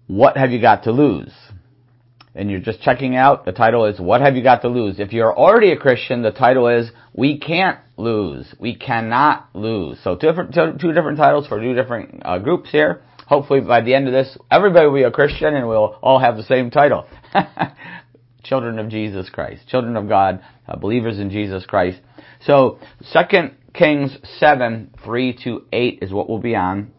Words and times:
What 0.08 0.38
Have 0.38 0.52
You 0.52 0.62
Got 0.62 0.84
to 0.84 0.92
Lose? 0.92 1.34
And 2.34 2.50
you're 2.50 2.62
just 2.62 2.82
checking 2.82 3.18
out, 3.18 3.44
the 3.44 3.52
title 3.52 3.86
is 3.86 4.00
What 4.00 4.22
Have 4.22 4.38
You 4.38 4.42
Got 4.44 4.62
to 4.62 4.70
Lose? 4.70 5.00
If 5.00 5.12
you're 5.12 5.38
already 5.38 5.74
a 5.74 5.78
Christian, 5.78 6.22
the 6.22 6.32
title 6.32 6.68
is 6.70 6.92
We 7.14 7.40
Can't 7.40 7.78
Lose. 7.98 8.56
We 8.58 8.76
Cannot 8.76 9.50
Lose. 9.54 10.00
So 10.02 10.16
two 10.16 10.28
different, 10.28 10.54
two 10.80 10.94
different 10.94 11.18
titles 11.18 11.46
for 11.46 11.60
two 11.60 11.76
different 11.76 12.22
uh, 12.24 12.40
groups 12.40 12.72
here 12.72 13.02
hopefully 13.32 13.62
by 13.62 13.80
the 13.80 13.96
end 13.96 14.08
of 14.08 14.14
this, 14.14 14.38
everybody 14.52 14.86
will 14.86 14.94
be 14.94 15.04
a 15.04 15.10
Christian 15.10 15.56
and 15.56 15.66
we'll 15.66 15.98
all 16.02 16.20
have 16.20 16.36
the 16.36 16.44
same 16.44 16.70
title. 16.70 17.08
Children 18.44 18.78
of 18.78 18.90
Jesus 18.90 19.30
Christ. 19.30 19.66
Children 19.70 19.96
of 19.96 20.10
God, 20.10 20.44
uh, 20.68 20.76
believers 20.76 21.18
in 21.18 21.30
Jesus 21.30 21.66
Christ. 21.66 22.02
So, 22.42 22.78
2 23.14 23.20
Kings 23.74 24.18
7, 24.38 24.94
3 25.06 25.40
to 25.46 25.64
8 25.72 26.00
is 26.02 26.12
what 26.12 26.28
we'll 26.30 26.40
be 26.40 26.56
on. 26.56 26.92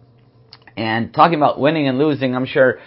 And 0.75 1.13
talking 1.13 1.37
about 1.37 1.61
winning 1.61 1.87
and 1.87 1.99
losing, 1.99 2.35
I'm 2.35 2.47
sure 2.47 2.79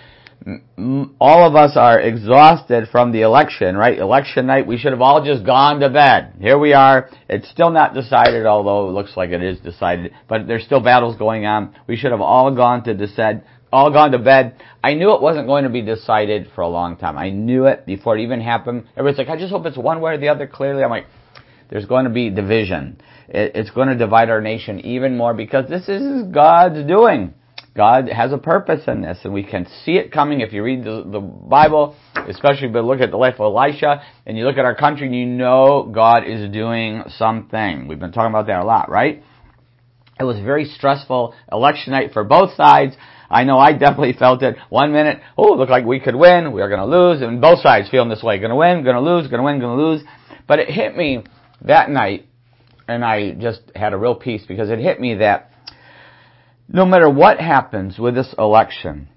all 1.20 1.48
of 1.48 1.56
us 1.56 1.76
are 1.76 2.00
exhausted 2.00 2.88
from 2.92 3.12
the 3.12 3.22
election, 3.22 3.76
right? 3.76 3.98
Election 3.98 4.46
night, 4.46 4.68
we 4.68 4.78
should 4.78 4.92
have 4.92 5.02
all 5.02 5.24
just 5.24 5.46
gone 5.46 5.80
to 5.80 5.90
bed. 5.90 6.34
Here 6.40 6.58
we 6.58 6.74
are. 6.74 7.10
It's 7.28 7.50
still 7.50 7.72
not 7.72 7.96
decided, 7.96 8.46
although 8.46 8.90
it 8.90 8.92
looks 8.92 9.18
like 9.18 9.32
it 9.32 9.42
is 9.42 9.60
decided, 9.60 10.14
but 10.28 10.46
there's 10.46 10.64
still 10.64 10.82
battles 10.82 11.18
going 11.18 11.46
on. 11.46 11.76
We 11.88 11.96
should 11.96 12.12
have 12.12 12.22
all 12.22 12.54
gone 12.54 12.84
to 12.84 12.94
decide, 12.94 13.44
all 13.74 13.92
gone 13.92 14.12
to 14.12 14.20
bed. 14.20 14.62
I 14.84 14.94
knew 14.94 15.16
it 15.16 15.22
wasn't 15.22 15.48
going 15.48 15.64
to 15.64 15.70
be 15.72 15.82
decided 15.82 16.50
for 16.54 16.62
a 16.62 16.68
long 16.68 16.98
time. 16.98 17.18
I 17.18 17.32
knew 17.32 17.66
it 17.66 17.86
before 17.88 18.18
it 18.18 18.22
even 18.22 18.40
happened. 18.40 18.86
Everybody's 18.96 19.18
like, 19.18 19.30
I 19.36 19.40
just 19.40 19.52
hope 19.52 19.66
it's 19.66 19.78
one 19.78 20.00
way 20.00 20.14
or 20.14 20.18
the 20.20 20.30
other 20.30 20.46
clearly. 20.46 20.84
I'm 20.84 20.92
like, 20.92 21.08
there's 21.70 21.86
going 21.86 22.04
to 22.06 22.12
be 22.12 22.30
division. 22.30 23.02
It's 23.28 23.72
going 23.72 23.88
to 23.88 23.98
divide 23.98 24.30
our 24.30 24.42
nation 24.42 24.80
even 24.82 25.18
more 25.18 25.34
because 25.34 25.68
this 25.68 25.90
is 25.90 26.24
God's 26.32 26.88
doing. 26.88 27.34
God 27.76 28.08
has 28.08 28.32
a 28.32 28.38
purpose 28.38 28.84
in 28.88 29.02
this, 29.02 29.20
and 29.26 29.34
we 29.34 29.44
can 29.44 29.68
see 29.84 29.98
it 29.98 30.10
coming 30.10 30.40
if 30.40 30.54
you 30.54 30.64
read 30.64 30.86
the, 30.86 31.04
the 31.06 31.20
Bible, 31.20 31.98
especially 32.16 32.68
if 32.70 32.74
you 32.74 32.82
look 32.82 33.02
at 33.02 33.12
the 33.12 33.18
life 33.18 33.34
of 33.34 33.54
Elisha, 33.54 34.02
and 34.26 34.38
you 34.38 34.46
look 34.46 34.58
at 34.58 34.64
our 34.64 34.76
country, 34.76 35.08
and 35.08 35.16
you 35.16 35.26
know 35.26 35.90
God 35.94 36.24
is 36.26 36.50
doing 36.54 37.04
something. 37.18 37.90
We've 37.90 38.00
been 38.00 38.14
talking 38.14 38.30
about 38.30 38.48
that 38.48 38.62
a 38.62 38.66
lot, 38.66 38.90
right? 38.90 39.24
It 40.18 40.24
was 40.24 40.38
a 40.38 40.42
very 40.44 40.64
stressful 40.64 41.36
election 41.52 41.92
night 41.92 42.14
for 42.14 42.24
both 42.24 42.56
sides. 42.56 42.96
I 43.30 43.44
know 43.44 43.60
I 43.60 43.74
definitely 43.74 44.14
felt 44.20 44.42
it. 44.42 44.56
One 44.70 44.94
minute, 44.94 45.20
oh, 45.38 45.54
it 45.54 45.58
looked 45.58 45.72
like 45.72 45.84
we 45.84 46.00
could 46.00 46.16
win, 46.16 46.54
we 46.54 46.62
are 46.62 46.70
going 46.70 46.80
to 46.80 46.86
lose, 46.86 47.22
and 47.22 47.42
both 47.42 47.60
sides 47.60 47.90
feeling 47.90 48.08
this 48.08 48.24
way. 48.24 48.40
Going 48.40 48.52
to 48.52 48.56
win, 48.56 48.86
going 48.86 48.96
to 48.96 49.02
lose, 49.02 49.28
going 49.28 49.40
to 49.40 49.44
win, 49.44 49.60
going 49.60 49.78
to 49.78 49.84
lose. 49.84 50.02
But 50.48 50.60
it 50.60 50.70
hit 50.70 50.96
me 50.96 51.26
that 51.64 51.90
night, 51.90 52.28
and 52.88 53.04
I 53.04 53.32
just 53.32 53.60
had 53.76 53.92
a 53.92 53.98
real 53.98 54.16
peace 54.16 54.46
because 54.48 54.70
it 54.70 54.80
hit 54.80 55.02
me 55.02 55.16
that 55.16 55.52
no 56.68 56.86
matter 56.86 57.10
what 57.10 57.40
happens 57.40 58.00
with 58.00 58.16
this 58.16 58.34
election, 58.38 59.10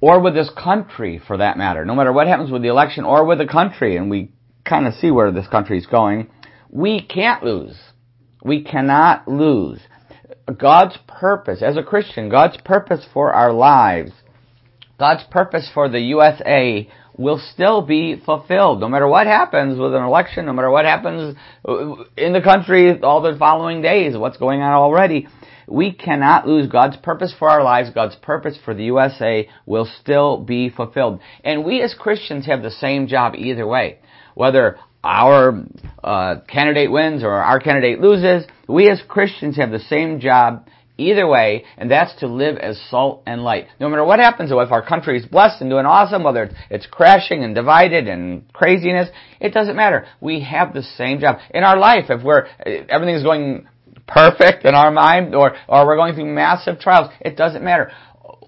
or 0.00 0.20
with 0.20 0.34
this 0.34 0.50
country 0.50 1.20
for 1.26 1.38
that 1.38 1.58
matter, 1.58 1.84
no 1.84 1.94
matter 1.94 2.12
what 2.12 2.26
happens 2.26 2.50
with 2.50 2.62
the 2.62 2.68
election 2.68 3.04
or 3.04 3.24
with 3.24 3.38
the 3.38 3.46
country, 3.46 3.96
and 3.96 4.10
we 4.10 4.32
kind 4.64 4.86
of 4.86 4.94
see 4.94 5.10
where 5.10 5.32
this 5.32 5.48
country 5.48 5.78
is 5.78 5.86
going, 5.86 6.28
we 6.70 7.00
can't 7.00 7.42
lose. 7.42 7.76
We 8.44 8.62
cannot 8.62 9.26
lose. 9.26 9.80
God's 10.56 10.96
purpose, 11.06 11.62
as 11.62 11.76
a 11.76 11.82
Christian, 11.82 12.28
God's 12.28 12.56
purpose 12.64 13.04
for 13.12 13.32
our 13.32 13.52
lives, 13.52 14.12
God's 14.98 15.24
purpose 15.30 15.70
for 15.72 15.88
the 15.88 16.00
USA 16.00 16.88
will 17.16 17.40
still 17.52 17.82
be 17.82 18.20
fulfilled. 18.24 18.80
No 18.80 18.88
matter 18.88 19.08
what 19.08 19.26
happens 19.26 19.78
with 19.78 19.94
an 19.94 20.02
election, 20.02 20.46
no 20.46 20.52
matter 20.52 20.70
what 20.70 20.84
happens 20.84 21.36
in 22.16 22.32
the 22.32 22.40
country 22.42 23.00
all 23.02 23.20
the 23.20 23.36
following 23.36 23.82
days, 23.82 24.16
what's 24.16 24.36
going 24.36 24.60
on 24.60 24.72
already, 24.72 25.26
we 25.68 25.92
cannot 25.92 26.46
lose 26.46 26.66
God's 26.68 26.96
purpose 26.96 27.34
for 27.38 27.48
our 27.48 27.62
lives, 27.62 27.90
God's 27.90 28.16
purpose 28.16 28.58
for 28.64 28.74
the 28.74 28.84
USA 28.84 29.48
will 29.66 29.88
still 30.00 30.38
be 30.38 30.70
fulfilled. 30.70 31.20
And 31.44 31.64
we 31.64 31.82
as 31.82 31.94
Christians 31.94 32.46
have 32.46 32.62
the 32.62 32.70
same 32.70 33.06
job 33.06 33.34
either 33.36 33.66
way. 33.66 33.98
Whether 34.34 34.78
our 35.04 35.64
uh, 36.02 36.36
candidate 36.48 36.90
wins 36.90 37.22
or 37.22 37.32
our 37.32 37.60
candidate 37.60 38.00
loses, 38.00 38.46
we 38.68 38.90
as 38.90 39.00
Christians 39.08 39.56
have 39.56 39.70
the 39.70 39.78
same 39.78 40.20
job 40.20 40.66
either 40.98 41.26
way, 41.26 41.64
and 41.76 41.90
that's 41.90 42.14
to 42.16 42.26
live 42.26 42.56
as 42.56 42.80
salt 42.90 43.22
and 43.24 43.42
light. 43.42 43.68
No 43.78 43.88
matter 43.88 44.04
what 44.04 44.18
happens, 44.18 44.50
if 44.50 44.72
our 44.72 44.84
country 44.84 45.16
is 45.16 45.24
blessed 45.24 45.60
and 45.60 45.70
doing 45.70 45.86
awesome, 45.86 46.24
whether 46.24 46.50
it's 46.70 46.86
crashing 46.86 47.44
and 47.44 47.54
divided 47.54 48.08
and 48.08 48.52
craziness, 48.52 49.08
it 49.40 49.54
doesn't 49.54 49.76
matter. 49.76 50.06
We 50.20 50.40
have 50.40 50.74
the 50.74 50.82
same 50.82 51.20
job. 51.20 51.38
In 51.54 51.62
our 51.62 51.78
life, 51.78 52.06
if 52.10 52.22
we're, 52.22 52.46
everything's 52.88 53.22
going 53.22 53.68
perfect 54.08 54.64
in 54.64 54.74
our 54.74 54.90
mind 54.90 55.34
or, 55.34 55.54
or 55.68 55.86
we're 55.86 55.96
going 55.96 56.14
through 56.14 56.34
massive 56.34 56.80
trials. 56.80 57.12
It 57.20 57.36
doesn't 57.36 57.62
matter. 57.62 57.92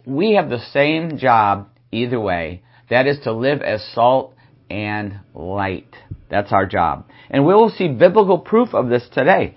We 0.07 0.35
have 0.35 0.49
the 0.49 0.65
same 0.73 1.19
job 1.19 1.69
either 1.93 2.19
way. 2.19 2.63
That 2.89 3.07
is 3.07 3.21
to 3.25 3.33
live 3.33 3.63
as 3.63 3.85
salt 3.95 4.35
and 4.69 5.21
light. 5.35 5.95
That's 6.31 6.53
our 6.53 6.67
job. 6.67 7.07
And 7.29 7.47
we 7.47 7.55
will 7.55 7.71
see 7.71 7.89
biblical 7.89 8.39
proof 8.39 8.75
of 8.75 8.89
this 8.89 9.09
today. 9.13 9.57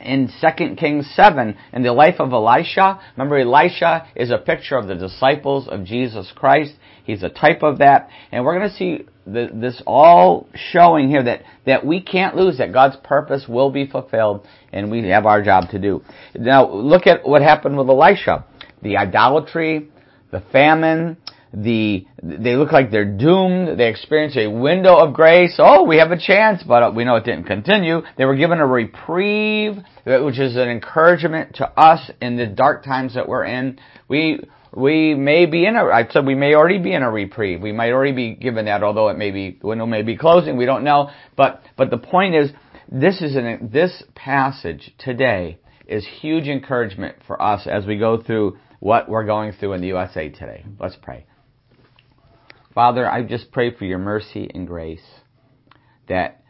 In 0.00 0.28
2 0.40 0.74
Kings 0.76 1.08
7, 1.14 1.56
in 1.72 1.82
the 1.82 1.92
life 1.92 2.16
of 2.18 2.32
Elisha, 2.32 3.00
remember 3.16 3.38
Elisha 3.38 4.08
is 4.16 4.30
a 4.30 4.38
picture 4.38 4.76
of 4.76 4.88
the 4.88 4.96
disciples 4.96 5.68
of 5.68 5.84
Jesus 5.84 6.32
Christ. 6.34 6.74
He's 7.04 7.22
a 7.22 7.28
type 7.28 7.62
of 7.62 7.78
that. 7.78 8.08
And 8.32 8.44
we're 8.44 8.58
going 8.58 8.68
to 8.68 8.76
see 8.76 9.06
the, 9.26 9.50
this 9.52 9.82
all 9.86 10.48
showing 10.54 11.08
here 11.08 11.22
that, 11.22 11.42
that 11.66 11.84
we 11.86 12.00
can't 12.00 12.36
lose, 12.36 12.58
that 12.58 12.72
God's 12.72 12.96
purpose 13.04 13.46
will 13.48 13.70
be 13.70 13.86
fulfilled, 13.86 14.46
and 14.72 14.90
we 14.90 15.08
have 15.08 15.26
our 15.26 15.42
job 15.42 15.70
to 15.70 15.78
do. 15.78 16.02
Now, 16.34 16.70
look 16.70 17.06
at 17.06 17.26
what 17.26 17.42
happened 17.42 17.76
with 17.76 17.88
Elisha. 17.88 18.44
The 18.82 18.96
idolatry, 18.96 19.88
the 20.30 20.42
famine, 20.52 21.16
the, 21.54 22.06
they 22.22 22.56
look 22.56 22.72
like 22.72 22.90
they're 22.90 23.04
doomed. 23.04 23.78
They 23.78 23.88
experience 23.88 24.36
a 24.36 24.48
window 24.48 24.96
of 24.96 25.14
grace. 25.14 25.56
Oh, 25.58 25.84
we 25.84 25.98
have 25.98 26.10
a 26.10 26.18
chance, 26.18 26.62
but 26.62 26.94
we 26.94 27.04
know 27.04 27.16
it 27.16 27.24
didn't 27.24 27.44
continue. 27.44 28.00
They 28.16 28.24
were 28.24 28.36
given 28.36 28.58
a 28.58 28.66
reprieve, 28.66 29.76
which 30.04 30.38
is 30.38 30.56
an 30.56 30.68
encouragement 30.68 31.56
to 31.56 31.68
us 31.78 32.10
in 32.20 32.36
the 32.36 32.46
dark 32.46 32.84
times 32.84 33.14
that 33.14 33.28
we're 33.28 33.44
in. 33.44 33.78
We, 34.08 34.40
we 34.74 35.14
may 35.14 35.46
be 35.46 35.66
in 35.66 35.76
a, 35.76 35.84
I 35.84 36.08
said 36.08 36.26
we 36.26 36.34
may 36.34 36.54
already 36.54 36.78
be 36.78 36.92
in 36.92 37.02
a 37.02 37.10
reprieve. 37.10 37.60
We 37.60 37.72
might 37.72 37.92
already 37.92 38.12
be 38.12 38.34
given 38.34 38.64
that, 38.66 38.82
although 38.82 39.08
it 39.08 39.18
may 39.18 39.30
be, 39.30 39.58
window 39.62 39.86
may 39.86 40.02
be 40.02 40.16
closing. 40.16 40.56
We 40.56 40.64
don't 40.64 40.84
know. 40.84 41.10
But, 41.36 41.62
but 41.76 41.90
the 41.90 41.98
point 41.98 42.34
is, 42.34 42.50
this 42.90 43.20
is 43.20 43.36
an, 43.36 43.70
this 43.72 44.02
passage 44.14 44.92
today 44.98 45.58
is 45.86 46.06
huge 46.20 46.48
encouragement 46.48 47.16
for 47.26 47.40
us 47.40 47.66
as 47.66 47.84
we 47.84 47.98
go 47.98 48.22
through 48.22 48.58
what 48.80 49.08
we're 49.08 49.26
going 49.26 49.52
through 49.52 49.74
in 49.74 49.80
the 49.82 49.88
USA 49.88 50.28
today. 50.28 50.64
Let's 50.80 50.96
pray. 51.00 51.26
Father, 52.74 53.08
I 53.08 53.22
just 53.22 53.52
pray 53.52 53.74
for 53.74 53.84
your 53.84 53.98
mercy 53.98 54.50
and 54.54 54.66
grace 54.66 55.04
that 56.08 56.42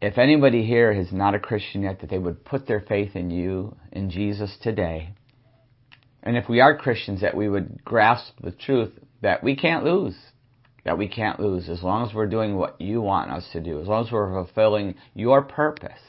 if 0.00 0.18
anybody 0.18 0.64
here 0.64 0.92
is 0.92 1.12
not 1.12 1.34
a 1.34 1.38
Christian 1.38 1.82
yet, 1.82 2.00
that 2.00 2.10
they 2.10 2.18
would 2.18 2.44
put 2.44 2.66
their 2.66 2.80
faith 2.80 3.16
in 3.16 3.30
you, 3.30 3.74
in 3.90 4.10
Jesus 4.10 4.56
today, 4.62 5.14
and 6.22 6.36
if 6.36 6.48
we 6.48 6.60
are 6.60 6.76
Christians, 6.76 7.20
that 7.20 7.36
we 7.36 7.48
would 7.48 7.84
grasp 7.84 8.34
the 8.42 8.50
truth 8.50 8.92
that 9.22 9.42
we 9.42 9.56
can't 9.56 9.84
lose. 9.84 10.16
That 10.84 10.98
we 10.98 11.08
can't 11.08 11.40
lose 11.40 11.68
as 11.68 11.82
long 11.82 12.08
as 12.08 12.14
we're 12.14 12.26
doing 12.26 12.56
what 12.56 12.80
you 12.80 13.00
want 13.00 13.30
us 13.30 13.48
to 13.52 13.60
do, 13.60 13.80
as 13.80 13.88
long 13.88 14.06
as 14.06 14.12
we're 14.12 14.32
fulfilling 14.32 14.94
your 15.14 15.42
purpose 15.42 16.00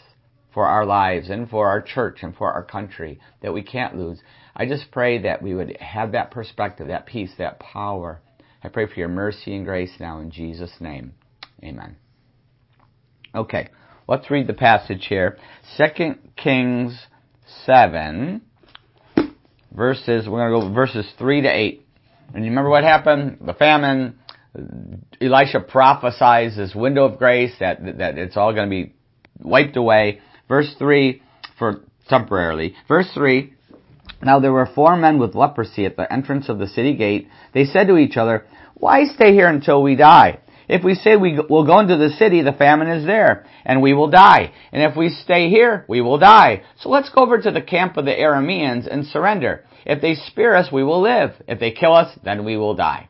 for 0.54 0.66
our 0.68 0.86
lives 0.86 1.30
and 1.30 1.50
for 1.50 1.68
our 1.68 1.82
church 1.82 2.20
and 2.22 2.36
for 2.36 2.52
our 2.52 2.64
country, 2.64 3.20
that 3.42 3.54
we 3.54 3.62
can't 3.62 3.98
lose. 3.98 4.20
I 4.56 4.66
just 4.66 4.92
pray 4.92 5.20
that 5.20 5.42
we 5.42 5.54
would 5.54 5.78
have 5.80 6.14
that 6.14 6.32
perspective, 6.32 6.88
that 6.88 7.06
peace, 7.06 7.32
that 7.38 7.60
power. 7.60 8.22
I 8.64 8.70
pray 8.70 8.88
for 8.88 8.96
your 8.96 9.10
mercy 9.10 9.56
and 9.56 9.66
grace 9.66 9.94
now 10.00 10.20
in 10.20 10.32
Jesus' 10.32 10.74
name. 10.80 11.14
Amen. 11.64 11.98
Okay, 13.36 13.70
let's 14.08 14.32
read 14.32 14.48
the 14.48 14.54
passage 14.54 15.06
here. 15.08 15.38
2 15.78 16.16
Kings 16.36 17.08
7 17.66 18.42
verses, 19.72 20.28
we're 20.28 20.50
going 20.50 20.62
to 20.62 20.68
go 20.68 20.74
verses 20.74 21.06
3 21.18 21.42
to 21.42 21.48
8. 21.48 21.86
And 22.34 22.44
you 22.44 22.52
remember 22.52 22.70
what 22.70 22.84
happened? 22.84 23.40
The 23.42 23.54
famine, 23.54 24.20
Elisha 25.22 25.60
prophesies 25.62 26.56
this 26.56 26.76
window 26.76 27.06
of 27.06 27.18
grace 27.18 27.54
that, 27.60 27.80
that 27.98 28.18
it's 28.18 28.38
all 28.38 28.54
going 28.54 28.70
to 28.70 28.70
be 28.70 28.94
wiped 29.40 29.78
away. 29.78 30.22
Verse 30.48 30.74
3, 30.78 31.22
for 31.58 31.82
temporarily. 32.08 32.76
Verse 32.88 33.10
3, 33.14 33.54
now 34.22 34.40
there 34.40 34.52
were 34.52 34.70
four 34.74 34.98
men 34.98 35.20
with 35.20 35.36
leprosy 35.36 35.86
at 35.86 35.96
the 35.96 36.12
entrance 36.12 36.50
of 36.50 36.60
the 36.60 36.68
city 36.68 36.96
gate. 36.96 37.28
They 37.54 37.66
said 37.66 37.88
to 37.88 37.98
each 37.98 38.18
other, 38.18 38.46
why 38.76 39.06
stay 39.06 39.34
here 39.34 39.48
until 39.48 39.82
we 39.82 39.96
die? 39.96 40.40
If 40.70 40.84
we 40.84 40.94
say 40.94 41.16
we 41.16 41.40
will 41.50 41.66
go 41.66 41.80
into 41.80 41.98
the 41.98 42.12
city, 42.12 42.44
the 42.44 42.54
famine 42.54 42.90
is 42.90 43.06
there, 43.06 43.46
and 43.66 43.82
we 43.82 43.94
will 43.94 44.10
die. 44.10 44.54
And 44.72 44.84
if 44.84 44.96
we 44.96 45.10
stay 45.10 45.50
here, 45.50 45.84
we 45.90 46.00
will 46.00 46.20
die. 46.20 46.62
So 46.80 46.90
let's 46.90 47.10
go 47.10 47.24
over 47.24 47.42
to 47.42 47.50
the 47.50 47.62
camp 47.62 47.98
of 47.98 48.06
the 48.06 48.12
Arameans 48.12 48.88
and 48.90 49.08
surrender. 49.08 49.66
If 49.84 50.00
they 50.00 50.14
spear 50.14 50.56
us, 50.56 50.72
we 50.72 50.84
will 50.84 51.02
live. 51.02 51.32
If 51.48 51.60
they 51.60 51.72
kill 51.72 51.94
us, 51.94 52.16
then 52.24 52.46
we 52.46 52.56
will 52.56 52.76
die. 52.76 53.10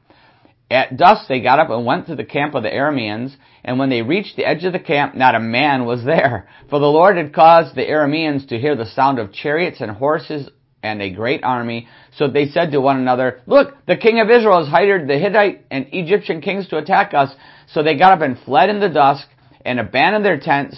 At 0.72 0.96
dusk 0.96 1.28
they 1.28 1.42
got 1.42 1.60
up 1.60 1.70
and 1.70 1.86
went 1.86 2.08
to 2.08 2.16
the 2.16 2.24
camp 2.24 2.56
of 2.56 2.64
the 2.64 2.70
Arameans, 2.70 3.36
and 3.66 3.78
when 3.78 3.90
they 3.90 4.04
reached 4.04 4.38
the 4.38 4.48
edge 4.48 4.64
of 4.64 4.72
the 4.72 4.80
camp, 4.80 5.16
not 5.16 5.36
a 5.36 5.40
man 5.40 5.86
was 5.86 6.06
there. 6.06 6.48
For 6.70 6.80
the 6.80 6.86
Lord 6.86 7.18
had 7.18 7.34
caused 7.34 7.76
the 7.76 7.86
Arameans 7.86 8.48
to 8.48 8.60
hear 8.60 8.76
the 8.76 8.86
sound 8.86 9.20
of 9.20 9.34
chariots 9.34 9.82
and 9.82 9.92
horses 9.92 10.50
and 10.84 11.02
a 11.02 11.10
great 11.10 11.44
army. 11.44 11.88
So 12.16 12.28
they 12.28 12.48
said 12.48 12.72
to 12.72 12.82
one 12.82 12.98
another, 12.98 13.42
Look, 13.46 13.76
the 13.86 13.98
king 13.98 14.20
of 14.20 14.30
Israel 14.30 14.60
has 14.64 14.70
hired 14.70 15.08
the 15.08 15.18
Hittite 15.18 15.66
and 15.70 15.88
Egyptian 15.92 16.42
kings 16.42 16.68
to 16.70 16.78
attack 16.78 17.14
us. 17.14 17.34
So 17.68 17.84
they 17.84 17.98
got 17.98 18.14
up 18.14 18.22
and 18.22 18.38
fled 18.40 18.70
in 18.70 18.80
the 18.80 18.90
dusk 18.90 19.28
and 19.66 19.80
abandoned 19.80 20.26
their 20.26 20.40
tents 20.40 20.78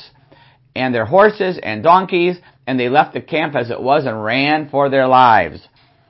and 0.76 0.96
their 0.96 1.06
horses 1.06 1.60
and 1.62 1.84
donkeys, 1.84 2.38
and 2.66 2.80
they 2.80 2.90
left 2.90 3.14
the 3.14 3.22
camp 3.22 3.56
as 3.56 3.70
it 3.70 3.82
was 3.82 4.06
and 4.06 4.24
ran 4.24 4.70
for 4.70 4.90
their 4.90 5.08
lives. 5.08 5.68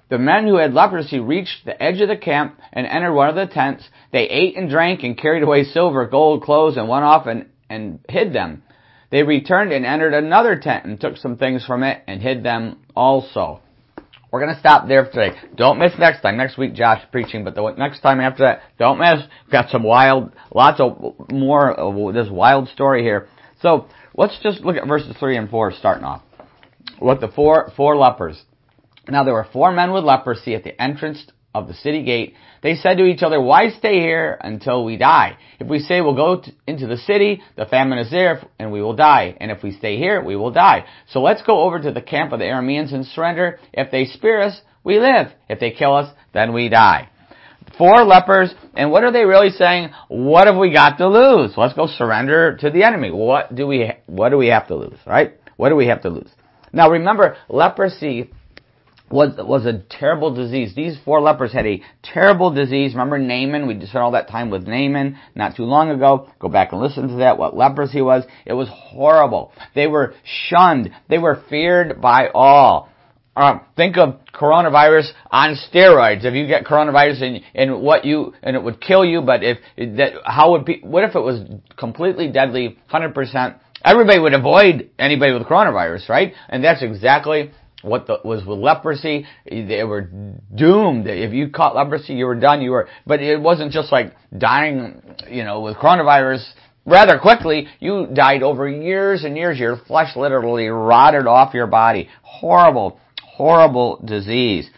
The 0.10 0.18
men 0.18 0.46
who 0.46 0.58
had 0.58 0.74
leprosy 0.74 1.20
reached 1.20 1.66
the 1.66 1.82
edge 1.82 2.02
of 2.02 2.10
the 2.10 2.18
camp 2.18 2.60
and 2.74 2.86
entered 2.86 3.14
one 3.14 3.30
of 3.30 3.36
the 3.36 3.48
tents. 3.48 3.88
They 4.12 4.24
ate 4.24 4.58
and 4.58 4.70
drank 4.70 5.04
and 5.04 5.18
carried 5.18 5.42
away 5.42 5.64
silver, 5.64 6.06
gold, 6.06 6.44
clothes, 6.44 6.76
and 6.76 6.90
went 6.90 7.06
off 7.06 7.28
and, 7.28 7.48
and 7.70 8.00
hid 8.10 8.34
them. 8.34 8.64
They 9.10 9.24
returned 9.24 9.72
and 9.72 9.86
entered 9.86 10.14
another 10.14 10.58
tent 10.58 10.86
and 10.86 11.00
took 11.00 11.18
some 11.18 11.38
things 11.38 11.66
from 11.66 11.84
it 11.84 12.04
and 12.08 12.22
hid 12.22 12.44
them 12.44 12.80
also. 12.96 13.62
We're 14.32 14.40
going 14.40 14.54
to 14.54 14.60
stop 14.60 14.88
there 14.88 15.06
for 15.06 15.12
today. 15.12 15.38
Don't 15.56 15.78
miss 15.78 15.92
next 16.00 16.22
time. 16.22 16.38
Next 16.38 16.58
week, 16.58 16.74
Josh 16.74 17.04
preaching, 17.12 17.44
but 17.44 17.54
the 17.54 17.74
next 17.78 18.00
time 18.00 18.22
after 18.22 18.44
that, 18.44 18.62
don't 18.80 18.98
miss. 18.98 19.26
Got 19.52 19.70
some 19.70 19.84
wild, 19.84 20.32
lots 20.54 20.80
of 20.80 21.16
more 21.30 21.70
of 21.70 22.14
this 22.14 22.30
wild 22.30 22.70
story 22.70 23.04
here. 23.04 23.28
So 23.62 23.88
let's 24.16 24.40
just 24.42 24.62
look 24.62 24.78
at 24.78 24.88
verses 24.88 25.16
three 25.20 25.36
and 25.36 25.50
four, 25.50 25.74
starting 25.74 26.06
off. 26.06 26.24
What 27.00 27.20
the 27.20 27.28
four 27.28 27.72
four 27.76 27.98
lepers. 27.98 28.42
Now 29.10 29.24
there 29.24 29.34
were 29.34 29.48
four 29.52 29.72
men 29.72 29.92
with 29.92 30.06
leprosy 30.06 30.56
at 30.56 30.64
the 30.64 30.82
entrance 30.82 31.26
of 31.54 31.68
the 31.68 31.74
city 31.74 32.04
gate, 32.04 32.34
they 32.64 32.76
said 32.76 32.98
to 32.98 33.06
each 33.06 33.24
other, 33.24 33.42
why 33.42 33.70
stay 33.70 34.00
here 34.00 34.38
until 34.40 34.86
we 34.86 34.98
die? 34.98 35.38
If 35.60 35.68
we 35.68 35.80
say 35.80 36.02
we'll 36.02 36.16
go 36.16 36.42
to, 36.42 36.52
into 36.68 36.88
the 36.88 36.98
city, 36.98 37.42
the 37.58 37.66
famine 37.66 38.00
is 38.00 38.12
there 38.12 38.48
and 38.58 38.72
we 38.72 38.82
will 38.82 38.96
die. 38.96 39.36
And 39.40 39.52
if 39.52 39.64
we 39.64 39.72
stay 39.72 39.98
here, 39.98 40.24
we 40.24 40.36
will 40.36 40.52
die. 40.52 40.86
So 41.10 41.22
let's 41.22 41.42
go 41.42 41.62
over 41.64 41.80
to 41.80 41.92
the 41.92 42.02
camp 42.02 42.32
of 42.32 42.40
the 42.40 42.46
Arameans 42.46 42.94
and 42.94 43.06
surrender. 43.06 43.60
If 43.74 43.92
they 43.92 44.06
spear 44.06 44.42
us, 44.42 44.62
we 44.84 45.00
live. 45.00 45.28
If 45.50 45.60
they 45.60 45.72
kill 45.72 45.96
us, 45.96 46.14
then 46.34 46.54
we 46.54 46.70
die. 46.70 47.10
Four 47.78 48.04
lepers, 48.04 48.54
and 48.74 48.92
what 48.92 49.04
are 49.04 49.12
they 49.12 49.24
really 49.24 49.50
saying? 49.50 49.90
What 50.08 50.48
have 50.48 50.58
we 50.58 50.74
got 50.74 50.98
to 50.98 51.08
lose? 51.08 51.54
Let's 51.56 51.74
go 51.74 51.88
surrender 51.88 52.58
to 52.58 52.70
the 52.70 52.84
enemy. 52.84 53.12
What 53.12 53.54
do 53.56 53.66
we, 53.68 53.92
what 54.08 54.30
do 54.30 54.38
we 54.38 54.48
have 54.48 54.68
to 54.68 54.76
lose, 54.76 54.98
right? 55.06 55.36
What 55.58 55.70
do 55.70 55.76
we 55.76 55.88
have 55.88 56.02
to 56.02 56.10
lose? 56.10 56.30
Now 56.74 56.90
remember, 56.90 57.38
leprosy 57.50 58.32
was, 59.12 59.34
was 59.38 59.66
a 59.66 59.84
terrible 59.90 60.34
disease. 60.34 60.74
These 60.76 60.98
four 61.04 61.22
lepers 61.22 61.54
had 61.54 61.66
a 61.66 61.82
terrible 62.04 62.52
disease. 62.52 62.94
Remember 62.94 63.18
Naaman? 63.18 63.68
We 63.68 63.76
just 63.76 63.90
spent 63.90 64.04
all 64.04 64.12
that 64.12 64.30
time 64.30 64.50
with 64.50 64.68
Naaman 64.68 65.18
not 65.36 65.56
too 65.56 65.64
long 65.64 65.90
ago. 65.90 66.30
Go 66.40 66.50
back 66.50 66.72
and 66.72 66.82
listen 66.82 67.08
to 67.08 67.16
that, 67.16 67.38
what 67.38 67.56
leprosy 67.56 68.02
was. 68.02 68.24
It 68.46 68.54
was 68.54 68.70
horrible. 68.72 69.52
They 69.76 69.88
were 69.88 70.14
shunned. 70.24 70.92
They 71.10 71.18
were 71.18 71.44
feared 71.50 72.02
by 72.02 72.30
all. 72.34 72.90
Uh, 73.36 73.60
think 73.78 73.98
of 73.98 74.20
coronavirus 74.34 75.10
on 75.32 75.56
steroids. 75.56 76.26
If 76.26 76.34
you 76.34 76.48
get 76.48 76.66
coronavirus 76.66 77.24
and, 77.24 77.42
and 77.56 77.82
what 77.82 78.04
you, 78.04 78.34
and 78.44 78.58
it 78.58 78.64
would 78.64 78.82
kill 78.82 79.06
you, 79.06 79.22
but 79.22 79.42
if, 79.42 79.58
that, 79.78 80.14
how 80.26 80.52
would, 80.52 80.66
be, 80.66 80.82
what 80.84 81.06
if 81.06 81.16
it 81.16 81.22
was 81.22 81.42
completely 81.78 82.30
deadly, 82.30 82.78
100%? 82.92 83.60
Everybody 83.84 84.20
would 84.20 84.34
avoid 84.34 84.92
anybody 85.00 85.34
with 85.34 85.44
coronavirus, 85.44 86.10
right? 86.10 86.34
And 86.50 86.64
that's 86.64 86.84
exactly 86.84 87.52
what 87.82 88.08
the, 88.08 88.20
was 88.24 88.46
with 88.46 88.60
leprosy, 88.60 89.26
they 89.46 89.84
were 89.84 90.10
doomed. 90.54 91.08
If 91.08 91.34
you 91.34 91.50
caught 91.50 91.76
leprosy, 91.76 92.14
you 92.14 92.26
were 92.26 92.40
done. 92.40 92.62
You 92.62 92.72
were, 92.72 92.90
but 93.06 93.22
it 93.22 93.40
wasn't 93.40 93.72
just 93.72 93.92
like 93.92 94.14
dying, 94.38 95.02
you 95.30 95.44
know, 95.44 95.62
with 95.62 95.78
coronavirus 95.78 96.44
rather 96.86 97.20
quickly. 97.20 97.68
You 97.80 98.08
died 98.14 98.44
over 98.44 98.70
years 98.70 99.24
and 99.24 99.36
years. 99.38 99.60
Your 99.60 99.78
flesh 99.78 100.16
literally 100.16 100.68
rotted 100.68 101.28
off 101.28 101.54
your 101.54 101.68
body. 101.68 102.10
Horrible, 102.22 103.00
horrible 103.24 104.02
disease. 104.06 104.70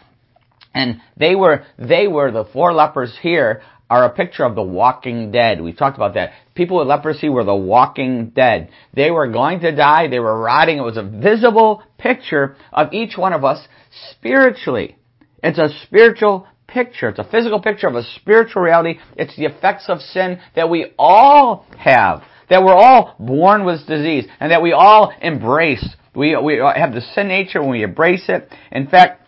And 0.74 1.00
they 1.16 1.36
were, 1.36 1.64
they 1.78 2.08
were 2.08 2.32
the 2.32 2.44
four 2.52 2.72
lepers 2.72 3.16
here 3.22 3.62
are 3.90 4.04
a 4.04 4.10
picture 4.10 4.44
of 4.44 4.54
the 4.54 4.62
walking 4.62 5.30
dead. 5.30 5.60
We've 5.60 5.76
talked 5.76 5.96
about 5.96 6.14
that. 6.14 6.32
People 6.54 6.78
with 6.78 6.88
leprosy 6.88 7.28
were 7.28 7.44
the 7.44 7.54
walking 7.54 8.30
dead. 8.30 8.70
They 8.94 9.10
were 9.10 9.28
going 9.28 9.60
to 9.60 9.74
die. 9.74 10.08
They 10.08 10.18
were 10.18 10.40
rotting. 10.40 10.78
It 10.78 10.82
was 10.82 10.96
a 10.96 11.02
visible 11.02 11.82
picture 11.98 12.56
of 12.72 12.92
each 12.92 13.16
one 13.16 13.32
of 13.32 13.44
us 13.44 13.66
spiritually. 14.10 14.96
It's 15.42 15.58
a 15.58 15.68
spiritual 15.84 16.46
picture. 16.66 17.10
It's 17.10 17.18
a 17.18 17.28
physical 17.30 17.60
picture 17.60 17.86
of 17.86 17.94
a 17.94 18.04
spiritual 18.16 18.62
reality. 18.62 18.98
It's 19.16 19.36
the 19.36 19.44
effects 19.44 19.84
of 19.88 20.00
sin 20.00 20.40
that 20.56 20.70
we 20.70 20.92
all 20.98 21.66
have. 21.76 22.22
That 22.48 22.62
we're 22.62 22.74
all 22.74 23.14
born 23.18 23.64
with 23.64 23.86
disease 23.86 24.26
and 24.40 24.50
that 24.50 24.62
we 24.62 24.72
all 24.72 25.12
embrace. 25.20 25.86
We, 26.14 26.36
we 26.36 26.56
have 26.56 26.92
the 26.92 27.02
sin 27.14 27.28
nature 27.28 27.60
when 27.60 27.70
we 27.70 27.82
embrace 27.82 28.24
it. 28.28 28.50
In 28.70 28.86
fact, 28.86 29.22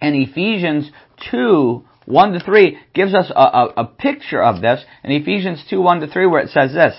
in 0.00 0.14
Ephesians 0.14 0.90
2, 1.30 1.84
1 2.10 2.32
to 2.32 2.40
3 2.40 2.78
gives 2.94 3.14
us 3.14 3.30
a, 3.34 3.40
a, 3.40 3.72
a 3.78 3.84
picture 3.84 4.42
of 4.42 4.60
this 4.60 4.84
in 5.04 5.12
Ephesians 5.12 5.64
2, 5.70 5.80
1 5.80 6.00
to 6.00 6.06
3 6.06 6.26
where 6.26 6.42
it 6.42 6.50
says 6.50 6.72
this. 6.72 6.94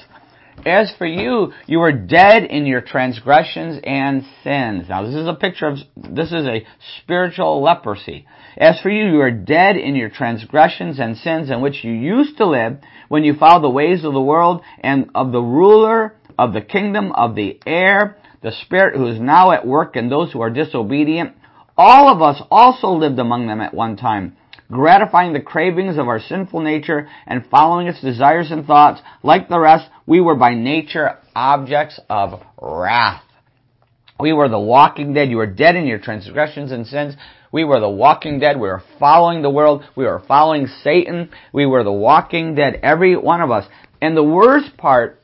As 0.65 0.93
for 0.97 1.07
you, 1.07 1.53
you 1.65 1.79
were 1.79 1.91
dead 1.91 2.43
in 2.43 2.65
your 2.65 2.81
transgressions 2.81 3.79
and 3.83 4.23
sins. 4.43 4.85
Now 4.89 5.03
this 5.03 5.15
is 5.15 5.27
a 5.27 5.33
picture 5.33 5.67
of, 5.67 5.77
this 5.95 6.27
is 6.27 6.45
a 6.45 6.65
spiritual 7.01 7.63
leprosy. 7.63 8.27
As 8.57 8.79
for 8.81 8.89
you, 8.89 9.05
you 9.05 9.21
are 9.21 9.31
dead 9.31 9.77
in 9.77 9.95
your 9.95 10.09
transgressions 10.09 10.99
and 10.99 11.17
sins 11.17 11.49
in 11.49 11.61
which 11.61 11.83
you 11.83 11.91
used 11.91 12.37
to 12.37 12.45
live 12.45 12.77
when 13.07 13.23
you 13.23 13.33
followed 13.33 13.63
the 13.63 13.69
ways 13.69 14.03
of 14.03 14.13
the 14.13 14.21
world 14.21 14.61
and 14.81 15.09
of 15.15 15.31
the 15.31 15.41
ruler 15.41 16.15
of 16.37 16.53
the 16.53 16.61
kingdom 16.61 17.11
of 17.13 17.35
the 17.35 17.59
air, 17.65 18.17
the 18.41 18.51
spirit 18.51 18.95
who 18.95 19.07
is 19.07 19.19
now 19.19 19.51
at 19.51 19.65
work 19.65 19.95
in 19.95 20.09
those 20.09 20.31
who 20.31 20.41
are 20.41 20.49
disobedient. 20.49 21.33
All 21.77 22.09
of 22.09 22.21
us 22.21 22.41
also 22.51 22.89
lived 22.89 23.17
among 23.17 23.47
them 23.47 23.61
at 23.61 23.73
one 23.73 23.95
time 23.95 24.37
gratifying 24.71 25.33
the 25.33 25.41
cravings 25.41 25.97
of 25.97 26.07
our 26.07 26.19
sinful 26.19 26.61
nature 26.61 27.07
and 27.27 27.45
following 27.51 27.87
its 27.87 28.01
desires 28.01 28.51
and 28.51 28.65
thoughts. 28.65 29.01
Like 29.21 29.49
the 29.49 29.59
rest, 29.59 29.89
we 30.07 30.21
were 30.21 30.35
by 30.35 30.55
nature 30.55 31.17
objects 31.35 31.99
of 32.09 32.41
wrath. 32.59 33.23
We 34.19 34.33
were 34.33 34.49
the 34.49 34.59
walking 34.59 35.13
dead. 35.13 35.29
You 35.29 35.37
were 35.37 35.47
dead 35.47 35.75
in 35.75 35.85
your 35.85 35.99
transgressions 35.99 36.71
and 36.71 36.85
sins. 36.87 37.15
We 37.51 37.63
were 37.63 37.79
the 37.79 37.89
walking 37.89 38.39
dead. 38.39 38.55
We 38.55 38.67
were 38.67 38.83
following 38.99 39.41
the 39.41 39.49
world. 39.49 39.83
We 39.95 40.05
were 40.05 40.23
following 40.27 40.67
Satan. 40.83 41.31
We 41.51 41.65
were 41.65 41.83
the 41.83 41.91
walking 41.91 42.55
dead. 42.55 42.79
Every 42.81 43.17
one 43.17 43.41
of 43.41 43.51
us. 43.51 43.65
And 44.01 44.15
the 44.15 44.23
worst 44.23 44.77
part 44.77 45.21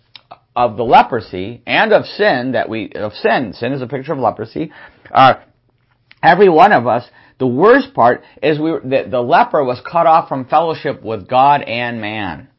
of 0.56 0.76
the 0.76 0.84
leprosy 0.84 1.62
and 1.68 1.94
of 1.94 2.06
sin 2.06 2.54
that 2.54 2.68
we, 2.68 2.92
of 2.96 3.14
sin, 3.14 3.54
sin 3.54 3.74
is 3.74 3.82
a 3.82 3.88
picture 3.88 4.12
of 4.12 4.18
leprosy, 4.18 4.72
uh, 5.12 5.36
every 6.24 6.50
one 6.50 6.72
of 6.72 6.88
us 6.88 7.10
the 7.40 7.48
worst 7.48 7.94
part 7.94 8.24
is 8.42 8.60
we 8.60 8.72
the, 8.72 9.08
the 9.10 9.22
leper 9.22 9.64
was 9.64 9.82
cut 9.90 10.08
off 10.08 10.28
from 10.28 10.46
fellowship 10.46 11.04
with 11.04 11.28
God 11.28 11.62
and 11.62 12.02
man. 12.02 12.50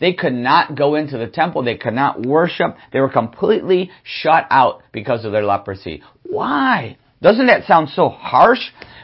They 0.00 0.12
could 0.12 0.32
not 0.32 0.76
go 0.76 0.94
into 0.94 1.18
the 1.18 1.26
temple. 1.26 1.64
They 1.64 1.76
could 1.76 1.94
not 1.94 2.24
worship. 2.24 2.76
They 2.92 3.00
were 3.00 3.08
completely 3.08 3.90
shut 4.04 4.46
out 4.48 4.82
because 4.92 5.24
of 5.24 5.32
their 5.32 5.44
leprosy. 5.44 6.04
Why? 6.22 6.98
Doesn't 7.20 7.48
that 7.48 7.66
sound 7.66 7.88
so 7.88 8.08
harsh? 8.08 8.60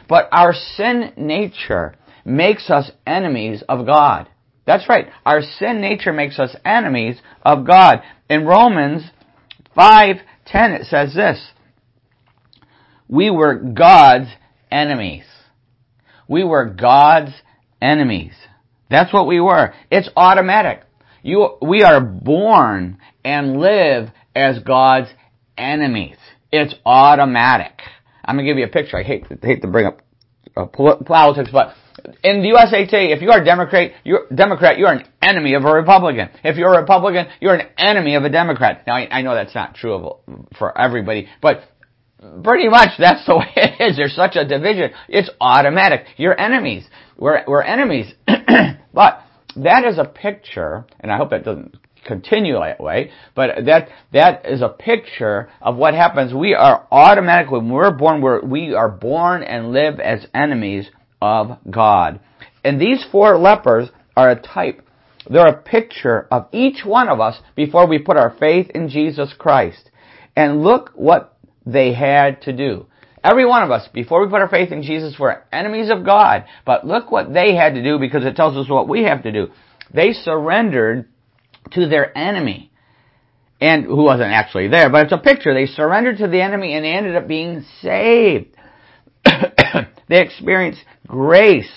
But 0.07 0.29
our 0.31 0.53
sin 0.53 1.11
nature 1.17 1.95
makes 2.23 2.69
us 2.69 2.91
enemies 3.05 3.61
of 3.67 3.85
God. 3.85 4.29
That's 4.65 4.87
right. 4.87 5.09
Our 5.25 5.41
sin 5.41 5.81
nature 5.81 6.13
makes 6.13 6.39
us 6.39 6.55
enemies 6.63 7.21
of 7.43 7.67
God. 7.67 8.01
In 8.29 8.45
Romans 8.45 9.03
5:10 9.75 10.71
it 10.79 10.85
says 10.85 11.13
this. 11.13 11.51
We 13.07 13.29
were 13.29 13.55
God's 13.55 14.29
enemies. 14.71 15.25
We 16.27 16.43
were 16.43 16.65
God's 16.65 17.31
enemies. 17.81 18.33
That's 18.89 19.13
what 19.13 19.27
we 19.27 19.39
were. 19.39 19.73
It's 19.91 20.09
automatic. 20.15 20.81
You, 21.23 21.57
we 21.61 21.83
are 21.83 22.01
born 22.01 22.99
and 23.23 23.59
live 23.59 24.09
as 24.35 24.59
God's 24.59 25.09
enemies. 25.57 26.17
It's 26.51 26.75
automatic. 26.85 27.81
I'm 28.23 28.35
gonna 28.35 28.47
give 28.47 28.57
you 28.57 28.65
a 28.65 28.69
picture. 28.69 28.97
I 28.97 29.03
hate 29.03 29.27
to, 29.29 29.37
hate 29.41 29.61
to 29.61 29.67
bring 29.67 29.85
up 29.85 30.01
politics, 30.75 31.49
but 31.51 31.75
in 32.23 32.41
the 32.41 32.49
USA 32.49 32.85
today, 32.85 33.11
if 33.11 33.21
you 33.21 33.31
are 33.31 33.41
a 33.41 33.45
Democrat, 33.45 33.91
you're 34.03 34.27
Democrat, 34.33 34.77
you're 34.77 34.91
an 34.91 35.05
enemy 35.21 35.53
of 35.53 35.65
a 35.65 35.73
Republican. 35.73 36.29
If 36.43 36.57
you're 36.57 36.73
a 36.73 36.81
Republican, 36.81 37.27
you're 37.39 37.55
an 37.55 37.67
enemy 37.77 38.15
of 38.15 38.23
a 38.23 38.29
Democrat. 38.29 38.83
Now, 38.85 38.95
I, 38.95 39.07
I 39.11 39.21
know 39.21 39.35
that's 39.35 39.55
not 39.55 39.75
true 39.75 39.93
of, 39.93 40.19
for 40.57 40.77
everybody, 40.77 41.27
but 41.41 41.63
pretty 42.43 42.69
much 42.69 42.89
that's 42.97 43.25
the 43.25 43.35
way 43.37 43.51
it 43.55 43.91
is. 43.91 43.97
There's 43.97 44.15
such 44.15 44.35
a 44.35 44.45
division. 44.45 44.91
It's 45.07 45.29
automatic. 45.39 46.05
You're 46.17 46.39
enemies. 46.39 46.85
We're, 47.17 47.43
we're 47.47 47.63
enemies. 47.63 48.13
but 48.93 49.21
that 49.55 49.85
is 49.85 49.97
a 49.97 50.05
picture, 50.05 50.85
and 50.99 51.11
I 51.11 51.17
hope 51.17 51.31
it 51.33 51.45
doesn't 51.45 51.77
continue 52.05 52.53
that 52.53 52.79
way, 52.79 53.11
but 53.33 53.65
that, 53.65 53.89
that 54.13 54.45
is 54.45 54.61
a 54.61 54.69
picture 54.69 55.49
of 55.61 55.75
what 55.75 55.93
happens. 55.93 56.33
We 56.33 56.53
are 56.53 56.87
automatically, 56.91 57.59
when 57.59 57.69
we're 57.69 57.91
born, 57.91 58.21
we're, 58.21 58.45
we 58.45 58.73
are 58.73 58.89
born 58.89 59.43
and 59.43 59.71
live 59.71 59.99
as 59.99 60.27
enemies 60.33 60.89
of 61.21 61.57
God. 61.69 62.19
And 62.63 62.79
these 62.79 63.03
four 63.11 63.37
lepers 63.37 63.89
are 64.15 64.31
a 64.31 64.39
type. 64.39 64.81
They're 65.29 65.47
a 65.47 65.61
picture 65.61 66.27
of 66.31 66.47
each 66.51 66.85
one 66.85 67.09
of 67.09 67.19
us 67.19 67.39
before 67.55 67.87
we 67.87 67.97
put 67.97 68.17
our 68.17 68.35
faith 68.39 68.69
in 68.75 68.89
Jesus 68.89 69.33
Christ. 69.37 69.89
And 70.35 70.63
look 70.63 70.91
what 70.93 71.34
they 71.65 71.93
had 71.93 72.41
to 72.43 72.53
do. 72.53 72.85
Every 73.23 73.45
one 73.45 73.63
of 73.63 73.71
us, 73.71 73.87
before 73.91 74.23
we 74.23 74.29
put 74.29 74.41
our 74.41 74.49
faith 74.49 74.71
in 74.71 74.83
Jesus, 74.83 75.15
we're 75.19 75.41
enemies 75.51 75.89
of 75.89 76.05
God. 76.05 76.45
But 76.63 76.85
look 76.85 77.09
what 77.09 77.33
they 77.33 77.55
had 77.55 77.73
to 77.73 77.83
do 77.83 77.97
because 77.97 78.23
it 78.23 78.35
tells 78.35 78.55
us 78.55 78.69
what 78.69 78.87
we 78.87 79.03
have 79.03 79.23
to 79.23 79.31
do. 79.31 79.47
They 79.91 80.13
surrendered 80.13 81.07
to 81.71 81.87
their 81.87 82.15
enemy. 82.15 82.71
And 83.59 83.85
who 83.85 84.03
wasn't 84.03 84.31
actually 84.31 84.67
there, 84.67 84.89
but 84.89 85.03
it's 85.03 85.13
a 85.13 85.17
picture. 85.17 85.53
They 85.53 85.65
surrendered 85.65 86.17
to 86.17 86.27
the 86.27 86.41
enemy 86.41 86.73
and 86.73 86.85
ended 86.85 87.15
up 87.15 87.27
being 87.27 87.63
saved. 87.81 88.55
they 90.09 90.21
experienced 90.21 90.81
grace. 91.07 91.71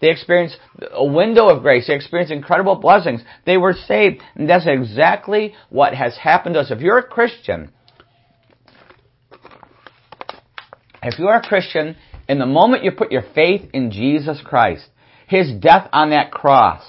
They 0.00 0.10
experienced 0.10 0.56
a 0.92 1.04
window 1.04 1.48
of 1.48 1.62
grace. 1.62 1.88
They 1.88 1.94
experienced 1.94 2.32
incredible 2.32 2.76
blessings. 2.76 3.22
They 3.44 3.56
were 3.56 3.74
saved. 3.74 4.22
And 4.34 4.48
that's 4.48 4.66
exactly 4.66 5.54
what 5.68 5.94
has 5.94 6.16
happened 6.16 6.54
to 6.54 6.60
us. 6.60 6.70
If 6.70 6.80
you're 6.80 6.98
a 6.98 7.02
Christian, 7.02 7.72
if 11.02 11.18
you 11.18 11.28
are 11.28 11.40
a 11.40 11.46
Christian, 11.46 11.96
in 12.28 12.38
the 12.38 12.46
moment 12.46 12.84
you 12.84 12.92
put 12.92 13.12
your 13.12 13.24
faith 13.34 13.68
in 13.72 13.90
Jesus 13.90 14.40
Christ, 14.44 14.86
His 15.28 15.52
death 15.52 15.88
on 15.92 16.10
that 16.10 16.30
cross, 16.30 16.82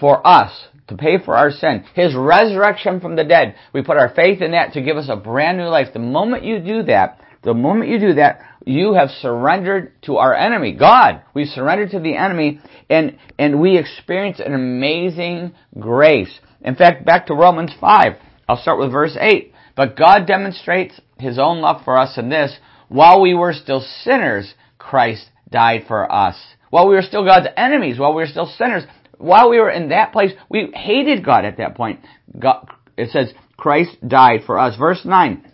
for 0.00 0.26
us, 0.26 0.68
to 0.88 0.96
pay 0.96 1.18
for 1.18 1.36
our 1.36 1.50
sin. 1.50 1.84
His 1.94 2.14
resurrection 2.14 3.00
from 3.00 3.16
the 3.16 3.24
dead. 3.24 3.56
We 3.72 3.82
put 3.82 3.96
our 3.96 4.14
faith 4.14 4.40
in 4.40 4.52
that 4.52 4.72
to 4.74 4.82
give 4.82 4.96
us 4.96 5.08
a 5.10 5.16
brand 5.16 5.58
new 5.58 5.64
life. 5.64 5.88
The 5.92 5.98
moment 5.98 6.44
you 6.44 6.60
do 6.60 6.84
that, 6.84 7.20
the 7.42 7.54
moment 7.54 7.90
you 7.90 7.98
do 7.98 8.14
that, 8.14 8.40
you 8.64 8.94
have 8.94 9.10
surrendered 9.10 9.92
to 10.02 10.16
our 10.16 10.34
enemy, 10.34 10.72
God. 10.72 11.22
We 11.34 11.44
surrendered 11.44 11.90
to 11.90 12.00
the 12.00 12.16
enemy 12.16 12.60
and, 12.90 13.18
and 13.38 13.60
we 13.60 13.78
experience 13.78 14.40
an 14.44 14.54
amazing 14.54 15.54
grace. 15.78 16.40
In 16.60 16.74
fact, 16.74 17.04
back 17.04 17.26
to 17.26 17.34
Romans 17.34 17.72
5. 17.80 18.12
I'll 18.48 18.56
start 18.56 18.78
with 18.78 18.92
verse 18.92 19.16
8. 19.20 19.52
But 19.76 19.96
God 19.96 20.26
demonstrates 20.26 21.00
His 21.18 21.38
own 21.38 21.60
love 21.60 21.82
for 21.84 21.96
us 21.96 22.16
in 22.16 22.28
this. 22.28 22.56
While 22.88 23.20
we 23.20 23.34
were 23.34 23.52
still 23.52 23.84
sinners, 24.02 24.52
Christ 24.78 25.26
died 25.50 25.84
for 25.88 26.10
us. 26.10 26.36
While 26.70 26.88
we 26.88 26.94
were 26.94 27.02
still 27.02 27.24
God's 27.24 27.48
enemies, 27.56 27.98
while 27.98 28.14
we 28.14 28.22
were 28.22 28.26
still 28.26 28.46
sinners, 28.46 28.84
while 29.18 29.50
we 29.50 29.58
were 29.58 29.70
in 29.70 29.88
that 29.90 30.12
place, 30.12 30.32
we 30.48 30.70
hated 30.74 31.24
God 31.24 31.44
at 31.44 31.58
that 31.58 31.74
point. 31.74 32.00
God, 32.38 32.68
it 32.96 33.10
says, 33.10 33.32
Christ 33.56 33.96
died 34.06 34.40
for 34.44 34.58
us. 34.58 34.76
Verse 34.76 35.00
9. 35.04 35.52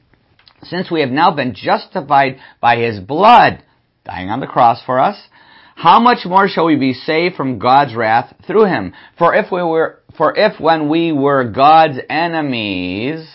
Since 0.64 0.90
we 0.90 1.00
have 1.00 1.10
now 1.10 1.30
been 1.30 1.54
justified 1.54 2.38
by 2.60 2.76
His 2.76 3.00
blood, 3.00 3.62
dying 4.04 4.30
on 4.30 4.40
the 4.40 4.46
cross 4.46 4.82
for 4.84 4.98
us, 4.98 5.16
how 5.74 6.00
much 6.00 6.24
more 6.24 6.48
shall 6.48 6.66
we 6.66 6.76
be 6.76 6.92
saved 6.92 7.34
from 7.34 7.58
God's 7.58 7.94
wrath 7.94 8.34
through 8.46 8.66
Him? 8.66 8.94
For 9.18 9.34
if 9.34 9.50
we 9.50 9.62
were, 9.62 10.00
for 10.16 10.36
if 10.36 10.60
when 10.60 10.88
we 10.88 11.12
were 11.12 11.50
God's 11.50 11.98
enemies, 12.08 13.26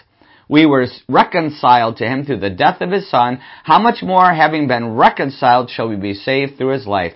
we 0.50 0.66
were 0.66 0.88
reconciled 1.08 1.98
to 1.98 2.06
Him 2.06 2.25
through 2.25 2.39
the 2.39 2.50
death 2.50 2.82
of 2.82 2.92
His 2.92 3.10
Son, 3.10 3.39
how 3.63 3.80
much 3.80 4.01
more 4.01 4.34
having 4.34 4.68
been 4.68 4.96
reconciled 4.96 5.70
shall 5.70 5.89
we 5.89 5.96
be 5.96 6.13
saved 6.13 6.58
through 6.58 6.74
His 6.74 6.88
life? 6.88 7.13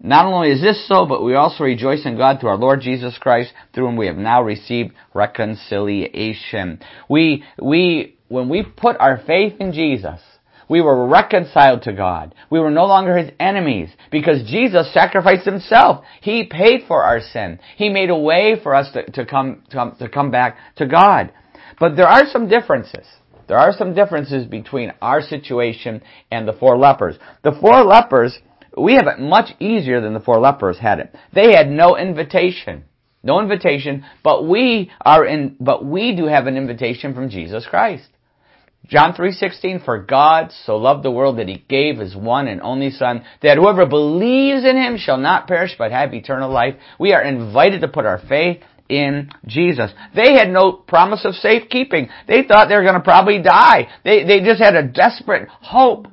Not 0.00 0.26
only 0.26 0.50
is 0.50 0.60
this 0.60 0.86
so, 0.86 1.06
but 1.06 1.24
we 1.24 1.34
also 1.34 1.64
rejoice 1.64 2.06
in 2.06 2.16
God 2.16 2.38
through 2.38 2.50
our 2.50 2.56
Lord 2.56 2.80
Jesus 2.80 3.18
Christ, 3.18 3.52
through 3.74 3.86
whom 3.86 3.96
we 3.96 4.06
have 4.06 4.16
now 4.16 4.42
received 4.42 4.94
reconciliation. 5.12 6.78
We, 7.08 7.42
we, 7.60 8.16
when 8.28 8.48
we 8.48 8.62
put 8.62 8.96
our 9.00 9.20
faith 9.26 9.54
in 9.58 9.72
Jesus, 9.72 10.20
we 10.68 10.80
were 10.82 11.08
reconciled 11.08 11.82
to 11.82 11.92
God. 11.92 12.34
We 12.50 12.60
were 12.60 12.70
no 12.70 12.84
longer 12.84 13.16
His 13.16 13.30
enemies 13.40 13.88
because 14.12 14.48
Jesus 14.48 14.92
sacrificed 14.92 15.46
Himself. 15.46 16.04
He 16.20 16.44
paid 16.44 16.82
for 16.86 17.02
our 17.02 17.20
sin. 17.20 17.58
He 17.76 17.88
made 17.88 18.10
a 18.10 18.16
way 18.16 18.56
for 18.62 18.74
us 18.74 18.92
to, 18.92 19.10
to 19.12 19.26
come, 19.26 19.62
to, 19.70 19.94
to 19.98 20.08
come 20.08 20.30
back 20.30 20.58
to 20.76 20.86
God. 20.86 21.32
But 21.80 21.96
there 21.96 22.08
are 22.08 22.26
some 22.26 22.48
differences. 22.48 23.06
There 23.46 23.58
are 23.58 23.72
some 23.72 23.94
differences 23.94 24.46
between 24.46 24.92
our 25.00 25.22
situation 25.22 26.02
and 26.30 26.46
the 26.46 26.52
four 26.52 26.76
lepers. 26.76 27.16
The 27.42 27.56
four 27.60 27.82
lepers 27.82 28.38
we 28.76 28.94
have 28.94 29.06
it 29.06 29.20
much 29.20 29.50
easier 29.60 30.00
than 30.00 30.14
the 30.14 30.20
four 30.20 30.38
lepers 30.38 30.78
had 30.78 31.00
it. 31.00 31.14
They 31.34 31.52
had 31.52 31.68
no 31.68 31.96
invitation. 31.96 32.84
No 33.22 33.40
invitation, 33.40 34.04
but 34.22 34.46
we 34.46 34.92
are 35.04 35.26
in, 35.26 35.56
but 35.58 35.84
we 35.84 36.14
do 36.14 36.26
have 36.26 36.46
an 36.46 36.56
invitation 36.56 37.14
from 37.14 37.30
Jesus 37.30 37.66
Christ. 37.66 38.08
John 38.86 39.12
3:16 39.12 39.84
For 39.84 39.98
God 39.98 40.52
so 40.52 40.76
loved 40.76 41.02
the 41.02 41.10
world 41.10 41.38
that 41.38 41.48
he 41.48 41.64
gave 41.68 41.98
his 41.98 42.14
one 42.14 42.46
and 42.46 42.62
only 42.62 42.90
son 42.90 43.24
that 43.42 43.58
whoever 43.58 43.86
believes 43.86 44.64
in 44.64 44.76
him 44.76 44.96
shall 44.96 45.18
not 45.18 45.48
perish 45.48 45.74
but 45.76 45.90
have 45.90 46.14
eternal 46.14 46.50
life. 46.50 46.76
We 46.98 47.12
are 47.12 47.22
invited 47.22 47.80
to 47.80 47.88
put 47.88 48.06
our 48.06 48.18
faith 48.18 48.62
in 48.88 49.30
Jesus. 49.46 49.90
They 50.14 50.34
had 50.34 50.50
no 50.50 50.72
promise 50.72 51.24
of 51.24 51.34
safekeeping. 51.34 52.08
They 52.26 52.42
thought 52.42 52.68
they 52.68 52.76
were 52.76 52.82
going 52.82 52.94
to 52.94 53.00
probably 53.00 53.42
die. 53.42 53.88
They 54.04 54.24
they 54.24 54.40
just 54.40 54.62
had 54.62 54.74
a 54.74 54.82
desperate 54.82 55.48
hope. 55.48 56.08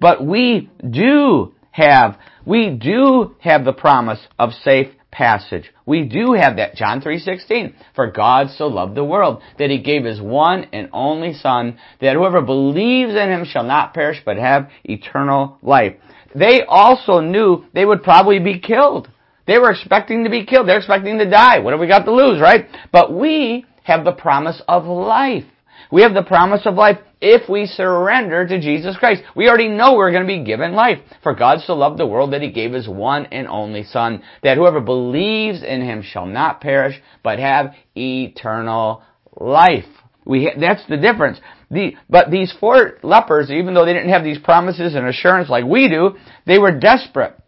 But 0.00 0.24
we 0.24 0.70
do 0.88 1.54
have, 1.70 2.18
we 2.44 2.70
do 2.70 3.34
have 3.40 3.64
the 3.64 3.72
promise 3.72 4.20
of 4.38 4.52
safe 4.52 4.88
passage. 5.10 5.72
We 5.86 6.04
do 6.04 6.34
have 6.34 6.56
that. 6.56 6.74
John 6.74 7.00
3.16. 7.00 7.72
For 7.94 8.10
God 8.10 8.48
so 8.50 8.66
loved 8.66 8.94
the 8.94 9.04
world 9.04 9.42
that 9.58 9.70
he 9.70 9.78
gave 9.78 10.04
his 10.04 10.20
one 10.20 10.66
and 10.72 10.90
only 10.92 11.32
son 11.32 11.78
that 12.00 12.14
whoever 12.14 12.42
believes 12.42 13.12
in 13.12 13.30
him 13.30 13.44
shall 13.44 13.64
not 13.64 13.94
perish 13.94 14.20
but 14.24 14.36
have 14.36 14.70
eternal 14.84 15.58
life. 15.62 15.94
They 16.34 16.62
also 16.68 17.20
knew 17.20 17.64
they 17.72 17.86
would 17.86 18.02
probably 18.02 18.38
be 18.38 18.58
killed. 18.58 19.08
They 19.46 19.58
were 19.58 19.70
expecting 19.70 20.24
to 20.24 20.30
be 20.30 20.44
killed. 20.44 20.68
They're 20.68 20.78
expecting 20.78 21.18
to 21.18 21.30
die. 21.30 21.60
What 21.60 21.72
have 21.72 21.80
we 21.80 21.86
got 21.86 22.04
to 22.04 22.12
lose, 22.12 22.40
right? 22.40 22.66
But 22.92 23.12
we 23.12 23.64
have 23.84 24.04
the 24.04 24.12
promise 24.12 24.60
of 24.66 24.84
life. 24.84 25.44
We 25.90 26.02
have 26.02 26.14
the 26.14 26.22
promise 26.22 26.62
of 26.64 26.74
life 26.74 26.98
if 27.20 27.48
we 27.48 27.66
surrender 27.66 28.46
to 28.46 28.60
Jesus 28.60 28.96
Christ. 28.96 29.22
We 29.36 29.48
already 29.48 29.68
know 29.68 29.94
we're 29.94 30.10
going 30.10 30.26
to 30.26 30.26
be 30.26 30.44
given 30.44 30.72
life. 30.72 30.98
For 31.22 31.34
God 31.34 31.60
so 31.60 31.74
loved 31.74 31.98
the 31.98 32.06
world 32.06 32.32
that 32.32 32.42
he 32.42 32.50
gave 32.50 32.72
his 32.72 32.88
one 32.88 33.26
and 33.26 33.46
only 33.46 33.84
Son, 33.84 34.22
that 34.42 34.56
whoever 34.56 34.80
believes 34.80 35.62
in 35.62 35.82
him 35.82 36.02
shall 36.02 36.26
not 36.26 36.60
perish, 36.60 37.00
but 37.22 37.38
have 37.38 37.74
eternal 37.96 39.02
life. 39.38 39.84
We, 40.24 40.52
that's 40.58 40.84
the 40.88 40.96
difference. 40.96 41.38
The, 41.70 41.94
but 42.10 42.30
these 42.30 42.52
four 42.58 42.98
lepers, 43.02 43.50
even 43.50 43.74
though 43.74 43.84
they 43.84 43.92
didn't 43.92 44.10
have 44.10 44.24
these 44.24 44.38
promises 44.38 44.94
and 44.94 45.06
assurance 45.06 45.48
like 45.48 45.64
we 45.64 45.88
do, 45.88 46.16
they 46.46 46.58
were 46.58 46.76
desperate. 46.76 47.38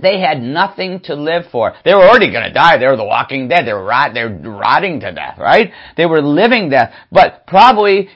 They 0.00 0.20
had 0.20 0.42
nothing 0.42 1.00
to 1.04 1.14
live 1.14 1.44
for. 1.50 1.74
They 1.84 1.94
were 1.94 2.02
already 2.02 2.30
going 2.30 2.44
to 2.44 2.52
die. 2.52 2.78
They 2.78 2.86
were 2.86 2.96
the 2.96 3.04
walking 3.04 3.48
dead. 3.48 3.66
They 3.66 3.72
were 3.72 3.84
rot, 3.84 4.14
they 4.14 4.24
were 4.24 4.36
rotting 4.36 5.00
to 5.00 5.12
death, 5.12 5.38
right? 5.38 5.72
They 5.96 6.06
were 6.06 6.20
living 6.20 6.70
death. 6.70 6.92
But 7.10 7.46
probably, 7.46 8.08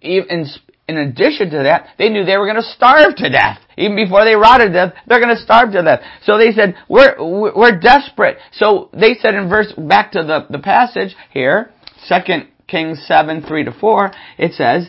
in, 0.00 0.46
in 0.88 0.96
addition 0.96 1.50
to 1.50 1.58
that, 1.64 1.90
they 1.98 2.08
knew 2.08 2.24
they 2.24 2.36
were 2.36 2.46
going 2.46 2.56
to 2.56 2.62
starve 2.62 3.14
to 3.16 3.30
death. 3.30 3.58
Even 3.76 3.94
before 3.96 4.24
they 4.24 4.34
rotted 4.34 4.68
to 4.68 4.72
death, 4.72 4.94
they're 5.06 5.20
going 5.20 5.36
to 5.36 5.42
starve 5.42 5.72
to 5.72 5.82
death. 5.82 6.00
So 6.22 6.38
they 6.38 6.52
said, 6.52 6.76
we're, 6.88 7.14
we're 7.18 7.78
desperate. 7.78 8.38
So 8.52 8.90
they 8.92 9.14
said 9.14 9.34
in 9.34 9.48
verse, 9.48 9.72
back 9.76 10.12
to 10.12 10.22
the, 10.22 10.46
the 10.50 10.58
passage 10.58 11.14
here, 11.30 11.72
2 12.08 12.14
Kings 12.66 13.04
7, 13.06 13.42
3 13.42 13.64
to 13.64 13.72
4, 13.72 14.12
it 14.38 14.52
says, 14.54 14.88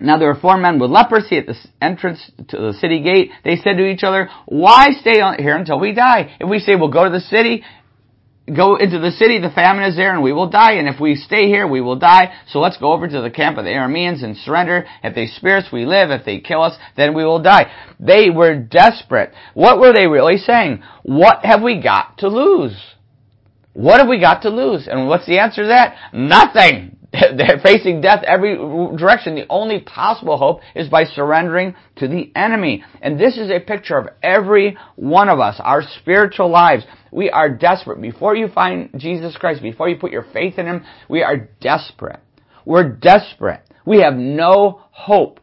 now 0.00 0.18
there 0.18 0.28
were 0.28 0.40
four 0.40 0.56
men 0.56 0.78
with 0.78 0.90
leprosy 0.90 1.36
at 1.36 1.46
the 1.46 1.56
entrance 1.80 2.30
to 2.48 2.56
the 2.56 2.72
city 2.80 3.02
gate. 3.02 3.30
They 3.44 3.56
said 3.56 3.76
to 3.76 3.86
each 3.86 4.02
other, 4.02 4.28
why 4.46 4.90
stay 5.00 5.20
here 5.38 5.56
until 5.56 5.78
we 5.78 5.92
die? 5.92 6.36
If 6.40 6.48
we 6.48 6.58
say 6.58 6.74
we'll 6.74 6.90
go 6.90 7.04
to 7.04 7.10
the 7.10 7.20
city, 7.20 7.62
go 8.54 8.76
into 8.76 8.98
the 8.98 9.10
city, 9.10 9.38
the 9.38 9.50
famine 9.50 9.84
is 9.84 9.96
there 9.96 10.12
and 10.12 10.22
we 10.22 10.32
will 10.32 10.48
die. 10.48 10.72
And 10.72 10.88
if 10.88 11.00
we 11.00 11.14
stay 11.14 11.46
here, 11.46 11.66
we 11.66 11.80
will 11.80 11.96
die. 11.96 12.34
So 12.48 12.58
let's 12.60 12.78
go 12.78 12.92
over 12.92 13.06
to 13.06 13.20
the 13.20 13.30
camp 13.30 13.58
of 13.58 13.64
the 13.64 13.70
Arameans 13.70 14.24
and 14.24 14.36
surrender. 14.36 14.86
If 15.02 15.14
they 15.14 15.26
spear 15.26 15.58
us, 15.58 15.66
we 15.72 15.84
live. 15.86 16.10
If 16.10 16.24
they 16.24 16.40
kill 16.40 16.62
us, 16.62 16.76
then 16.96 17.14
we 17.14 17.24
will 17.24 17.42
die. 17.42 17.70
They 17.98 18.30
were 18.30 18.56
desperate. 18.56 19.32
What 19.54 19.78
were 19.80 19.92
they 19.92 20.06
really 20.06 20.38
saying? 20.38 20.82
What 21.02 21.44
have 21.44 21.62
we 21.62 21.82
got 21.82 22.18
to 22.18 22.28
lose? 22.28 22.76
What 23.72 24.00
have 24.00 24.08
we 24.08 24.20
got 24.20 24.42
to 24.42 24.50
lose? 24.50 24.88
And 24.88 25.06
what's 25.06 25.26
the 25.26 25.38
answer 25.38 25.62
to 25.62 25.68
that? 25.68 25.96
Nothing. 26.12 26.96
they're 27.36 27.58
facing 27.62 28.00
death 28.00 28.22
every 28.24 28.56
direction. 28.96 29.34
The 29.34 29.46
only 29.50 29.80
possible 29.80 30.36
hope 30.36 30.60
is 30.76 30.88
by 30.88 31.04
surrendering 31.04 31.74
to 31.96 32.06
the 32.06 32.30
enemy. 32.36 32.84
And 33.02 33.18
this 33.18 33.36
is 33.36 33.50
a 33.50 33.58
picture 33.58 33.98
of 33.98 34.08
every 34.22 34.76
one 34.94 35.28
of 35.28 35.40
us, 35.40 35.56
our 35.58 35.82
spiritual 36.00 36.50
lives. 36.50 36.84
We 37.10 37.28
are 37.28 37.48
desperate. 37.48 38.00
Before 38.00 38.36
you 38.36 38.48
find 38.48 38.90
Jesus 38.96 39.36
Christ, 39.36 39.60
before 39.60 39.88
you 39.88 39.96
put 39.96 40.12
your 40.12 40.26
faith 40.32 40.58
in 40.58 40.66
Him, 40.66 40.84
we 41.08 41.22
are 41.22 41.48
desperate. 41.60 42.20
We're 42.64 42.88
desperate. 42.88 43.62
We 43.84 44.02
have 44.02 44.14
no 44.14 44.82
hope. 44.92 45.40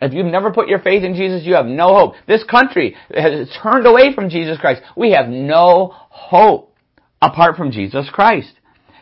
If 0.00 0.12
you've 0.12 0.26
never 0.26 0.52
put 0.52 0.68
your 0.68 0.78
faith 0.78 1.02
in 1.02 1.14
Jesus, 1.14 1.44
you 1.44 1.54
have 1.54 1.66
no 1.66 1.94
hope. 1.94 2.14
This 2.28 2.44
country 2.44 2.94
has 3.12 3.48
turned 3.60 3.86
away 3.86 4.14
from 4.14 4.30
Jesus 4.30 4.56
Christ. 4.58 4.82
We 4.96 5.12
have 5.12 5.28
no 5.28 5.92
hope 5.92 6.76
apart 7.20 7.56
from 7.56 7.72
Jesus 7.72 8.08
Christ. 8.12 8.52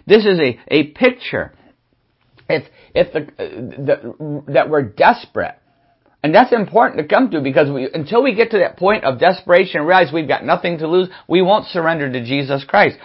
This 0.07 0.25
is 0.25 0.39
a, 0.39 0.59
a 0.69 0.85
picture 0.93 1.53
if 2.49 2.65
if 2.95 3.13
the, 3.13 3.27
the, 3.39 4.53
that 4.53 4.71
we're 4.71 4.83
desperate. 4.83 5.57
And 6.23 6.35
that's 6.35 6.53
important 6.53 7.01
to 7.01 7.07
come 7.07 7.31
to 7.31 7.41
because 7.41 7.71
we, 7.71 7.89
until 7.93 8.23
we 8.23 8.35
get 8.35 8.51
to 8.51 8.59
that 8.59 8.77
point 8.77 9.05
of 9.05 9.21
desperation 9.21 9.81
and 9.81 9.87
realize 9.87 10.13
we've 10.13 10.27
got 10.27 10.45
nothing 10.45 10.79
to 10.79 10.89
lose, 10.89 11.09
we 11.29 11.41
won't 11.41 11.67
surrender 11.67 12.11
to 12.11 12.25
Jesus 12.25 12.65
Christ. 12.65 12.97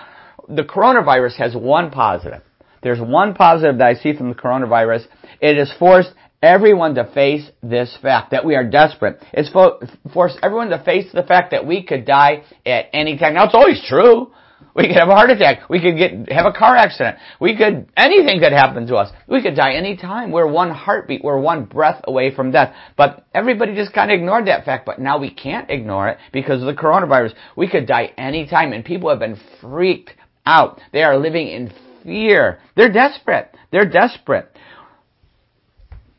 The 0.50 0.64
coronavirus 0.64 1.36
has 1.36 1.56
one 1.56 1.92
positive. 1.92 2.42
There's 2.82 3.00
one 3.00 3.36
positive 3.36 3.78
that 3.78 3.88
I 3.88 3.94
see 3.94 4.18
from 4.18 4.30
the 4.30 4.36
coronavirus. 4.36 5.06
It 5.40 5.58
has 5.58 5.72
forced 5.78 6.12
everyone 6.42 6.96
to 6.96 7.12
face 7.14 7.48
this 7.62 7.96
fact 8.02 8.32
that 8.32 8.44
we 8.44 8.56
are 8.56 8.68
desperate. 8.68 9.24
It's 9.34 9.52
forced 9.52 10.40
everyone 10.42 10.70
to 10.70 10.84
face 10.84 11.06
the 11.14 11.24
fact 11.24 11.52
that 11.52 11.68
we 11.68 11.84
could 11.84 12.06
die 12.06 12.44
at 12.66 12.86
any 12.94 13.18
time. 13.18 13.36
Now 13.36 13.46
it's 13.46 13.54
always 13.54 13.84
true. 13.88 14.32
We 14.75 14.88
could 14.88 14.96
have 14.96 15.10
a 15.10 15.16
heart 15.16 15.30
attack. 15.30 15.70
We 15.70 15.82
could 15.82 15.98
get 15.98 16.32
have 16.32 16.46
a 16.46 16.54
car 16.54 16.75
accident. 16.75 17.18
We 17.40 17.58
could 17.58 17.90
anything 17.98 18.40
could 18.40 18.54
happen 18.54 18.88
to 18.88 18.96
us. 18.96 19.12
We 19.28 19.42
could 19.42 19.56
die 19.56 19.74
any 19.74 19.98
time. 19.98 20.32
We're 20.32 20.48
one 20.48 20.72
heartbeat. 20.72 21.24
We're 21.24 21.40
one 21.40 21.66
breath 21.66 22.01
away 22.06 22.34
from 22.34 22.51
death. 22.51 22.74
But 22.96 23.25
everybody 23.34 23.75
just 23.75 23.94
kind 23.94 24.12
of 24.12 24.16
ignored 24.16 24.48
that 24.48 24.66
fact. 24.66 24.86
But 24.86 25.00
now 25.00 25.20
we 25.20 25.30
can't 25.30 25.70
ignore 25.70 26.10
it 26.10 26.18
because 26.32 26.62
of 26.62 26.68
the 26.68 26.82
coronavirus. 26.82 27.34
We 27.56 27.70
could 27.70 27.86
die 27.86 28.13
any 28.18 28.48
time, 28.48 28.74
and 28.74 28.86
people 28.86 29.10
have 29.10 29.20
been 29.20 29.40
freaked 29.60 30.12
out. 30.46 30.80
They 30.94 31.04
are 31.04 31.18
living 31.18 31.48
in 31.48 31.74
fear. 32.04 32.60
They're 32.75 32.92
desperate. 32.92 33.56
They're 33.72 33.90
desperate. 33.90 34.50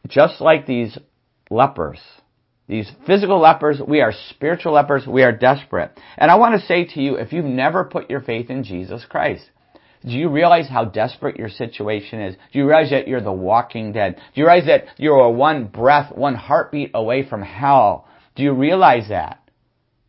Just 0.08 0.40
like 0.40 0.66
these 0.66 0.98
lepers. 1.50 2.00
These 2.68 2.90
physical 3.06 3.40
lepers, 3.40 3.80
we 3.86 4.00
are 4.00 4.12
spiritual 4.30 4.74
lepers, 4.74 5.06
we 5.06 5.22
are 5.22 5.32
desperate. 5.32 5.98
And 6.16 6.30
I 6.30 6.36
want 6.36 6.58
to 6.60 6.66
say 6.66 6.84
to 6.84 7.00
you, 7.00 7.16
if 7.16 7.32
you've 7.32 7.44
never 7.44 7.84
put 7.84 8.08
your 8.08 8.20
faith 8.20 8.50
in 8.50 8.62
Jesus 8.64 9.04
Christ, 9.08 9.44
do 10.04 10.12
you 10.12 10.28
realize 10.28 10.68
how 10.68 10.84
desperate 10.84 11.36
your 11.36 11.48
situation 11.48 12.20
is? 12.20 12.34
Do 12.52 12.58
you 12.58 12.66
realize 12.66 12.90
that 12.90 13.06
you're 13.06 13.20
the 13.20 13.32
walking 13.32 13.92
dead? 13.92 14.16
Do 14.16 14.40
you 14.40 14.46
realize 14.46 14.66
that 14.66 14.84
you're 14.96 15.28
one 15.30 15.66
breath, 15.66 16.16
one 16.16 16.34
heartbeat 16.34 16.90
away 16.94 17.28
from 17.28 17.42
hell? 17.42 18.08
Do 18.34 18.42
you 18.42 18.52
realize 18.52 19.08
that? 19.10 19.38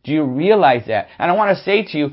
Do 0.02 0.12
you 0.12 0.24
realize 0.24 0.86
that? 0.88 1.08
And 1.18 1.30
I 1.30 1.34
want 1.34 1.56
to 1.56 1.62
say 1.62 1.84
to 1.84 1.98
you, 1.98 2.10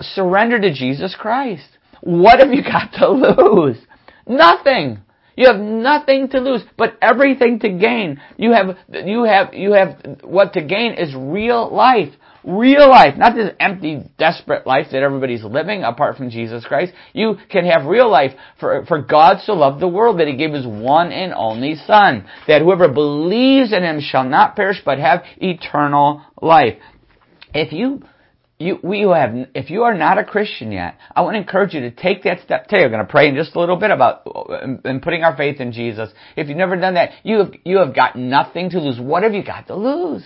surrender 0.00 0.60
to 0.60 0.72
Jesus 0.72 1.14
Christ. 1.18 1.68
What 2.00 2.40
have 2.40 2.52
you 2.52 2.62
got 2.62 2.92
to 2.94 3.08
lose? 3.10 3.78
Nothing. 4.26 4.98
You 5.38 5.46
have 5.46 5.60
nothing 5.60 6.28
to 6.30 6.40
lose, 6.40 6.62
but 6.76 6.98
everything 7.00 7.60
to 7.60 7.68
gain. 7.68 8.20
You 8.38 8.50
have, 8.50 8.76
you 8.92 9.22
have, 9.22 9.54
you 9.54 9.72
have, 9.72 10.18
what 10.24 10.54
to 10.54 10.64
gain 10.64 10.94
is 10.94 11.14
real 11.14 11.72
life. 11.72 12.12
Real 12.42 12.88
life, 12.88 13.16
not 13.16 13.36
this 13.36 13.52
empty, 13.60 14.02
desperate 14.18 14.66
life 14.66 14.86
that 14.90 15.04
everybody's 15.04 15.44
living 15.44 15.84
apart 15.84 16.16
from 16.16 16.30
Jesus 16.30 16.64
Christ. 16.64 16.92
You 17.12 17.36
can 17.50 17.64
have 17.66 17.86
real 17.86 18.10
life 18.10 18.32
for, 18.58 18.84
for 18.86 19.00
God 19.00 19.36
so 19.44 19.52
loved 19.52 19.80
the 19.80 19.86
world 19.86 20.18
that 20.18 20.26
He 20.26 20.36
gave 20.36 20.52
His 20.52 20.66
one 20.66 21.12
and 21.12 21.32
only 21.32 21.76
Son, 21.86 22.26
that 22.48 22.62
whoever 22.62 22.88
believes 22.88 23.72
in 23.72 23.84
Him 23.84 24.00
shall 24.00 24.24
not 24.24 24.56
perish 24.56 24.82
but 24.84 24.98
have 24.98 25.22
eternal 25.36 26.20
life. 26.42 26.78
If 27.54 27.72
you 27.72 28.02
you, 28.58 28.78
we 28.82 29.02
have, 29.02 29.34
if 29.54 29.70
you 29.70 29.84
are 29.84 29.96
not 29.96 30.18
a 30.18 30.24
Christian 30.24 30.72
yet, 30.72 30.96
I 31.14 31.20
want 31.20 31.34
to 31.34 31.38
encourage 31.38 31.74
you 31.74 31.80
to 31.80 31.92
take 31.92 32.24
that 32.24 32.40
step 32.44 32.66
today. 32.66 32.82
We're 32.82 32.90
going 32.90 33.06
to 33.06 33.10
pray 33.10 33.28
in 33.28 33.36
just 33.36 33.54
a 33.54 33.60
little 33.60 33.76
bit 33.76 33.92
about 33.92 34.22
and 34.84 35.00
putting 35.00 35.22
our 35.22 35.36
faith 35.36 35.60
in 35.60 35.70
Jesus. 35.70 36.10
If 36.36 36.48
you've 36.48 36.56
never 36.56 36.76
done 36.76 36.94
that, 36.94 37.10
you 37.22 37.38
have, 37.38 37.52
you 37.64 37.78
have 37.78 37.94
got 37.94 38.16
nothing 38.16 38.70
to 38.70 38.80
lose. 38.80 38.98
What 39.00 39.22
have 39.22 39.32
you 39.32 39.44
got 39.44 39.68
to 39.68 39.76
lose? 39.76 40.24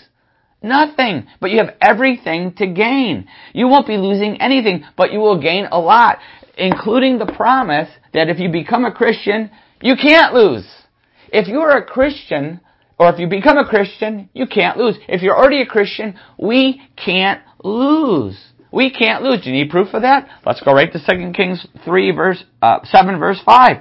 Nothing. 0.62 1.26
But 1.40 1.50
you 1.50 1.58
have 1.58 1.74
everything 1.80 2.54
to 2.54 2.66
gain. 2.66 3.28
You 3.52 3.68
won't 3.68 3.86
be 3.86 3.98
losing 3.98 4.40
anything, 4.40 4.84
but 4.96 5.12
you 5.12 5.18
will 5.18 5.40
gain 5.40 5.66
a 5.70 5.78
lot, 5.78 6.18
including 6.56 7.18
the 7.18 7.26
promise 7.26 7.90
that 8.14 8.30
if 8.30 8.38
you 8.38 8.50
become 8.50 8.86
a 8.86 8.92
Christian, 8.92 9.50
you 9.82 9.94
can't 9.96 10.32
lose. 10.32 10.66
If 11.32 11.48
you 11.48 11.60
are 11.60 11.76
a 11.76 11.84
Christian, 11.84 12.60
or 12.98 13.12
if 13.12 13.18
you 13.18 13.26
become 13.26 13.58
a 13.58 13.68
Christian, 13.68 14.30
you 14.32 14.46
can't 14.46 14.78
lose. 14.78 14.96
If 15.08 15.22
you're 15.22 15.36
already 15.36 15.60
a 15.60 15.66
Christian, 15.66 16.14
we 16.38 16.80
can't 16.96 17.42
lose. 17.64 18.38
We 18.72 18.90
can't 18.90 19.22
lose. 19.22 19.42
Do 19.42 19.50
you 19.50 19.56
need 19.56 19.70
proof 19.70 19.88
of 19.92 20.02
that? 20.02 20.28
Let's 20.46 20.62
go 20.62 20.72
right 20.72 20.90
to 20.92 20.98
2 20.98 21.32
Kings 21.32 21.66
3 21.84 22.10
verse, 22.12 22.42
uh, 22.62 22.78
7 22.84 23.18
verse 23.18 23.40
5. 23.44 23.76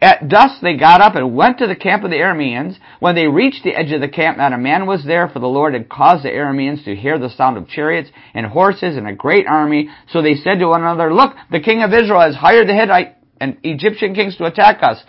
At 0.00 0.28
dusk 0.28 0.60
they 0.60 0.76
got 0.76 1.00
up 1.00 1.16
and 1.16 1.34
went 1.34 1.58
to 1.58 1.66
the 1.66 1.74
camp 1.74 2.04
of 2.04 2.10
the 2.10 2.16
Arameans. 2.16 2.76
When 3.00 3.14
they 3.14 3.26
reached 3.26 3.64
the 3.64 3.74
edge 3.74 3.92
of 3.92 4.00
the 4.00 4.08
camp, 4.08 4.38
not 4.38 4.52
a 4.52 4.58
man 4.58 4.86
was 4.86 5.04
there, 5.04 5.28
for 5.28 5.40
the 5.40 5.46
Lord 5.46 5.72
had 5.72 5.88
caused 5.88 6.24
the 6.24 6.28
Arameans 6.28 6.84
to 6.84 6.94
hear 6.94 7.18
the 7.18 7.30
sound 7.30 7.56
of 7.56 7.68
chariots 7.68 8.10
and 8.34 8.46
horses 8.46 8.96
and 8.96 9.08
a 9.08 9.14
great 9.14 9.46
army. 9.46 9.88
So 10.10 10.22
they 10.22 10.34
said 10.34 10.58
to 10.58 10.68
one 10.68 10.82
another, 10.82 11.12
Look, 11.12 11.34
the 11.50 11.60
king 11.60 11.82
of 11.82 11.92
Israel 11.92 12.20
has 12.20 12.36
hired 12.36 12.68
the 12.68 12.74
Hittite 12.74 13.16
and 13.40 13.56
Egyptian 13.62 14.14
kings 14.14 14.36
to 14.36 14.44
attack 14.44 14.82
us. 14.82 15.02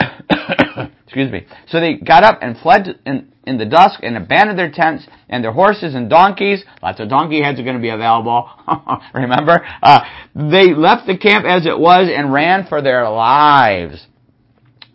Excuse 1.16 1.32
me. 1.32 1.46
So 1.68 1.80
they 1.80 1.94
got 1.94 2.24
up 2.24 2.40
and 2.42 2.58
fled 2.58 3.00
in, 3.06 3.32
in 3.44 3.56
the 3.56 3.64
dusk 3.64 4.00
and 4.02 4.18
abandoned 4.18 4.58
their 4.58 4.70
tents 4.70 5.06
and 5.30 5.42
their 5.42 5.50
horses 5.50 5.94
and 5.94 6.10
donkeys. 6.10 6.62
Lots 6.82 7.00
of 7.00 7.08
donkey 7.08 7.42
heads 7.42 7.58
are 7.58 7.62
going 7.62 7.76
to 7.76 7.80
be 7.80 7.88
available. 7.88 8.50
Remember? 9.14 9.66
Uh, 9.82 10.00
they 10.34 10.74
left 10.74 11.06
the 11.06 11.16
camp 11.16 11.46
as 11.46 11.64
it 11.64 11.78
was 11.78 12.10
and 12.14 12.34
ran 12.34 12.66
for 12.66 12.82
their 12.82 13.08
lives. 13.08 14.06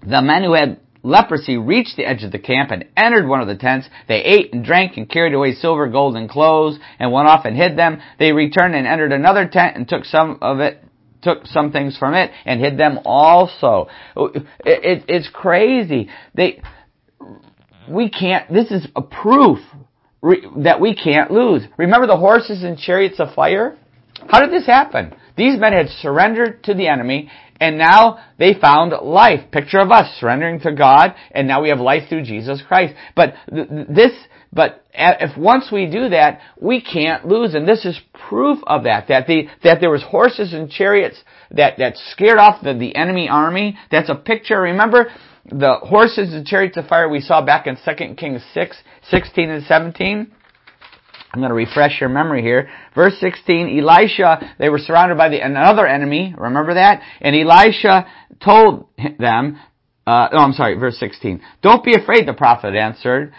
The 0.03 0.21
men 0.21 0.43
who 0.43 0.53
had 0.53 0.79
leprosy 1.01 1.57
reached 1.57 1.97
the 1.97 2.05
edge 2.05 2.21
of 2.23 2.31
the 2.31 2.37
camp 2.37 2.69
and 2.69 2.85
entered 2.95 3.27
one 3.27 3.41
of 3.41 3.47
the 3.47 3.57
tents. 3.57 3.87
They 4.07 4.21
ate 4.21 4.53
and 4.53 4.63
drank 4.63 4.97
and 4.97 5.09
carried 5.09 5.33
away 5.33 5.53
silver, 5.53 5.87
gold, 5.87 6.15
and 6.15 6.29
clothes 6.29 6.77
and 6.99 7.11
went 7.11 7.29
off 7.29 7.45
and 7.45 7.57
hid 7.57 7.79
them. 7.79 7.99
They 8.19 8.31
returned 8.31 8.75
and 8.75 8.85
entered 8.85 9.11
another 9.11 9.47
tent 9.47 9.75
and 9.75 9.87
took 9.89 10.05
some 10.05 10.37
of 10.43 10.59
it 10.59 10.83
took 11.21 11.45
some 11.47 11.71
things 11.71 11.97
from 11.97 12.13
it 12.13 12.31
and 12.45 12.59
hid 12.59 12.77
them 12.77 12.99
also. 13.05 13.87
It, 14.15 14.43
it, 14.65 15.05
it's 15.07 15.29
crazy. 15.31 16.09
They, 16.33 16.61
we 17.89 18.09
can't, 18.09 18.51
this 18.51 18.71
is 18.71 18.87
a 18.95 19.01
proof 19.01 19.59
re, 20.21 20.45
that 20.63 20.79
we 20.79 20.95
can't 20.95 21.31
lose. 21.31 21.63
Remember 21.77 22.07
the 22.07 22.17
horses 22.17 22.63
and 22.63 22.77
chariots 22.77 23.19
of 23.19 23.33
fire? 23.33 23.77
How 24.27 24.39
did 24.39 24.51
this 24.51 24.65
happen? 24.65 25.15
These 25.37 25.59
men 25.59 25.73
had 25.73 25.87
surrendered 26.01 26.63
to 26.65 26.73
the 26.73 26.87
enemy 26.87 27.29
and 27.59 27.77
now 27.77 28.19
they 28.39 28.53
found 28.59 28.93
life. 29.03 29.51
Picture 29.51 29.79
of 29.79 29.91
us 29.91 30.17
surrendering 30.19 30.59
to 30.61 30.73
God 30.73 31.13
and 31.31 31.47
now 31.47 31.61
we 31.61 31.69
have 31.69 31.79
life 31.79 32.09
through 32.09 32.23
Jesus 32.23 32.61
Christ. 32.67 32.95
But 33.15 33.33
th- 33.49 33.67
this, 33.87 34.11
but 34.53 34.85
if 34.93 35.37
once 35.37 35.69
we 35.71 35.89
do 35.89 36.09
that, 36.09 36.41
we 36.59 36.81
can't 36.81 37.25
lose. 37.25 37.53
And 37.53 37.67
this 37.67 37.85
is 37.85 37.99
proof 38.27 38.59
of 38.67 38.83
that, 38.83 39.07
that 39.07 39.27
the, 39.27 39.47
that 39.63 39.79
there 39.79 39.89
was 39.89 40.03
horses 40.03 40.53
and 40.53 40.69
chariots 40.69 41.17
that, 41.51 41.77
that 41.77 41.95
scared 42.11 42.37
off 42.37 42.61
the, 42.61 42.73
the 42.73 42.95
enemy 42.95 43.29
army. 43.29 43.77
That's 43.91 44.09
a 44.09 44.15
picture. 44.15 44.61
Remember 44.61 45.09
the 45.49 45.75
horses 45.81 46.33
and 46.33 46.45
chariots 46.45 46.77
of 46.77 46.87
fire 46.87 47.07
we 47.07 47.21
saw 47.21 47.43
back 47.43 47.65
in 47.65 47.77
2 47.77 48.15
Kings 48.15 48.43
6, 48.53 48.77
16 49.09 49.49
and 49.49 49.65
17? 49.65 50.31
I'm 51.33 51.39
going 51.39 51.49
to 51.49 51.55
refresh 51.55 52.01
your 52.01 52.09
memory 52.09 52.41
here. 52.41 52.69
Verse 52.93 53.13
16, 53.21 53.79
Elisha, 53.79 54.53
they 54.59 54.67
were 54.67 54.79
surrounded 54.79 55.17
by 55.17 55.29
the, 55.29 55.39
another 55.39 55.87
enemy, 55.87 56.35
remember 56.37 56.73
that? 56.73 57.01
And 57.21 57.33
Elisha 57.33 58.05
told 58.43 58.89
them, 59.17 59.57
uh, 60.05 60.27
oh, 60.33 60.37
I'm 60.39 60.51
sorry, 60.51 60.77
verse 60.77 60.99
16. 60.99 61.41
Don't 61.61 61.85
be 61.85 61.95
afraid, 61.95 62.27
the 62.27 62.33
prophet 62.33 62.75
answered 62.75 63.33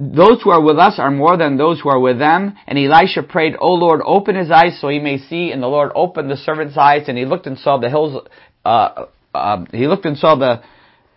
those 0.00 0.42
who 0.42 0.50
are 0.50 0.62
with 0.62 0.78
us 0.78 0.94
are 0.98 1.10
more 1.10 1.36
than 1.36 1.56
those 1.56 1.80
who 1.80 1.88
are 1.88 2.00
with 2.00 2.18
them. 2.18 2.56
And 2.66 2.78
Elisha 2.78 3.22
prayed, 3.22 3.54
O 3.60 3.74
Lord, 3.74 4.00
open 4.04 4.34
his 4.34 4.50
eyes 4.50 4.78
so 4.80 4.88
he 4.88 4.98
may 4.98 5.18
see. 5.18 5.52
And 5.52 5.62
the 5.62 5.68
Lord 5.68 5.92
opened 5.94 6.30
the 6.30 6.36
servant's 6.36 6.76
eyes, 6.76 7.04
and 7.08 7.16
he 7.16 7.24
looked 7.24 7.46
and 7.46 7.58
saw 7.58 7.78
the 7.78 7.88
hills. 7.88 8.26
Uh, 8.64 9.06
uh, 9.34 9.64
he 9.72 9.86
looked 9.86 10.04
and 10.04 10.16
saw 10.18 10.36
the 10.36 10.62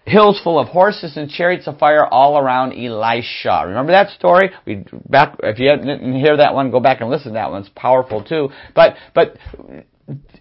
hills 0.06 0.40
full 0.44 0.58
of 0.58 0.70
horses 0.70 1.18
and 1.18 1.30
chariots 1.30 1.68
of 1.68 1.78
fire 1.78 2.06
all 2.06 2.38
around 2.38 2.74
Elisha. 2.74 3.64
Remember 3.68 3.92
that 3.92 4.10
story? 4.12 4.52
We 4.66 4.86
back 5.08 5.38
if 5.44 5.60
you 5.60 5.76
didn't 5.76 6.20
hear 6.20 6.38
that 6.38 6.54
one, 6.54 6.72
go 6.72 6.80
back 6.80 7.02
and 7.02 7.10
listen 7.10 7.34
to 7.34 7.34
that 7.34 7.52
one. 7.52 7.62
It's 7.62 7.72
powerful 7.76 8.24
too. 8.24 8.50
But 8.74 8.96
but 9.14 9.36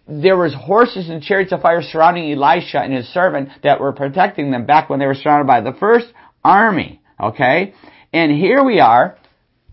there 0.06 0.36
was 0.36 0.54
horses 0.54 1.08
and 1.08 1.20
chariots 1.20 1.52
of 1.52 1.62
fire 1.62 1.82
surrounding 1.82 2.32
Elisha 2.32 2.78
and 2.78 2.92
his 2.92 3.08
servant 3.12 3.48
that 3.64 3.80
were 3.80 3.92
protecting 3.92 4.52
them 4.52 4.66
back 4.66 4.88
when 4.88 5.00
they 5.00 5.06
were 5.06 5.14
surrounded 5.14 5.48
by 5.48 5.60
the 5.60 5.76
first 5.78 6.06
army. 6.44 7.02
Okay? 7.20 7.74
And 8.16 8.32
here 8.32 8.64
we 8.64 8.80
are 8.80 9.18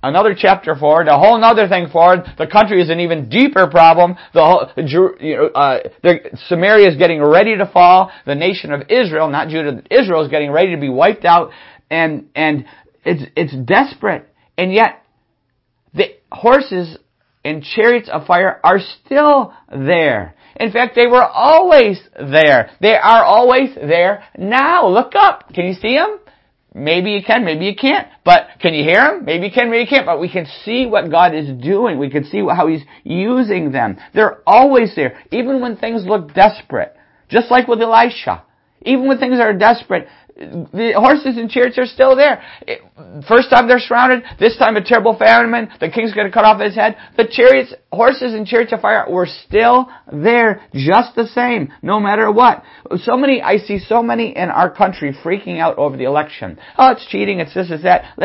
another 0.03 0.35
chapter 0.37 0.75
forward, 0.75 1.07
a 1.07 1.17
whole 1.17 1.41
other 1.41 1.69
thing 1.69 1.87
forward. 1.87 2.25
The 2.37 2.45
country 2.45 2.81
is 2.81 2.89
an 2.89 2.99
even 2.99 3.29
deeper 3.29 3.67
problem. 3.67 4.17
The 4.33 4.43
whole, 4.43 5.49
uh, 5.55 5.77
Samaria 6.49 6.89
is 6.89 6.97
getting 6.97 7.23
ready 7.23 7.55
to 7.57 7.65
fall. 7.65 8.11
The 8.25 8.35
nation 8.35 8.73
of 8.73 8.81
Israel, 8.89 9.29
not 9.29 9.47
Judah, 9.47 9.81
Israel 9.89 10.25
is 10.25 10.29
getting 10.29 10.51
ready 10.51 10.75
to 10.75 10.81
be 10.81 10.89
wiped 10.89 11.23
out, 11.23 11.51
and 11.89 12.25
and 12.35 12.65
it's 13.05 13.23
it's 13.37 13.55
desperate, 13.55 14.27
and 14.57 14.73
yet 14.73 15.05
the 15.93 16.07
horses 16.29 16.97
and 17.45 17.63
chariots 17.63 18.09
of 18.09 18.27
fire 18.27 18.59
are 18.61 18.79
still 19.05 19.53
there. 19.71 20.35
In 20.57 20.73
fact, 20.73 20.95
they 20.95 21.07
were 21.07 21.23
always 21.23 21.97
there. 22.19 22.71
They 22.81 22.95
are 22.95 23.23
always 23.23 23.73
there 23.73 24.25
now. 24.37 24.89
Look 24.89 25.13
up. 25.15 25.53
Can 25.53 25.67
you 25.67 25.75
see 25.75 25.95
them? 25.95 26.19
Maybe 26.73 27.11
you 27.11 27.21
can, 27.23 27.45
maybe 27.45 27.65
you 27.65 27.75
can't. 27.75 28.07
But 28.25 28.47
can 28.59 28.73
you 28.73 28.83
hear 28.83 29.01
them? 29.03 29.25
Maybe 29.25 29.47
you 29.47 29.51
can, 29.51 29.69
maybe 29.69 29.83
you 29.83 29.87
can't. 29.87 30.05
But 30.05 30.19
we 30.19 30.31
can 30.31 30.47
see 30.63 30.85
what 30.85 31.11
God 31.11 31.35
is 31.35 31.49
doing. 31.61 31.99
We 31.99 32.09
can 32.09 32.23
see 32.23 32.39
how 32.39 32.67
He's 32.67 32.83
using 33.03 33.71
them. 33.71 33.97
They're 34.13 34.41
always 34.47 34.95
there, 34.95 35.19
even 35.31 35.61
when 35.61 35.77
things 35.77 36.05
look 36.05 36.33
desperate. 36.33 36.95
Just 37.29 37.51
like 37.51 37.67
with 37.67 37.81
Elisha. 37.81 38.43
Even 38.85 39.07
when 39.07 39.17
things 39.17 39.39
are 39.39 39.53
desperate, 39.53 40.07
the 40.35 40.93
horses 40.95 41.37
and 41.37 41.49
chariots 41.49 41.77
are 41.77 41.85
still 41.85 42.15
there. 42.15 42.41
First 43.27 43.49
time 43.49 43.67
they're 43.67 43.79
surrounded, 43.79 44.23
this 44.39 44.57
time 44.57 44.75
a 44.75 44.83
terrible 44.83 45.17
famine, 45.17 45.69
the 45.79 45.89
king's 45.89 46.13
gonna 46.13 46.31
cut 46.31 46.45
off 46.45 46.59
his 46.59 46.75
head. 46.75 46.97
The 47.17 47.27
chariots, 47.29 47.73
horses 47.91 48.33
and 48.33 48.47
chariots 48.47 48.73
of 48.73 48.81
fire 48.81 49.05
were 49.09 49.27
still 49.27 49.89
there, 50.11 50.61
just 50.73 51.15
the 51.15 51.27
same, 51.27 51.71
no 51.81 51.99
matter 51.99 52.31
what. 52.31 52.63
So 53.03 53.15
many, 53.15 53.41
I 53.41 53.57
see 53.57 53.79
so 53.79 54.01
many 54.01 54.35
in 54.35 54.49
our 54.49 54.69
country 54.71 55.15
freaking 55.23 55.59
out 55.59 55.77
over 55.77 55.97
the 55.97 56.05
election. 56.05 56.59
Oh, 56.77 56.91
it's 56.91 57.05
cheating, 57.07 57.39
it's 57.39 57.53
this, 57.53 57.67
it's 57.69 57.83
that. 57.83 58.15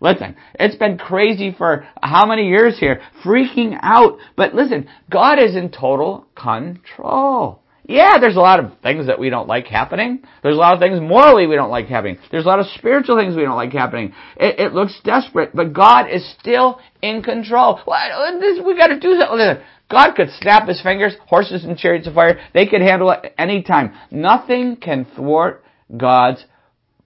Listen, 0.00 0.36
it's 0.54 0.76
been 0.76 0.96
crazy 0.96 1.52
for 1.56 1.84
how 2.00 2.24
many 2.24 2.46
years 2.48 2.78
here, 2.78 3.00
freaking 3.24 3.76
out. 3.82 4.18
But 4.36 4.54
listen, 4.54 4.88
God 5.10 5.40
is 5.40 5.56
in 5.56 5.70
total 5.70 6.28
control. 6.36 7.62
Yeah, 7.88 8.18
there's 8.20 8.36
a 8.36 8.40
lot 8.40 8.60
of 8.60 8.72
things 8.82 9.06
that 9.06 9.18
we 9.18 9.30
don't 9.30 9.48
like 9.48 9.66
happening. 9.66 10.22
There's 10.42 10.56
a 10.56 10.58
lot 10.58 10.74
of 10.74 10.78
things 10.78 11.00
morally 11.00 11.46
we 11.46 11.54
don't 11.56 11.70
like 11.70 11.86
happening. 11.86 12.18
There's 12.30 12.44
a 12.44 12.48
lot 12.48 12.60
of 12.60 12.66
spiritual 12.76 13.16
things 13.16 13.34
we 13.34 13.44
don't 13.44 13.56
like 13.56 13.72
happening. 13.72 14.12
It, 14.36 14.60
it 14.60 14.74
looks 14.74 15.00
desperate, 15.02 15.56
but 15.56 15.72
God 15.72 16.10
is 16.10 16.30
still 16.38 16.80
in 17.00 17.22
control. 17.22 17.80
Well, 17.86 18.38
this, 18.38 18.60
we 18.64 18.76
gotta 18.76 19.00
do 19.00 19.18
something. 19.18 19.64
God 19.90 20.12
could 20.16 20.28
snap 20.38 20.68
his 20.68 20.82
fingers, 20.82 21.14
horses 21.26 21.64
and 21.64 21.78
chariots 21.78 22.06
of 22.06 22.12
fire, 22.12 22.38
they 22.52 22.66
could 22.66 22.82
handle 22.82 23.10
it 23.10 23.32
any 23.38 23.62
time. 23.62 23.94
Nothing 24.10 24.76
can 24.76 25.06
thwart 25.16 25.64
God's 25.96 26.44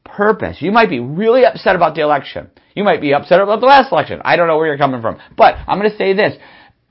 purpose. 0.04 0.56
You 0.58 0.72
might 0.72 0.90
be 0.90 0.98
really 0.98 1.44
upset 1.44 1.76
about 1.76 1.94
the 1.94 2.00
election. 2.00 2.50
You 2.74 2.82
might 2.82 3.00
be 3.00 3.14
upset 3.14 3.40
about 3.40 3.60
the 3.60 3.66
last 3.66 3.92
election. 3.92 4.20
I 4.24 4.34
don't 4.34 4.48
know 4.48 4.56
where 4.56 4.66
you're 4.66 4.78
coming 4.78 5.00
from. 5.00 5.20
But 5.36 5.54
I'm 5.68 5.78
going 5.78 5.92
to 5.92 5.96
say 5.96 6.12
this. 6.12 6.34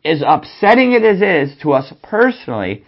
As 0.05 0.23
upsetting 0.25 0.95
as 0.95 1.21
it 1.21 1.21
is 1.21 1.57
to 1.61 1.73
us 1.73 1.93
personally, 2.01 2.85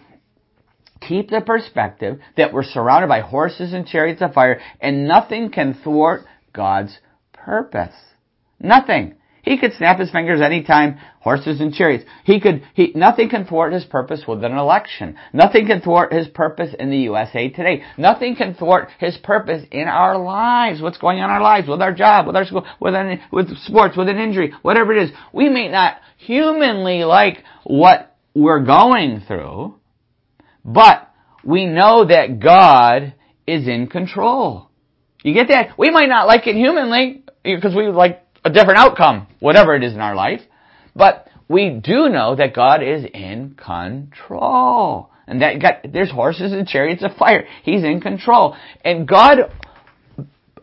keep 1.06 1.30
the 1.30 1.40
perspective 1.40 2.20
that 2.36 2.52
we're 2.52 2.64
surrounded 2.64 3.08
by 3.08 3.20
horses 3.20 3.72
and 3.72 3.86
chariots 3.86 4.22
of 4.22 4.34
fire 4.34 4.60
and 4.80 5.06
nothing 5.06 5.50
can 5.50 5.74
thwart 5.82 6.22
God's 6.52 6.98
purpose. 7.32 7.94
Nothing. 8.60 9.16
He 9.44 9.58
could 9.58 9.74
snap 9.74 9.98
his 9.98 10.10
fingers 10.10 10.40
anytime, 10.40 10.98
horses 11.20 11.60
and 11.60 11.74
chariots. 11.74 12.04
He 12.24 12.40
could, 12.40 12.62
he, 12.72 12.92
nothing 12.94 13.28
can 13.28 13.44
thwart 13.44 13.74
his 13.74 13.84
purpose 13.84 14.22
with 14.26 14.42
an 14.42 14.56
election. 14.56 15.16
Nothing 15.34 15.66
can 15.66 15.82
thwart 15.82 16.14
his 16.14 16.28
purpose 16.28 16.74
in 16.78 16.90
the 16.90 16.96
USA 16.98 17.50
today. 17.50 17.82
Nothing 17.98 18.36
can 18.36 18.54
thwart 18.54 18.88
his 18.98 19.18
purpose 19.18 19.62
in 19.70 19.86
our 19.86 20.16
lives. 20.16 20.80
What's 20.80 20.96
going 20.96 21.18
on 21.18 21.28
in 21.28 21.30
our 21.30 21.42
lives, 21.42 21.68
with 21.68 21.82
our 21.82 21.92
job, 21.92 22.26
with 22.26 22.36
our 22.36 22.46
school, 22.46 22.66
with, 22.80 22.94
any, 22.94 23.20
with 23.30 23.54
sports, 23.58 23.98
with 23.98 24.08
an 24.08 24.18
injury, 24.18 24.52
whatever 24.62 24.94
it 24.94 25.02
is. 25.02 25.10
We 25.32 25.50
may 25.50 25.68
not 25.68 25.98
humanly 26.16 27.04
like 27.04 27.44
what 27.64 28.16
we're 28.34 28.64
going 28.64 29.24
through, 29.28 29.74
but 30.64 31.10
we 31.44 31.66
know 31.66 32.06
that 32.06 32.40
God 32.40 33.14
is 33.46 33.68
in 33.68 33.86
control. 33.86 34.70
You 35.22 35.34
get 35.34 35.48
that? 35.48 35.78
We 35.78 35.90
might 35.90 36.08
not 36.08 36.26
like 36.26 36.46
it 36.46 36.54
humanly 36.54 37.24
because 37.42 37.74
we 37.74 37.88
like 37.88 38.24
a 38.44 38.50
different 38.50 38.78
outcome, 38.78 39.26
whatever 39.40 39.74
it 39.74 39.82
is 39.82 39.94
in 39.94 40.00
our 40.00 40.14
life. 40.14 40.40
But 40.94 41.28
we 41.48 41.70
do 41.70 42.08
know 42.08 42.36
that 42.36 42.54
God 42.54 42.82
is 42.82 43.04
in 43.12 43.56
control. 43.56 45.10
And 45.26 45.40
that 45.40 45.60
got, 45.60 45.92
there's 45.92 46.10
horses 46.10 46.52
and 46.52 46.66
chariots 46.66 47.02
of 47.02 47.16
fire. 47.16 47.46
He's 47.62 47.82
in 47.82 48.00
control. 48.00 48.56
And 48.84 49.08
God 49.08 49.50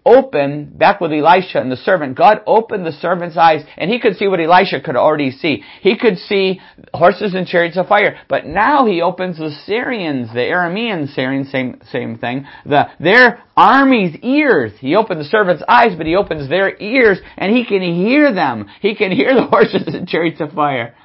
opened, 0.05 0.77
back 0.77 0.99
with 0.99 1.11
Elisha 1.11 1.59
and 1.59 1.71
the 1.71 1.77
servant, 1.77 2.17
God 2.17 2.41
opened 2.47 2.85
the 2.85 2.91
servant's 2.91 3.37
eyes 3.37 3.63
and 3.77 3.89
he 3.89 3.99
could 3.99 4.17
see 4.17 4.27
what 4.27 4.39
Elisha 4.39 4.81
could 4.81 4.95
already 4.95 5.31
see. 5.31 5.63
He 5.81 5.97
could 5.97 6.17
see 6.17 6.59
horses 6.93 7.33
and 7.35 7.47
chariots 7.47 7.77
of 7.77 7.87
fire. 7.87 8.17
But 8.27 8.45
now 8.45 8.85
he 8.85 9.01
opens 9.01 9.37
the 9.37 9.51
Syrians, 9.65 10.29
the 10.33 10.39
Aramean 10.39 11.13
Syrians, 11.13 11.51
same, 11.51 11.81
same 11.91 12.17
thing, 12.17 12.45
the, 12.65 12.89
their 12.99 13.43
army's 13.55 14.15
ears. 14.23 14.73
He 14.79 14.95
opened 14.95 15.19
the 15.19 15.25
servant's 15.25 15.63
eyes, 15.67 15.95
but 15.95 16.07
he 16.07 16.15
opens 16.15 16.49
their 16.49 16.75
ears 16.81 17.19
and 17.37 17.55
he 17.55 17.65
can 17.65 17.81
hear 17.81 18.33
them. 18.33 18.67
He 18.81 18.95
can 18.95 19.11
hear 19.11 19.33
the 19.35 19.45
horses 19.51 19.93
and 19.93 20.07
chariots 20.07 20.41
of 20.41 20.51
fire. 20.51 20.95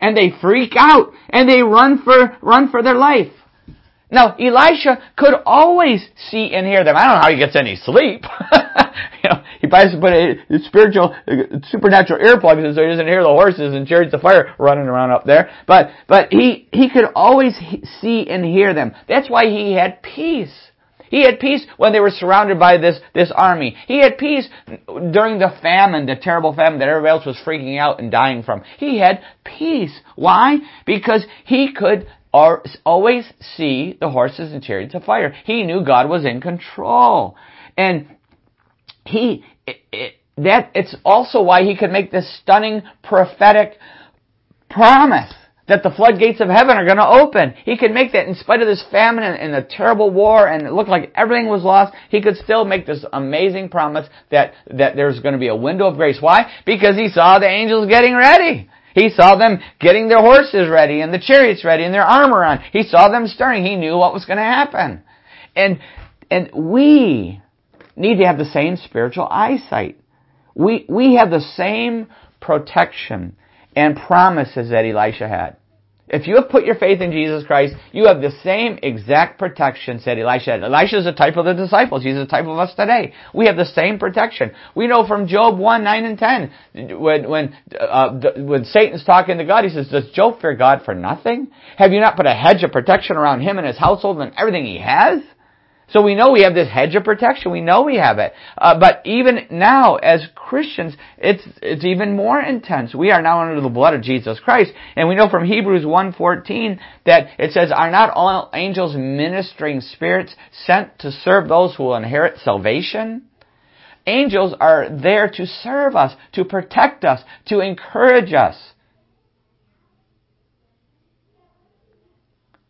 And 0.00 0.16
they 0.16 0.32
freak 0.40 0.74
out 0.76 1.12
and 1.30 1.48
they 1.48 1.62
run 1.62 2.02
for, 2.02 2.36
run 2.42 2.70
for 2.70 2.82
their 2.82 2.94
life. 2.94 3.32
Now, 4.10 4.36
Elisha 4.36 5.02
could 5.16 5.34
always 5.46 6.06
see 6.30 6.52
and 6.54 6.66
hear 6.66 6.84
them. 6.84 6.96
I 6.96 7.04
don't 7.04 7.16
know 7.16 7.22
how 7.22 7.30
he 7.30 7.38
gets 7.38 7.56
any 7.56 7.76
sleep. 7.76 8.24
you 8.52 9.30
know, 9.30 9.42
he 9.60 9.66
buys 9.66 9.94
put 9.98 10.12
a 10.12 10.36
spiritual, 10.64 11.14
supernatural 11.70 12.20
earplugs 12.20 12.74
so 12.74 12.82
he 12.82 12.88
doesn't 12.88 13.06
hear 13.06 13.22
the 13.22 13.28
horses 13.28 13.74
and 13.74 13.86
chariots 13.86 14.14
of 14.14 14.20
fire 14.20 14.54
running 14.58 14.86
around 14.86 15.10
up 15.10 15.24
there. 15.24 15.50
But, 15.66 15.90
but 16.06 16.28
he, 16.30 16.68
he 16.72 16.90
could 16.90 17.06
always 17.14 17.54
see 18.00 18.26
and 18.28 18.44
hear 18.44 18.74
them. 18.74 18.94
That's 19.08 19.30
why 19.30 19.46
he 19.46 19.72
had 19.72 20.02
peace. 20.02 20.52
He 21.10 21.22
had 21.24 21.38
peace 21.38 21.64
when 21.76 21.92
they 21.92 22.00
were 22.00 22.10
surrounded 22.10 22.58
by 22.58 22.76
this, 22.78 22.98
this 23.14 23.32
army. 23.34 23.76
He 23.86 24.00
had 24.00 24.18
peace 24.18 24.48
during 24.86 25.38
the 25.38 25.54
famine, 25.62 26.06
the 26.06 26.16
terrible 26.16 26.54
famine 26.54 26.80
that 26.80 26.88
everybody 26.88 27.10
else 27.10 27.26
was 27.26 27.40
freaking 27.46 27.78
out 27.78 28.00
and 28.00 28.10
dying 28.10 28.42
from. 28.42 28.62
He 28.78 28.98
had 28.98 29.22
peace. 29.44 29.96
Why? 30.16 30.58
Because 30.86 31.24
he 31.44 31.72
could 31.72 32.08
always 32.34 33.32
see 33.56 33.96
the 34.00 34.10
horses 34.10 34.52
and 34.52 34.62
chariots 34.62 34.94
of 34.94 35.04
fire. 35.04 35.34
He 35.44 35.62
knew 35.62 35.84
God 35.84 36.08
was 36.08 36.24
in 36.24 36.40
control. 36.40 37.36
And 37.76 38.08
he, 39.06 39.44
it, 39.66 39.76
it, 39.92 40.14
that, 40.38 40.70
it's 40.74 40.96
also 41.04 41.42
why 41.42 41.62
he 41.62 41.76
could 41.76 41.92
make 41.92 42.10
this 42.10 42.38
stunning 42.40 42.82
prophetic 43.02 43.78
promise 44.68 45.32
that 45.68 45.82
the 45.82 45.90
floodgates 45.90 46.40
of 46.40 46.48
heaven 46.48 46.76
are 46.76 46.84
going 46.84 46.98
to 46.98 47.08
open. 47.08 47.54
He 47.64 47.78
could 47.78 47.92
make 47.92 48.12
that 48.12 48.26
in 48.26 48.34
spite 48.34 48.60
of 48.60 48.66
this 48.66 48.84
famine 48.90 49.24
and, 49.24 49.38
and, 49.38 49.54
the 49.54 49.66
terrible 49.66 50.10
war 50.10 50.46
and 50.46 50.66
it 50.66 50.72
looked 50.72 50.90
like 50.90 51.12
everything 51.14 51.48
was 51.48 51.62
lost. 51.62 51.94
He 52.10 52.20
could 52.20 52.36
still 52.36 52.64
make 52.64 52.84
this 52.84 53.04
amazing 53.12 53.70
promise 53.70 54.06
that, 54.30 54.52
that 54.72 54.96
there's 54.96 55.20
going 55.20 55.32
to 55.32 55.38
be 55.38 55.48
a 55.48 55.56
window 55.56 55.86
of 55.86 55.96
grace. 55.96 56.18
Why? 56.20 56.52
Because 56.66 56.96
he 56.96 57.08
saw 57.08 57.38
the 57.38 57.48
angels 57.48 57.88
getting 57.88 58.14
ready. 58.14 58.68
He 58.94 59.10
saw 59.10 59.36
them 59.36 59.58
getting 59.80 60.08
their 60.08 60.20
horses 60.20 60.68
ready 60.68 61.00
and 61.00 61.12
the 61.12 61.18
chariots 61.18 61.64
ready 61.64 61.84
and 61.84 61.92
their 61.92 62.04
armor 62.04 62.44
on. 62.44 62.60
He 62.72 62.84
saw 62.84 63.08
them 63.08 63.26
stirring. 63.26 63.64
He 63.64 63.76
knew 63.76 63.96
what 63.96 64.14
was 64.14 64.24
going 64.24 64.36
to 64.36 64.44
happen. 64.44 65.02
And, 65.56 65.80
and 66.30 66.50
we 66.54 67.42
need 67.96 68.18
to 68.18 68.24
have 68.24 68.38
the 68.38 68.44
same 68.44 68.76
spiritual 68.76 69.26
eyesight. 69.28 69.98
We, 70.54 70.86
we 70.88 71.16
have 71.16 71.30
the 71.30 71.40
same 71.40 72.06
protection 72.40 73.36
and 73.74 73.96
promises 73.96 74.70
that 74.70 74.84
Elisha 74.84 75.26
had. 75.26 75.56
If 76.08 76.26
you 76.26 76.36
have 76.36 76.50
put 76.50 76.66
your 76.66 76.74
faith 76.74 77.00
in 77.00 77.12
Jesus 77.12 77.46
Christ, 77.46 77.74
you 77.92 78.06
have 78.06 78.20
the 78.20 78.32
same 78.42 78.78
exact 78.82 79.38
protection 79.38 80.00
said 80.00 80.18
Elisha. 80.18 80.52
Elisha 80.52 80.98
is 80.98 81.06
a 81.06 81.12
type 81.12 81.38
of 81.38 81.46
the 81.46 81.54
disciples. 81.54 82.02
He's 82.02 82.16
a 82.16 82.26
type 82.26 82.44
of 82.44 82.58
us 82.58 82.74
today. 82.74 83.14
We 83.32 83.46
have 83.46 83.56
the 83.56 83.64
same 83.64 83.98
protection. 83.98 84.50
We 84.74 84.86
know 84.86 85.06
from 85.06 85.26
Job 85.26 85.58
1, 85.58 85.82
9 85.82 86.04
and 86.04 86.18
10, 86.18 86.98
when, 86.98 87.28
when, 87.30 87.56
uh, 87.80 88.20
when 88.36 88.64
Satan's 88.66 89.04
talking 89.04 89.38
to 89.38 89.44
God, 89.44 89.64
he 89.64 89.70
says, 89.70 89.88
does 89.88 90.10
Job 90.10 90.42
fear 90.42 90.54
God 90.54 90.82
for 90.84 90.94
nothing? 90.94 91.48
Have 91.78 91.92
you 91.92 92.00
not 92.00 92.16
put 92.16 92.26
a 92.26 92.34
hedge 92.34 92.62
of 92.62 92.72
protection 92.72 93.16
around 93.16 93.40
him 93.40 93.56
and 93.56 93.66
his 93.66 93.78
household 93.78 94.20
and 94.20 94.34
everything 94.36 94.66
he 94.66 94.78
has? 94.78 95.22
So 95.94 96.02
we 96.02 96.16
know 96.16 96.32
we 96.32 96.42
have 96.42 96.54
this 96.54 96.68
hedge 96.68 96.96
of 96.96 97.04
protection. 97.04 97.52
We 97.52 97.60
know 97.60 97.82
we 97.82 97.98
have 97.98 98.18
it. 98.18 98.32
Uh, 98.58 98.76
but 98.80 99.02
even 99.04 99.46
now, 99.48 99.94
as 99.94 100.26
Christians, 100.34 100.96
it's 101.18 101.44
it's 101.62 101.84
even 101.84 102.16
more 102.16 102.40
intense. 102.40 102.96
We 102.96 103.12
are 103.12 103.22
now 103.22 103.42
under 103.42 103.60
the 103.60 103.68
blood 103.68 103.94
of 103.94 104.02
Jesus 104.02 104.40
Christ, 104.40 104.72
and 104.96 105.08
we 105.08 105.14
know 105.14 105.28
from 105.28 105.44
Hebrews 105.44 105.84
1:14 105.84 106.80
that 107.06 107.28
it 107.38 107.52
says, 107.52 107.70
"Are 107.70 107.92
not 107.92 108.10
all 108.10 108.50
angels 108.52 108.96
ministering 108.96 109.80
spirits 109.80 110.34
sent 110.66 110.98
to 110.98 111.12
serve 111.12 111.46
those 111.46 111.76
who 111.76 111.84
will 111.84 111.94
inherit 111.94 112.38
salvation?" 112.38 113.26
Angels 114.04 114.52
are 114.58 114.88
there 114.90 115.28
to 115.28 115.46
serve 115.46 115.94
us, 115.94 116.16
to 116.32 116.44
protect 116.44 117.04
us, 117.04 117.22
to 117.46 117.60
encourage 117.60 118.34
us. 118.34 118.72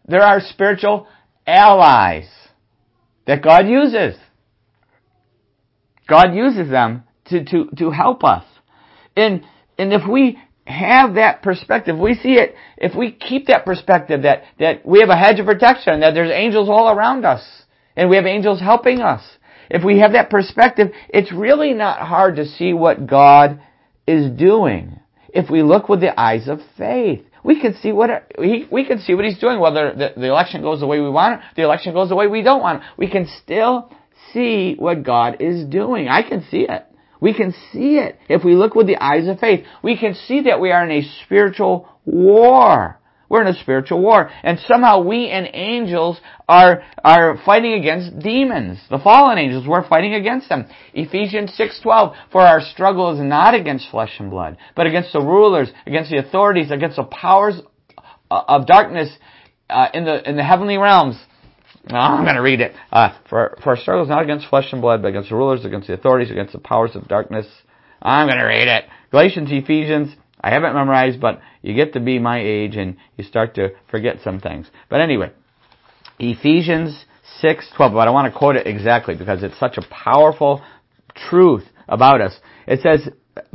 There 0.06 0.22
are 0.22 0.40
spiritual 0.42 1.08
allies 1.46 2.28
that 3.26 3.42
God 3.42 3.66
uses. 3.66 4.16
God 6.06 6.34
uses 6.34 6.70
them 6.70 7.04
to, 7.26 7.44
to, 7.44 7.70
to 7.78 7.90
help 7.90 8.24
us. 8.24 8.44
And, 9.16 9.42
and 9.78 9.92
if 9.92 10.02
we 10.08 10.38
have 10.66 11.14
that 11.14 11.42
perspective, 11.42 11.98
we 11.98 12.14
see 12.14 12.34
it, 12.34 12.54
if 12.76 12.94
we 12.94 13.12
keep 13.12 13.46
that 13.46 13.64
perspective 13.64 14.22
that, 14.22 14.44
that 14.58 14.84
we 14.86 15.00
have 15.00 15.08
a 15.08 15.16
hedge 15.16 15.40
of 15.40 15.46
protection, 15.46 16.00
that 16.00 16.12
there's 16.14 16.30
angels 16.30 16.68
all 16.68 16.90
around 16.90 17.24
us, 17.24 17.42
and 17.96 18.10
we 18.10 18.16
have 18.16 18.26
angels 18.26 18.60
helping 18.60 19.00
us. 19.00 19.22
If 19.70 19.84
we 19.84 20.00
have 20.00 20.12
that 20.12 20.30
perspective, 20.30 20.92
it's 21.08 21.32
really 21.32 21.72
not 21.72 22.00
hard 22.00 22.36
to 22.36 22.46
see 22.46 22.72
what 22.72 23.06
God 23.06 23.60
is 24.06 24.30
doing. 24.30 25.00
If 25.28 25.50
we 25.50 25.62
look 25.62 25.88
with 25.88 26.00
the 26.00 26.18
eyes 26.18 26.48
of 26.48 26.60
faith, 26.76 27.24
we 27.44 27.60
can 27.60 27.76
see 27.76 27.92
what 27.92 28.32
he, 28.38 28.66
we 28.72 28.84
can 28.84 28.98
see 29.00 29.14
what 29.14 29.24
he's 29.24 29.38
doing. 29.38 29.60
Whether 29.60 29.92
the, 29.92 30.20
the 30.20 30.26
election 30.26 30.62
goes 30.62 30.80
the 30.80 30.86
way 30.86 30.98
we 30.98 31.10
want 31.10 31.34
it, 31.34 31.40
the 31.56 31.62
election 31.62 31.92
goes 31.92 32.08
the 32.08 32.16
way 32.16 32.26
we 32.26 32.42
don't 32.42 32.62
want 32.62 32.82
it, 32.82 32.88
we 32.96 33.08
can 33.08 33.28
still 33.42 33.92
see 34.32 34.74
what 34.78 35.04
God 35.04 35.36
is 35.40 35.64
doing. 35.66 36.08
I 36.08 36.22
can 36.22 36.44
see 36.50 36.66
it. 36.68 36.86
We 37.20 37.34
can 37.34 37.54
see 37.72 37.98
it. 37.98 38.18
If 38.28 38.44
we 38.44 38.54
look 38.54 38.74
with 38.74 38.86
the 38.86 38.96
eyes 38.96 39.28
of 39.28 39.38
faith, 39.38 39.64
we 39.82 39.96
can 39.96 40.14
see 40.14 40.42
that 40.42 40.60
we 40.60 40.72
are 40.72 40.84
in 40.84 40.90
a 40.90 41.08
spiritual 41.24 41.88
war. 42.04 42.98
We're 43.28 43.42
in 43.42 43.48
a 43.48 43.60
spiritual 43.60 44.00
war. 44.00 44.30
And 44.42 44.58
somehow 44.66 45.02
we 45.02 45.28
and 45.28 45.48
angels 45.52 46.20
are, 46.48 46.82
are 47.02 47.38
fighting 47.44 47.74
against 47.74 48.18
demons. 48.18 48.78
The 48.90 48.98
fallen 48.98 49.38
angels, 49.38 49.66
we're 49.66 49.88
fighting 49.88 50.14
against 50.14 50.48
them. 50.48 50.66
Ephesians 50.92 51.52
6.12, 51.58 52.14
for 52.30 52.42
our 52.42 52.60
struggle 52.60 53.12
is 53.14 53.20
not 53.20 53.54
against 53.54 53.90
flesh 53.90 54.12
and 54.18 54.30
blood, 54.30 54.56
but 54.76 54.86
against 54.86 55.12
the 55.12 55.20
rulers, 55.20 55.70
against 55.86 56.10
the 56.10 56.18
authorities, 56.18 56.70
against 56.70 56.96
the 56.96 57.04
powers 57.04 57.60
of 58.30 58.66
darkness 58.66 59.10
uh, 59.70 59.88
in 59.94 60.04
the, 60.04 60.28
in 60.28 60.36
the 60.36 60.44
heavenly 60.44 60.76
realms. 60.76 61.16
Oh, 61.90 61.96
I'm 61.96 62.24
going 62.24 62.36
to 62.36 62.42
read 62.42 62.60
it. 62.60 62.72
Uh, 62.90 63.10
for, 63.28 63.58
for 63.62 63.70
our 63.70 63.76
struggle 63.76 64.04
is 64.04 64.08
not 64.08 64.22
against 64.22 64.48
flesh 64.48 64.72
and 64.72 64.80
blood, 64.80 65.02
but 65.02 65.08
against 65.08 65.28
the 65.28 65.36
rulers, 65.36 65.64
against 65.64 65.86
the 65.86 65.94
authorities, 65.94 66.30
against 66.30 66.52
the 66.52 66.58
powers 66.58 66.96
of 66.96 67.08
darkness. 67.08 67.46
I'm 68.00 68.26
going 68.26 68.38
to 68.38 68.44
read 68.44 68.68
it. 68.68 68.84
Galatians, 69.10 69.50
Ephesians. 69.52 70.14
I 70.44 70.50
haven't 70.50 70.74
memorized, 70.74 71.22
but 71.22 71.40
you 71.62 71.72
get 71.72 71.94
to 71.94 72.00
be 72.00 72.18
my 72.18 72.38
age 72.38 72.76
and 72.76 72.98
you 73.16 73.24
start 73.24 73.54
to 73.54 73.70
forget 73.90 74.18
some 74.22 74.40
things. 74.40 74.70
But 74.90 75.00
anyway, 75.00 75.30
Ephesians 76.18 77.06
6:12. 77.42 77.94
But 77.94 78.08
I 78.08 78.10
want 78.10 78.30
to 78.30 78.38
quote 78.38 78.56
it 78.56 78.66
exactly 78.66 79.14
because 79.14 79.42
it's 79.42 79.58
such 79.58 79.78
a 79.78 79.82
powerful 79.88 80.60
truth 81.14 81.64
about 81.88 82.20
us. 82.20 82.38
It 82.66 82.82
says, 82.82 83.08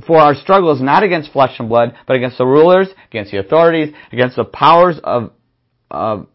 "For 0.08 0.18
our 0.18 0.34
struggle 0.34 0.72
is 0.72 0.82
not 0.82 1.04
against 1.04 1.32
flesh 1.32 1.60
and 1.60 1.70
blood, 1.70 1.94
but 2.08 2.16
against 2.16 2.40
the 2.40 2.48
rulers, 2.48 2.90
against 3.12 3.32
the 3.32 3.38
authorities, 3.38 3.94
against 4.12 4.36
the 4.36 4.46
powers 4.46 4.98
of 4.98 5.30
of 5.92 6.26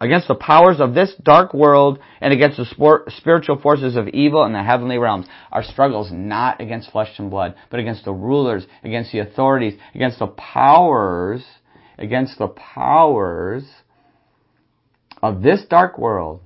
against 0.00 0.28
the 0.28 0.34
powers 0.34 0.80
of 0.80 0.94
this 0.94 1.12
dark 1.22 1.54
world 1.54 1.98
and 2.20 2.32
against 2.32 2.58
the 2.58 3.06
spiritual 3.16 3.60
forces 3.60 3.96
of 3.96 4.08
evil 4.08 4.44
in 4.44 4.52
the 4.52 4.62
heavenly 4.62 4.98
realms. 4.98 5.26
Our 5.52 5.62
struggle 5.62 6.04
is 6.04 6.12
not 6.12 6.60
against 6.60 6.90
flesh 6.90 7.10
and 7.18 7.30
blood, 7.30 7.54
but 7.70 7.80
against 7.80 8.04
the 8.04 8.12
rulers, 8.12 8.66
against 8.82 9.12
the 9.12 9.20
authorities, 9.20 9.78
against 9.94 10.18
the 10.18 10.28
powers, 10.28 11.44
against 11.98 12.38
the 12.38 12.48
powers 12.48 13.64
of 15.22 15.42
this 15.42 15.62
dark 15.70 15.98
world, 15.98 16.40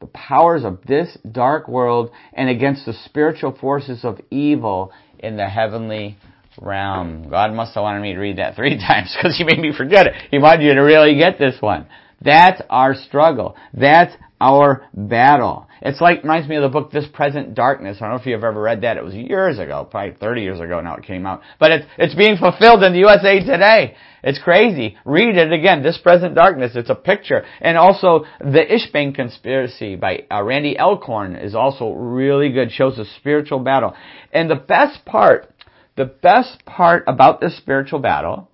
the 0.00 0.06
powers 0.06 0.64
of 0.64 0.78
this 0.86 1.16
dark 1.30 1.68
world, 1.68 2.10
and 2.32 2.48
against 2.48 2.86
the 2.86 2.94
spiritual 3.04 3.56
forces 3.60 4.04
of 4.04 4.20
evil 4.30 4.92
in 5.18 5.36
the 5.36 5.46
heavenly 5.46 6.16
realm. 6.60 7.28
God 7.28 7.52
must 7.52 7.74
have 7.74 7.82
wanted 7.82 8.00
me 8.00 8.14
to 8.14 8.20
read 8.20 8.38
that 8.38 8.56
three 8.56 8.78
times 8.86 9.14
because 9.16 9.36
He 9.36 9.44
made 9.44 9.58
me 9.58 9.72
forget 9.76 10.06
it. 10.06 10.14
He 10.30 10.38
wanted 10.38 10.64
you 10.64 10.74
to 10.74 10.80
really 10.80 11.16
get 11.16 11.38
this 11.38 11.56
one. 11.60 11.86
That's 12.24 12.60
our 12.70 12.94
struggle. 12.94 13.56
That's 13.72 14.14
our 14.40 14.86
battle. 14.92 15.68
It's 15.80 16.00
like, 16.00 16.22
reminds 16.22 16.48
me 16.48 16.56
of 16.56 16.62
the 16.62 16.68
book 16.68 16.90
This 16.90 17.06
Present 17.12 17.54
Darkness. 17.54 17.98
I 17.98 18.06
don't 18.06 18.16
know 18.16 18.20
if 18.20 18.26
you've 18.26 18.42
ever 18.42 18.60
read 18.60 18.82
that. 18.82 18.96
It 18.96 19.04
was 19.04 19.14
years 19.14 19.58
ago, 19.58 19.86
probably 19.90 20.16
30 20.18 20.42
years 20.42 20.60
ago 20.60 20.80
now 20.80 20.96
it 20.96 21.04
came 21.04 21.26
out. 21.26 21.42
But 21.60 21.72
it's, 21.72 21.86
it's 21.98 22.14
being 22.14 22.36
fulfilled 22.36 22.82
in 22.82 22.92
the 22.92 23.00
USA 23.00 23.40
today. 23.40 23.96
It's 24.22 24.38
crazy. 24.38 24.96
Read 25.04 25.36
it 25.36 25.52
again. 25.52 25.82
This 25.82 25.98
Present 25.98 26.34
Darkness. 26.34 26.72
It's 26.74 26.90
a 26.90 26.94
picture. 26.94 27.44
And 27.60 27.76
also, 27.76 28.24
The 28.40 28.64
Ishbane 28.64 29.14
Conspiracy 29.14 29.96
by 29.96 30.24
uh, 30.30 30.42
Randy 30.42 30.78
Alcorn 30.78 31.36
is 31.36 31.54
also 31.54 31.92
really 31.92 32.50
good. 32.50 32.72
Shows 32.72 32.98
a 32.98 33.04
spiritual 33.18 33.60
battle. 33.60 33.94
And 34.32 34.50
the 34.50 34.56
best 34.56 35.04
part, 35.04 35.52
the 35.96 36.06
best 36.06 36.64
part 36.64 37.04
about 37.06 37.40
this 37.40 37.56
spiritual 37.56 37.98
battle, 37.98 38.50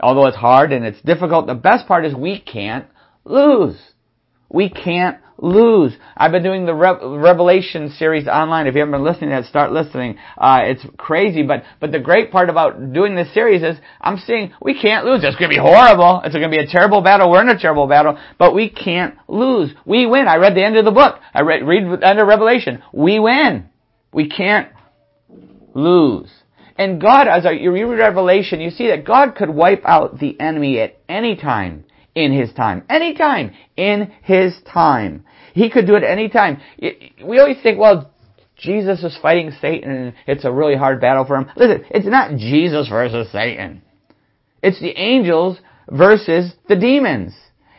although 0.00 0.26
it's 0.26 0.36
hard 0.36 0.72
and 0.72 0.84
it's 0.84 1.00
difficult, 1.02 1.46
the 1.46 1.54
best 1.54 1.86
part 1.86 2.04
is 2.04 2.14
we 2.14 2.40
can't 2.40 2.86
lose. 3.24 3.76
We 4.48 4.70
can't 4.70 5.18
lose. 5.38 5.96
I've 6.16 6.32
been 6.32 6.42
doing 6.42 6.64
the 6.64 6.74
Re- 6.74 7.18
Revelation 7.18 7.90
series 7.90 8.28
online. 8.28 8.66
If 8.66 8.74
you 8.74 8.80
haven't 8.80 8.92
been 8.92 9.04
listening 9.04 9.30
to 9.30 9.38
it, 9.38 9.46
start 9.46 9.72
listening. 9.72 10.16
Uh, 10.38 10.60
it's 10.62 10.84
crazy, 10.96 11.42
but 11.42 11.64
but 11.80 11.92
the 11.92 11.98
great 11.98 12.30
part 12.30 12.50
about 12.50 12.92
doing 12.92 13.16
this 13.16 13.32
series 13.34 13.62
is 13.62 13.76
I'm 14.00 14.18
seeing 14.18 14.52
we 14.60 14.80
can't 14.80 15.04
lose. 15.04 15.24
It's 15.24 15.36
going 15.36 15.50
to 15.50 15.56
be 15.56 15.60
horrible. 15.60 16.22
It's 16.24 16.34
going 16.34 16.50
to 16.50 16.56
be 16.56 16.62
a 16.62 16.66
terrible 16.66 17.02
battle. 17.02 17.30
We're 17.30 17.42
in 17.42 17.48
a 17.48 17.58
terrible 17.58 17.86
battle, 17.86 18.18
but 18.38 18.54
we 18.54 18.68
can't 18.68 19.16
lose. 19.28 19.72
We 19.84 20.06
win. 20.06 20.28
I 20.28 20.36
read 20.36 20.54
the 20.54 20.64
end 20.64 20.76
of 20.76 20.84
the 20.84 20.92
book. 20.92 21.18
I 21.32 21.42
read 21.42 21.66
read 21.66 22.00
the 22.00 22.06
end 22.06 22.20
of 22.20 22.28
Revelation. 22.28 22.82
We 22.92 23.18
win. 23.18 23.68
We 24.12 24.28
can't 24.28 24.70
lose. 25.74 26.30
And 26.76 27.00
God, 27.00 27.28
as 27.28 27.44
you 27.44 27.72
read 27.72 27.84
Revelation, 27.84 28.60
you 28.60 28.70
see 28.70 28.88
that 28.88 29.04
God 29.04 29.36
could 29.36 29.50
wipe 29.50 29.82
out 29.84 30.18
the 30.18 30.38
enemy 30.40 30.80
at 30.80 30.98
any 31.08 31.36
time 31.36 31.84
in 32.14 32.32
His 32.32 32.52
time. 32.52 32.84
Anytime 32.88 33.52
in 33.76 34.12
His 34.22 34.54
time. 34.72 35.24
He 35.54 35.70
could 35.70 35.86
do 35.86 35.94
it 35.94 36.02
anytime. 36.02 36.60
We 37.24 37.38
always 37.38 37.60
think, 37.62 37.78
well, 37.78 38.10
Jesus 38.56 39.02
is 39.02 39.16
fighting 39.20 39.52
Satan 39.60 39.90
and 39.90 40.14
it's 40.26 40.44
a 40.44 40.52
really 40.52 40.76
hard 40.76 41.00
battle 41.00 41.24
for 41.24 41.36
him. 41.36 41.50
Listen, 41.56 41.84
it's 41.90 42.06
not 42.06 42.36
Jesus 42.36 42.88
versus 42.88 43.30
Satan. 43.32 43.82
It's 44.62 44.80
the 44.80 44.96
angels 44.96 45.58
versus 45.90 46.52
the 46.68 46.76
demons. 46.76 47.34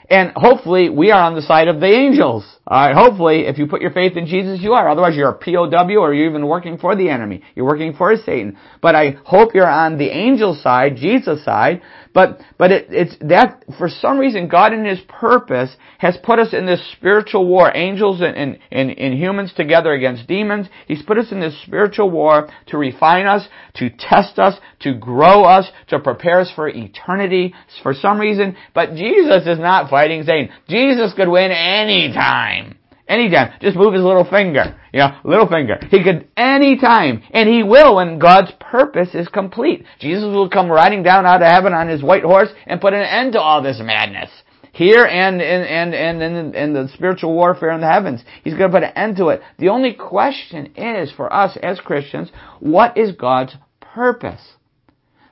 And 0.07 0.33
hopefully 0.35 0.89
we 0.89 1.11
are 1.11 1.21
on 1.21 1.33
the 1.33 1.41
side 1.41 1.67
of 1.67 1.79
the 1.79 1.87
angels. 1.87 2.45
Alright, 2.69 2.95
hopefully 2.95 3.47
if 3.47 3.57
you 3.57 3.65
put 3.65 3.81
your 3.81 3.91
faith 3.91 4.15
in 4.15 4.27
Jesus, 4.27 4.61
you 4.61 4.73
are. 4.73 4.87
Otherwise 4.87 5.15
you're 5.15 5.29
a 5.29 5.33
POW 5.33 5.97
or 5.97 6.13
you're 6.13 6.29
even 6.29 6.45
working 6.45 6.77
for 6.77 6.95
the 6.95 7.09
enemy. 7.09 7.41
You're 7.55 7.65
working 7.65 7.93
for 7.93 8.15
Satan. 8.17 8.57
But 8.81 8.95
I 8.95 9.17
hope 9.23 9.55
you're 9.55 9.67
on 9.67 9.97
the 9.97 10.09
angel 10.09 10.59
side, 10.61 10.97
Jesus 10.97 11.43
side, 11.43 11.81
but, 12.15 12.39
but 12.57 12.71
it, 12.71 12.87
it's 12.89 13.13
that, 13.27 13.65
for 13.77 13.89
some 13.89 14.17
reason, 14.17 14.47
God 14.47 14.71
in 14.71 14.85
His 14.85 15.01
purpose 15.09 15.75
has 15.99 16.17
put 16.23 16.39
us 16.39 16.53
in 16.53 16.65
this 16.65 16.81
spiritual 16.93 17.45
war, 17.45 17.69
angels 17.75 18.21
and, 18.21 18.37
and, 18.37 18.57
and, 18.71 18.97
and 18.97 19.13
humans 19.13 19.51
together 19.53 19.91
against 19.91 20.25
demons. 20.25 20.67
He's 20.87 21.03
put 21.03 21.17
us 21.17 21.33
in 21.33 21.41
this 21.41 21.61
spiritual 21.63 22.09
war 22.09 22.49
to 22.67 22.77
refine 22.77 23.25
us, 23.27 23.45
to 23.75 23.89
test 23.89 24.39
us, 24.39 24.57
to 24.79 24.93
grow 24.93 25.43
us, 25.43 25.69
to 25.89 25.99
prepare 25.99 26.39
us 26.39 26.51
for 26.55 26.69
eternity 26.69 27.53
for 27.83 27.93
some 27.93 28.17
reason. 28.17 28.55
But 28.73 28.95
Jesus 28.95 29.45
is 29.45 29.59
not 29.59 29.89
fighting 29.89 30.23
Satan. 30.23 30.55
Jesus 30.69 31.13
could 31.15 31.27
win 31.27 31.51
any 31.51 32.13
time. 32.13 32.77
Anytime. 33.07 33.53
Just 33.61 33.77
move 33.77 33.93
his 33.93 34.03
little 34.03 34.27
finger. 34.27 34.79
You 34.91 34.99
know, 34.99 35.17
little 35.23 35.47
finger. 35.47 35.77
He 35.91 36.03
could 36.03 36.27
anytime. 36.35 37.21
And 37.31 37.47
he 37.47 37.61
will 37.61 37.97
when 37.97 38.17
God's 38.17 38.51
purpose 38.59 39.09
is 39.13 39.27
complete. 39.27 39.85
Jesus 39.99 40.23
will 40.23 40.49
come 40.49 40.71
riding 40.71 41.03
down 41.03 41.25
out 41.25 41.41
of 41.41 41.47
heaven 41.47 41.73
on 41.73 41.87
his 41.87 42.01
white 42.01 42.23
horse 42.23 42.49
and 42.65 42.81
put 42.81 42.93
an 42.93 43.01
end 43.01 43.33
to 43.33 43.39
all 43.39 43.61
this 43.61 43.79
madness. 43.79 44.31
Here 44.71 45.05
and 45.05 45.41
and 45.41 45.93
and 45.95 46.21
and 46.21 46.55
in, 46.55 46.73
the 46.73 46.89
spiritual 46.95 47.33
warfare 47.33 47.71
in 47.71 47.79
the 47.79 47.89
heavens. 47.89 48.23
He's 48.43 48.55
going 48.55 48.71
to 48.71 48.77
put 48.77 48.83
an 48.83 48.91
end 48.97 49.17
to 49.17 49.29
it. 49.29 49.41
The 49.57 49.69
only 49.69 49.93
question 49.93 50.73
is 50.75 51.11
for 51.13 51.31
us 51.31 51.57
as 51.61 51.79
Christians, 51.79 52.29
what 52.59 52.97
is 52.97 53.13
God's 53.13 53.55
purpose? 53.79 54.41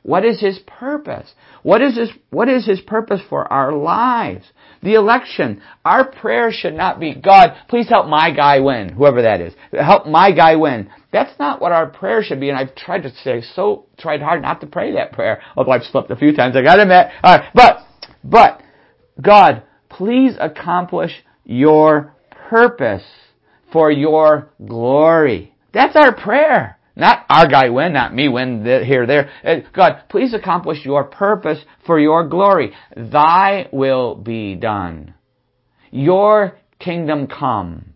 What 0.04 0.24
is 0.24 0.40
His 0.40 0.60
purpose? 0.60 1.34
What 1.64 1.82
is 1.82 1.98
His, 1.98 2.10
what 2.30 2.48
is 2.48 2.66
His 2.66 2.82
purpose 2.82 3.22
for 3.30 3.52
our 3.52 3.74
lives? 3.74 4.46
The 4.84 4.96
election. 4.96 5.62
Our 5.86 6.12
prayer 6.12 6.52
should 6.52 6.74
not 6.74 7.00
be, 7.00 7.16
God, 7.16 7.56
please 7.70 7.88
help 7.88 8.08
my 8.08 8.32
guy 8.32 8.60
win, 8.60 8.90
whoever 8.90 9.22
that 9.22 9.40
is. 9.40 9.54
Help 9.72 10.06
my 10.06 10.32
guy 10.32 10.58
win. 10.58 10.90
That's 11.12 11.38
not 11.40 11.62
what 11.62 11.72
our 11.72 11.88
prayer 11.88 12.22
should 12.22 12.40
be, 12.40 12.50
and 12.50 12.58
I've 12.58 12.76
tried 12.76 13.04
to 13.04 13.12
say, 13.24 13.42
so, 13.56 13.86
tried 13.98 14.22
hard 14.22 14.42
not 14.42 14.62
to 14.62 14.68
pray 14.68 14.94
that 14.94 15.14
prayer, 15.14 15.42
although 15.56 15.72
I've 15.72 15.84
slipped 15.84 16.12
a 16.12 16.16
few 16.16 16.36
times, 16.36 16.56
I 16.56 16.62
gotta 16.64 16.82
admit. 16.82 17.08
Alright, 17.24 17.50
but, 17.54 17.78
but, 18.24 18.62
God, 19.22 19.64
please 19.90 20.36
accomplish 20.40 21.12
your 21.46 22.14
purpose 22.50 23.04
for 23.72 23.90
your 23.90 24.50
glory. 24.66 25.56
That's 25.74 25.96
our 25.96 26.14
prayer. 26.14 26.78
Not 26.96 27.26
our 27.30 27.48
guy 27.48 27.70
win, 27.70 27.94
not 27.94 28.14
me 28.14 28.30
win 28.30 28.64
here, 28.64 29.08
there. 29.08 29.32
Uh, 29.44 29.68
God, 29.74 30.04
please 30.10 30.34
accomplish 30.34 30.86
your 30.86 31.06
purpose 31.06 31.60
for 31.86 32.00
your 32.00 32.28
glory. 32.28 32.74
Thy 32.96 33.68
will 33.72 34.16
be 34.16 34.56
done. 34.56 35.16
Your 35.92 36.58
kingdom 36.80 37.28
come. 37.28 37.94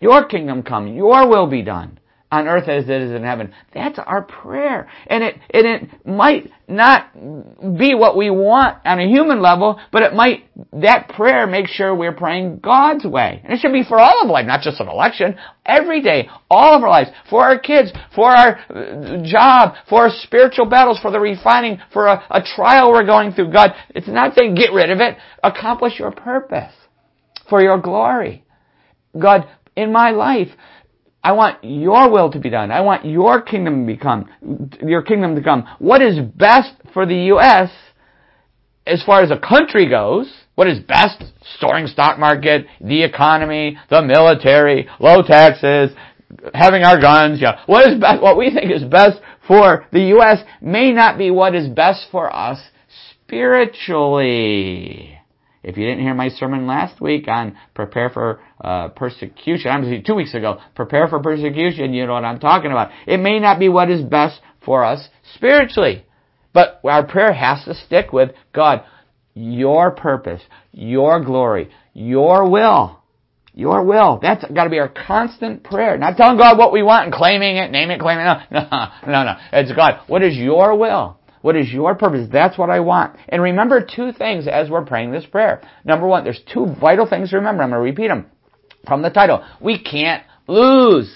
Your 0.00 0.26
kingdom 0.26 0.62
come. 0.62 0.88
Your 0.88 1.28
will 1.28 1.46
be 1.46 1.62
done. 1.62 1.98
On 2.30 2.48
earth 2.48 2.68
as 2.68 2.84
it 2.84 3.02
is 3.02 3.12
in 3.12 3.22
heaven. 3.22 3.54
That's 3.72 3.98
our 3.98 4.22
prayer. 4.22 4.88
And 5.06 5.22
it, 5.22 5.36
and 5.50 5.66
it 5.66 6.06
might 6.06 6.50
not 6.66 7.14
be 7.78 7.94
what 7.94 8.16
we 8.16 8.30
want 8.30 8.78
on 8.84 8.98
a 8.98 9.06
human 9.06 9.40
level, 9.40 9.78
but 9.92 10.02
it 10.02 10.12
might, 10.12 10.44
that 10.72 11.08
prayer 11.10 11.46
makes 11.46 11.70
sure 11.70 11.94
we're 11.94 12.12
praying 12.12 12.58
God's 12.58 13.04
way. 13.04 13.40
And 13.44 13.52
it 13.52 13.60
should 13.60 13.72
be 13.72 13.84
for 13.84 14.00
all 14.00 14.22
of 14.22 14.28
life, 14.28 14.46
not 14.46 14.62
just 14.62 14.80
an 14.80 14.88
election. 14.88 15.36
Every 15.64 16.02
day, 16.02 16.28
all 16.50 16.76
of 16.76 16.82
our 16.82 16.90
lives, 16.90 17.10
for 17.30 17.44
our 17.44 17.58
kids, 17.58 17.92
for 18.14 18.28
our 18.28 18.58
uh, 18.70 19.22
job, 19.24 19.74
for 19.88 20.02
our 20.02 20.10
spiritual 20.22 20.66
battles, 20.66 20.98
for 21.00 21.12
the 21.12 21.20
refining, 21.20 21.78
for 21.92 22.08
a, 22.08 22.24
a 22.30 22.42
trial 22.56 22.90
we're 22.90 23.06
going 23.06 23.32
through. 23.32 23.52
God, 23.52 23.70
it's 23.90 24.08
not 24.08 24.34
saying 24.34 24.56
get 24.56 24.72
rid 24.72 24.90
of 24.90 24.98
it. 24.98 25.16
Accomplish 25.44 25.98
your 26.00 26.10
purpose 26.10 26.72
for 27.48 27.62
your 27.62 27.80
glory. 27.80 28.44
God, 29.18 29.48
in 29.76 29.92
my 29.92 30.10
life, 30.10 30.48
I 31.26 31.32
want 31.32 31.58
your 31.64 32.08
will 32.08 32.30
to 32.30 32.38
be 32.38 32.50
done. 32.50 32.70
I 32.70 32.82
want 32.82 33.04
your 33.04 33.42
kingdom 33.42 33.84
to 33.84 33.92
become, 33.92 34.28
your 34.80 35.02
kingdom 35.02 35.34
to 35.34 35.42
come. 35.42 35.66
What 35.80 36.00
is 36.00 36.20
best 36.20 36.72
for 36.94 37.04
the 37.04 37.16
U.S. 37.34 37.68
as 38.86 39.02
far 39.02 39.22
as 39.22 39.32
a 39.32 39.36
country 39.36 39.88
goes? 39.88 40.32
What 40.54 40.68
is 40.68 40.78
best? 40.78 41.24
Soaring 41.58 41.88
stock 41.88 42.20
market, 42.20 42.66
the 42.80 43.02
economy, 43.02 43.76
the 43.90 44.02
military, 44.02 44.86
low 45.00 45.22
taxes, 45.22 45.90
having 46.54 46.84
our 46.84 47.00
guns. 47.00 47.40
Yeah. 47.42 47.58
What 47.66 47.90
is 47.90 47.98
best? 47.98 48.22
What 48.22 48.36
we 48.38 48.54
think 48.54 48.70
is 48.70 48.84
best 48.84 49.20
for 49.48 49.84
the 49.90 50.02
U.S. 50.14 50.44
may 50.60 50.92
not 50.92 51.18
be 51.18 51.32
what 51.32 51.56
is 51.56 51.66
best 51.66 52.06
for 52.12 52.32
us 52.32 52.60
spiritually. 53.24 55.15
If 55.66 55.76
you 55.76 55.84
didn't 55.84 56.04
hear 56.04 56.14
my 56.14 56.28
sermon 56.28 56.68
last 56.68 57.00
week 57.00 57.26
on 57.26 57.58
prepare 57.74 58.08
for 58.08 58.38
uh, 58.60 58.90
persecution, 58.90 59.68
I'm 59.72 60.04
two 60.04 60.14
weeks 60.14 60.32
ago, 60.32 60.60
prepare 60.76 61.08
for 61.08 61.18
persecution, 61.18 61.92
you 61.92 62.06
know 62.06 62.12
what 62.12 62.24
I'm 62.24 62.38
talking 62.38 62.70
about. 62.70 62.92
It 63.04 63.18
may 63.18 63.40
not 63.40 63.58
be 63.58 63.68
what 63.68 63.90
is 63.90 64.00
best 64.00 64.40
for 64.64 64.84
us 64.84 65.08
spiritually, 65.34 66.04
but 66.54 66.80
our 66.84 67.04
prayer 67.04 67.32
has 67.32 67.64
to 67.64 67.74
stick 67.74 68.12
with 68.12 68.30
God, 68.52 68.84
your 69.34 69.90
purpose, 69.90 70.40
your 70.70 71.24
glory, 71.24 71.70
your 71.94 72.48
will. 72.48 73.02
Your 73.52 73.82
will. 73.82 74.20
That's 74.22 74.44
got 74.44 74.64
to 74.64 74.70
be 74.70 74.78
our 74.78 74.90
constant 74.90 75.64
prayer. 75.64 75.96
Not 75.96 76.16
telling 76.16 76.36
God 76.36 76.58
what 76.58 76.72
we 76.72 76.82
want 76.82 77.06
and 77.06 77.12
claiming 77.12 77.56
it, 77.56 77.72
name 77.72 77.90
it, 77.90 77.98
claiming 77.98 78.26
it. 78.26 78.36
No, 78.52 78.68
no, 79.06 79.24
no. 79.24 79.36
It's 79.52 79.72
God. 79.72 80.02
What 80.06 80.22
is 80.22 80.36
your 80.36 80.76
will? 80.76 81.15
What 81.46 81.54
is 81.54 81.72
your 81.72 81.94
purpose? 81.94 82.28
That's 82.32 82.58
what 82.58 82.70
I 82.70 82.80
want. 82.80 83.16
And 83.28 83.40
remember 83.40 83.80
two 83.80 84.10
things 84.10 84.48
as 84.48 84.68
we're 84.68 84.84
praying 84.84 85.12
this 85.12 85.26
prayer. 85.26 85.62
Number 85.84 86.04
one, 86.04 86.24
there's 86.24 86.40
two 86.52 86.66
vital 86.80 87.08
things 87.08 87.30
to 87.30 87.36
remember. 87.36 87.62
I'm 87.62 87.70
going 87.70 87.78
to 87.78 87.84
repeat 87.84 88.08
them 88.08 88.26
from 88.84 89.00
the 89.00 89.10
title. 89.10 89.44
We 89.60 89.80
can't 89.80 90.24
lose. 90.48 91.08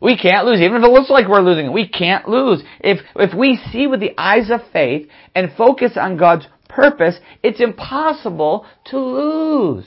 We 0.00 0.16
can't 0.16 0.46
lose. 0.46 0.60
Even 0.62 0.78
if 0.78 0.82
it 0.82 0.90
looks 0.90 1.10
like 1.10 1.28
we're 1.28 1.42
losing, 1.42 1.74
we 1.74 1.86
can't 1.86 2.26
lose. 2.26 2.62
If, 2.80 3.00
if 3.16 3.34
we 3.34 3.60
see 3.70 3.86
with 3.86 4.00
the 4.00 4.18
eyes 4.18 4.50
of 4.50 4.60
faith 4.72 5.10
and 5.34 5.52
focus 5.58 5.92
on 5.96 6.16
God's 6.16 6.46
purpose, 6.70 7.16
it's 7.42 7.60
impossible 7.60 8.64
to 8.86 8.98
lose 8.98 9.84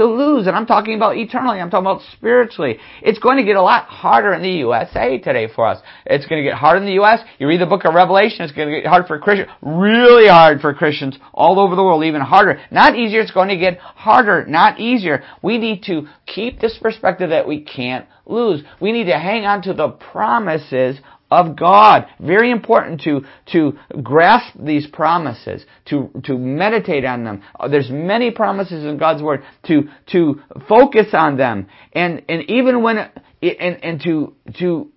to 0.00 0.06
lose. 0.06 0.46
And 0.46 0.56
I'm 0.56 0.66
talking 0.66 0.94
about 0.94 1.16
eternally. 1.16 1.60
I'm 1.60 1.70
talking 1.70 1.86
about 1.86 2.02
spiritually. 2.12 2.78
It's 3.02 3.18
going 3.18 3.36
to 3.36 3.44
get 3.44 3.56
a 3.56 3.62
lot 3.62 3.84
harder 3.84 4.32
in 4.32 4.42
the 4.42 4.50
USA 4.50 5.18
today 5.18 5.48
for 5.54 5.66
us. 5.66 5.80
It's 6.06 6.26
going 6.26 6.42
to 6.42 6.48
get 6.48 6.56
hard 6.56 6.78
in 6.78 6.86
the 6.86 7.00
US. 7.02 7.20
You 7.38 7.46
read 7.46 7.60
the 7.60 7.66
book 7.66 7.84
of 7.84 7.94
Revelation, 7.94 8.42
it's 8.42 8.52
going 8.52 8.68
to 8.68 8.80
get 8.80 8.88
hard 8.88 9.06
for 9.06 9.18
Christians. 9.18 9.50
Really 9.62 10.28
hard 10.28 10.60
for 10.60 10.74
Christians 10.74 11.18
all 11.32 11.60
over 11.60 11.76
the 11.76 11.82
world, 11.82 12.04
even 12.04 12.20
harder. 12.20 12.60
Not 12.70 12.96
easier, 12.96 13.20
it's 13.20 13.30
going 13.30 13.48
to 13.48 13.56
get 13.56 13.78
harder, 13.78 14.44
not 14.46 14.80
easier. 14.80 15.22
We 15.42 15.58
need 15.58 15.84
to 15.84 16.08
keep 16.26 16.60
this 16.60 16.78
perspective 16.80 17.30
that 17.30 17.46
we 17.46 17.62
can't 17.62 18.06
lose. 18.26 18.62
We 18.80 18.92
need 18.92 19.04
to 19.04 19.18
hang 19.18 19.44
on 19.44 19.62
to 19.62 19.74
the 19.74 19.88
promises 19.88 20.98
of 21.30 21.56
God. 21.56 22.06
Very 22.18 22.50
important 22.50 23.02
to, 23.02 23.22
to 23.52 23.78
grasp 24.02 24.54
these 24.58 24.86
promises, 24.86 25.64
to, 25.86 26.10
to 26.24 26.36
meditate 26.36 27.04
on 27.04 27.24
them. 27.24 27.42
Uh, 27.58 27.68
there's 27.68 27.90
many 27.90 28.30
promises 28.30 28.84
in 28.84 28.98
God's 28.98 29.22
Word 29.22 29.42
to, 29.66 29.88
to 30.12 30.40
focus 30.68 31.08
on 31.12 31.36
them. 31.36 31.68
And, 31.92 32.22
and 32.28 32.42
even 32.50 32.82
when, 32.82 32.98
and, 33.42 33.84
and 33.84 34.00
to, 34.02 34.34
to 34.58 34.90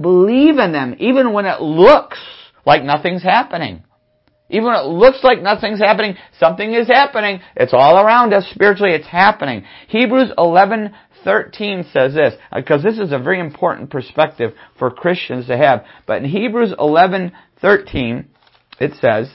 believe 0.00 0.58
in 0.58 0.72
them, 0.72 0.96
even 0.98 1.32
when 1.32 1.46
it 1.46 1.60
looks 1.60 2.18
like 2.64 2.82
nothing's 2.82 3.22
happening. 3.22 3.84
Even 4.50 4.66
when 4.66 4.76
it 4.76 4.86
looks 4.86 5.24
like 5.24 5.40
nothing's 5.40 5.80
happening, 5.80 6.16
something 6.38 6.74
is 6.74 6.86
happening. 6.86 7.40
It's 7.56 7.72
all 7.72 7.98
around 7.98 8.34
us 8.34 8.46
spiritually. 8.52 8.92
It's 8.92 9.06
happening. 9.06 9.64
Hebrews 9.88 10.32
11 10.36 10.94
13 11.24 11.86
says 11.92 12.14
this, 12.14 12.34
because 12.54 12.82
this 12.82 12.98
is 12.98 13.12
a 13.12 13.18
very 13.18 13.40
important 13.40 13.90
perspective 13.90 14.52
for 14.78 14.90
Christians 14.90 15.46
to 15.46 15.56
have. 15.56 15.84
But 16.06 16.22
in 16.22 16.28
Hebrews 16.28 16.74
11, 16.78 17.32
13, 17.60 18.28
it 18.78 18.92
says, 19.00 19.30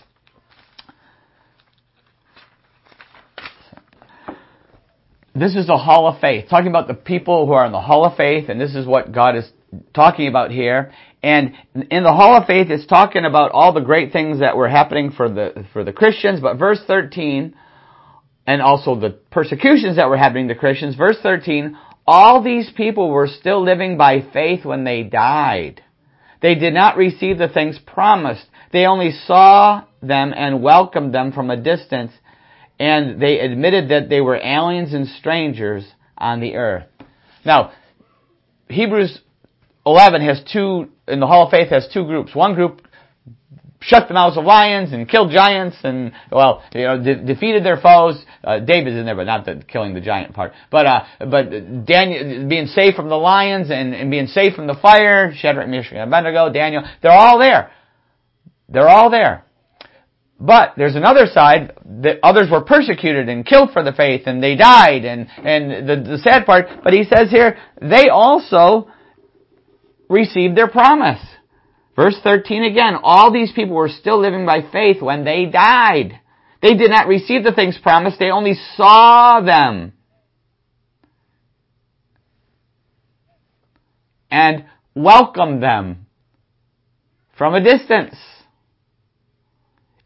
this 5.36 5.56
is 5.56 5.68
the 5.68 5.78
hall 5.78 6.08
of 6.08 6.20
faith, 6.22 6.46
talking 6.50 6.70
about 6.70 6.88
the 6.88 6.94
people 6.94 7.46
who 7.46 7.54
are 7.54 7.66
in 7.66 7.72
the 7.72 7.82
hall 7.82 8.06
of 8.06 8.16
faith, 8.16 8.50
and 8.50 8.60
this 8.60 8.76
is 8.76 8.86
what 8.86 9.12
God 9.12 9.36
is 9.36 9.50
talking 9.94 10.28
about 10.28 10.52
here. 10.52 10.92
And 11.22 11.54
in 11.74 12.04
the 12.04 12.14
hall 12.14 12.38
of 12.38 12.48
faith, 12.48 12.68
it's 12.70 12.88
talking 12.88 13.26
about 13.26 13.52
all 13.52 13.74
the 13.74 13.82
great 13.82 14.14
things 14.14 14.40
that 14.40 14.56
were 14.56 14.70
happening 14.70 15.12
for 15.12 15.30
the, 15.30 15.66
for 15.74 15.84
the 15.84 15.94
Christians, 15.94 16.40
but 16.40 16.58
verse 16.58 16.80
13, 16.88 17.56
and 18.50 18.64
also 18.64 19.00
the 19.00 19.12
persecutions 19.30 19.98
that 19.98 20.10
were 20.10 20.18
happening 20.18 20.48
to 20.48 20.56
Christians. 20.56 20.96
Verse 20.96 21.18
13, 21.22 21.78
all 22.08 22.42
these 22.42 22.68
people 22.76 23.12
were 23.12 23.28
still 23.28 23.64
living 23.64 23.96
by 23.96 24.22
faith 24.34 24.66
when 24.66 24.84
they 24.84 25.04
died. 25.04 25.84
They 26.42 26.56
did 26.56 26.74
not 26.74 26.98
receive 26.98 27.38
the 27.38 27.48
things 27.48 27.78
promised. 27.86 28.44
They 28.74 28.88
only 28.88 29.12
saw 29.12 29.84
them 30.02 30.34
and 30.36 30.64
welcomed 30.64 31.14
them 31.14 31.32
from 31.32 31.52
a 31.52 31.62
distance, 31.62 32.12
and 32.80 33.22
they 33.22 33.40
admitted 33.40 33.90
that 33.90 34.10
they 34.10 34.20
were 34.20 34.38
aliens 34.38 34.96
and 34.96 35.08
strangers 35.08 35.86
on 36.18 36.40
the 36.40 36.56
earth. 36.56 36.88
Now, 37.46 37.72
Hebrews 38.68 39.20
11 39.86 40.22
has 40.24 40.42
two, 40.52 40.90
in 41.08 41.20
the 41.20 41.28
Hall 41.28 41.46
of 41.46 41.52
Faith 41.52 41.70
has 41.70 41.88
two 41.94 42.04
groups. 42.04 42.34
One 42.34 42.56
group 42.56 42.82
shut 43.82 44.08
the 44.08 44.14
mouths 44.14 44.38
of 44.38 44.44
lions 44.44 44.92
and 44.92 45.08
killed 45.08 45.32
giants 45.32 45.78
and 45.84 46.12
well 46.32 46.64
you 46.74 46.84
know 46.84 47.02
de- 47.02 47.24
defeated 47.24 47.64
their 47.64 47.78
foes. 47.78 48.24
Uh, 48.44 48.60
david's 48.60 48.96
in 48.96 49.06
there 49.06 49.16
but 49.16 49.26
not 49.26 49.46
the 49.46 49.64
killing 49.68 49.94
the 49.94 50.02
giant 50.02 50.34
part. 50.34 50.52
But 50.70 50.86
uh 50.86 51.04
but 51.20 51.86
daniel 51.86 52.48
being 52.48 52.68
safe 52.68 52.96
from 52.96 53.10
the 53.10 53.16
lions 53.16 53.70
and, 53.72 53.94
and 53.94 54.12
being 54.12 54.28
safe 54.28 54.54
from 54.54 54.68
the 54.68 54.76
fire 54.82 55.34
shadrach 55.36 55.70
meshach 55.70 55.94
and 55.94 56.02
abednego 56.02 56.52
daniel 56.52 56.84
they're 57.02 57.12
all 57.12 57.40
there. 57.40 57.72
They're 58.68 58.90
all 58.90 59.10
there. 59.10 59.46
But 60.40 60.74
there's 60.78 60.96
another 60.96 61.26
side 61.26 61.74
that 62.02 62.20
others 62.24 62.50
were 62.50 62.62
persecuted 62.62 63.28
and 63.28 63.46
killed 63.46 63.72
for 63.74 63.84
the 63.84 63.92
faith 63.92 64.24
and 64.26 64.42
they 64.42 64.56
died 64.56 65.04
and 65.04 65.28
and 65.38 65.90
the, 65.90 66.12
the 66.12 66.18
sad 66.20 66.46
part 66.46 66.68
but 66.84 66.94
he 66.94 67.04
says 67.04 67.30
here 67.30 67.58
they 67.82 68.08
also 68.10 68.90
received 70.10 70.58
their 70.58 70.70
promise 70.70 71.22
Verse 71.96 72.16
13 72.24 72.64
again, 72.64 72.96
all 73.02 73.32
these 73.32 73.52
people 73.52 73.76
were 73.76 73.90
still 73.90 74.20
living 74.20 74.46
by 74.46 74.62
faith 74.72 75.02
when 75.02 75.26
they 75.26 75.46
died. 75.46 76.20
They 76.62 76.76
did 76.76 76.92
not 76.92 77.08
receive 77.08 77.44
the 77.44 77.54
things 77.54 77.78
promised, 77.82 78.20
they 78.20 78.32
only 78.32 78.56
saw 78.76 79.42
them. 79.42 79.94
And 84.32 84.66
welcomed 84.94 85.64
them 85.64 86.06
from 87.38 87.56
a 87.56 87.64
distance. 87.64 88.16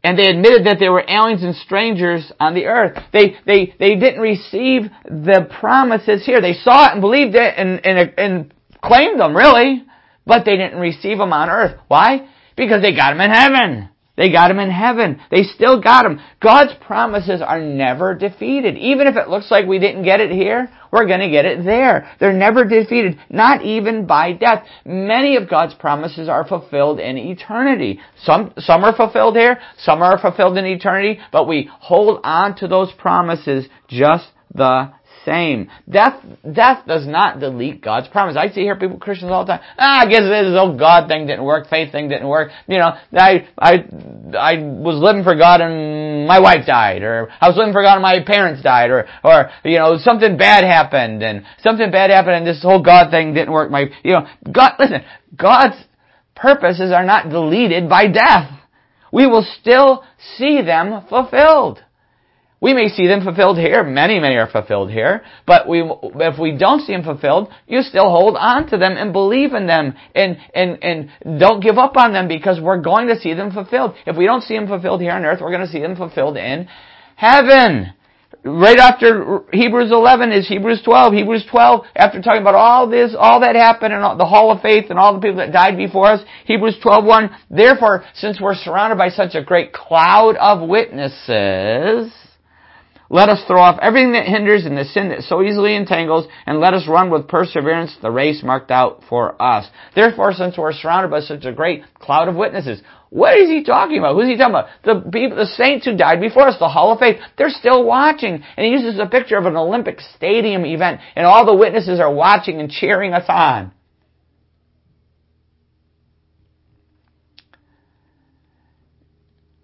And 0.02 0.18
they 0.18 0.28
admitted 0.28 0.66
that 0.66 0.78
they 0.78 0.88
were 0.88 1.04
aliens 1.06 1.42
and 1.42 1.56
strangers 1.56 2.30
on 2.38 2.54
the 2.54 2.66
earth. 2.66 2.98
They, 3.12 3.36
they, 3.46 3.74
they 3.78 3.96
didn't 3.96 4.20
receive 4.20 4.82
the 5.04 5.48
promises 5.60 6.24
here. 6.26 6.42
They 6.42 6.52
saw 6.52 6.88
it 6.88 6.92
and 6.92 7.00
believed 7.00 7.34
it 7.34 7.54
and, 7.56 7.84
and, 7.84 8.12
and 8.18 8.54
claimed 8.82 9.18
them, 9.18 9.34
really. 9.34 9.84
But 10.26 10.44
they 10.44 10.56
didn't 10.56 10.78
receive 10.78 11.18
them 11.18 11.32
on 11.32 11.50
earth. 11.50 11.78
Why? 11.88 12.28
Because 12.56 12.82
they 12.82 12.94
got 12.94 13.10
them 13.10 13.20
in 13.20 13.30
heaven. 13.30 13.88
They 14.16 14.30
got 14.30 14.48
them 14.48 14.60
in 14.60 14.70
heaven. 14.70 15.20
They 15.30 15.42
still 15.42 15.80
got 15.80 16.04
them. 16.04 16.20
God's 16.40 16.72
promises 16.80 17.42
are 17.42 17.60
never 17.60 18.14
defeated. 18.14 18.78
Even 18.78 19.08
if 19.08 19.16
it 19.16 19.28
looks 19.28 19.50
like 19.50 19.66
we 19.66 19.80
didn't 19.80 20.04
get 20.04 20.20
it 20.20 20.30
here, 20.30 20.70
we're 20.92 21.06
going 21.06 21.20
to 21.20 21.30
get 21.30 21.44
it 21.44 21.64
there. 21.64 22.08
They're 22.20 22.32
never 22.32 22.64
defeated, 22.64 23.18
not 23.28 23.64
even 23.64 24.06
by 24.06 24.32
death. 24.32 24.64
Many 24.84 25.34
of 25.34 25.50
God's 25.50 25.74
promises 25.74 26.28
are 26.28 26.46
fulfilled 26.46 27.00
in 27.00 27.18
eternity. 27.18 27.98
Some, 28.22 28.52
some 28.58 28.84
are 28.84 28.94
fulfilled 28.94 29.36
here, 29.36 29.58
some 29.78 30.00
are 30.00 30.20
fulfilled 30.20 30.58
in 30.58 30.64
eternity, 30.64 31.18
but 31.32 31.48
we 31.48 31.68
hold 31.72 32.20
on 32.22 32.54
to 32.58 32.68
those 32.68 32.92
promises 32.92 33.66
just 33.88 34.28
the 34.54 34.92
same. 35.24 35.70
Death, 35.88 36.24
death 36.50 36.86
does 36.86 37.06
not 37.06 37.40
delete 37.40 37.82
God's 37.82 38.08
promise. 38.08 38.36
I 38.36 38.48
see 38.48 38.62
here 38.62 38.76
people, 38.76 38.98
Christians 38.98 39.30
all 39.30 39.44
the 39.44 39.52
time, 39.52 39.60
ah, 39.78 40.00
I 40.02 40.06
guess 40.06 40.22
this 40.22 40.58
old 40.58 40.78
God 40.78 41.08
thing 41.08 41.26
didn't 41.26 41.44
work, 41.44 41.68
faith 41.68 41.92
thing 41.92 42.08
didn't 42.08 42.28
work. 42.28 42.50
You 42.66 42.78
know, 42.78 42.92
I, 43.16 43.48
I, 43.58 43.72
I 44.38 44.56
was 44.58 45.00
living 45.00 45.24
for 45.24 45.34
God 45.34 45.60
and 45.60 46.26
my 46.26 46.40
wife 46.40 46.66
died, 46.66 47.02
or 47.02 47.28
I 47.40 47.48
was 47.48 47.56
living 47.56 47.72
for 47.72 47.82
God 47.82 47.94
and 47.94 48.02
my 48.02 48.22
parents 48.24 48.62
died, 48.62 48.90
or, 48.90 49.06
or, 49.22 49.50
you 49.64 49.78
know, 49.78 49.98
something 49.98 50.36
bad 50.36 50.64
happened, 50.64 51.22
and 51.22 51.44
something 51.62 51.90
bad 51.90 52.10
happened 52.10 52.36
and 52.36 52.46
this 52.46 52.62
whole 52.62 52.82
God 52.82 53.10
thing 53.10 53.34
didn't 53.34 53.52
work. 53.52 53.70
My, 53.70 53.86
you 54.02 54.12
know, 54.12 54.26
God, 54.50 54.72
listen, 54.78 55.02
God's 55.36 55.76
purposes 56.34 56.92
are 56.92 57.04
not 57.04 57.28
deleted 57.28 57.88
by 57.88 58.08
death. 58.08 58.50
We 59.12 59.26
will 59.28 59.46
still 59.60 60.04
see 60.36 60.60
them 60.62 61.04
fulfilled. 61.08 61.83
We 62.64 62.72
may 62.72 62.88
see 62.88 63.06
them 63.06 63.22
fulfilled 63.22 63.58
here. 63.58 63.84
Many, 63.84 64.18
many 64.18 64.36
are 64.36 64.48
fulfilled 64.50 64.90
here. 64.90 65.22
But 65.46 65.68
we, 65.68 65.82
if 65.82 66.38
we 66.38 66.56
don't 66.56 66.80
see 66.80 66.94
them 66.94 67.04
fulfilled, 67.04 67.50
you 67.68 67.82
still 67.82 68.08
hold 68.08 68.38
on 68.38 68.70
to 68.70 68.78
them 68.78 68.96
and 68.96 69.12
believe 69.12 69.52
in 69.52 69.66
them 69.66 69.94
and, 70.14 70.38
and, 70.54 70.82
and 70.82 71.38
don't 71.38 71.62
give 71.62 71.76
up 71.76 71.98
on 71.98 72.14
them 72.14 72.26
because 72.26 72.62
we're 72.62 72.80
going 72.80 73.08
to 73.08 73.20
see 73.20 73.34
them 73.34 73.52
fulfilled. 73.52 73.96
If 74.06 74.16
we 74.16 74.24
don't 74.24 74.40
see 74.40 74.54
them 74.54 74.66
fulfilled 74.66 75.02
here 75.02 75.10
on 75.10 75.26
earth, 75.26 75.40
we're 75.42 75.50
going 75.50 75.66
to 75.66 75.70
see 75.70 75.80
them 75.80 75.94
fulfilled 75.94 76.38
in 76.38 76.66
heaven. 77.16 77.92
Right 78.42 78.78
after 78.78 79.42
Hebrews 79.52 79.90
11 79.92 80.32
is 80.32 80.48
Hebrews 80.48 80.80
12. 80.86 81.12
Hebrews 81.12 81.44
12, 81.50 81.84
after 81.94 82.22
talking 82.22 82.40
about 82.40 82.54
all 82.54 82.88
this, 82.88 83.14
all 83.18 83.40
that 83.40 83.56
happened 83.56 83.92
and 83.92 84.02
all, 84.02 84.16
the 84.16 84.24
hall 84.24 84.50
of 84.50 84.62
faith 84.62 84.86
and 84.88 84.98
all 84.98 85.12
the 85.12 85.20
people 85.20 85.36
that 85.36 85.52
died 85.52 85.76
before 85.76 86.06
us, 86.06 86.24
Hebrews 86.46 86.78
12:1. 86.82 87.28
Therefore, 87.50 88.04
since 88.14 88.40
we're 88.40 88.54
surrounded 88.54 88.96
by 88.96 89.10
such 89.10 89.34
a 89.34 89.44
great 89.44 89.74
cloud 89.74 90.36
of 90.36 90.66
witnesses, 90.66 92.10
let 93.14 93.28
us 93.28 93.44
throw 93.46 93.60
off 93.60 93.78
everything 93.80 94.14
that 94.14 94.26
hinders 94.26 94.66
and 94.66 94.76
the 94.76 94.84
sin 94.84 95.10
that 95.10 95.22
so 95.22 95.40
easily 95.40 95.76
entangles, 95.76 96.26
and 96.46 96.58
let 96.58 96.74
us 96.74 96.88
run 96.88 97.10
with 97.10 97.28
perseverance 97.28 97.96
the 98.02 98.10
race 98.10 98.42
marked 98.42 98.72
out 98.72 99.02
for 99.08 99.40
us. 99.40 99.70
Therefore, 99.94 100.32
since 100.32 100.58
we're 100.58 100.72
surrounded 100.72 101.12
by 101.12 101.20
such 101.20 101.44
a 101.44 101.52
great 101.52 101.84
cloud 102.00 102.26
of 102.26 102.34
witnesses, 102.34 102.82
what 103.10 103.38
is 103.38 103.48
he 103.48 103.62
talking 103.62 103.98
about? 103.98 104.16
Who's 104.16 104.26
he 104.26 104.36
talking 104.36 104.56
about? 104.56 104.66
The 104.82 105.08
people, 105.12 105.36
the 105.36 105.46
saints 105.46 105.84
who 105.84 105.96
died 105.96 106.20
before 106.20 106.48
us, 106.48 106.58
the 106.58 106.68
Hall 106.68 106.92
of 106.92 106.98
Faith. 106.98 107.20
They're 107.38 107.50
still 107.50 107.84
watching. 107.84 108.42
And 108.56 108.66
he 108.66 108.72
uses 108.72 108.98
a 108.98 109.06
picture 109.06 109.38
of 109.38 109.46
an 109.46 109.54
Olympic 109.54 110.00
stadium 110.16 110.66
event, 110.66 111.00
and 111.14 111.24
all 111.24 111.46
the 111.46 111.54
witnesses 111.54 112.00
are 112.00 112.12
watching 112.12 112.58
and 112.58 112.68
cheering 112.68 113.12
us 113.12 113.26
on. 113.28 113.70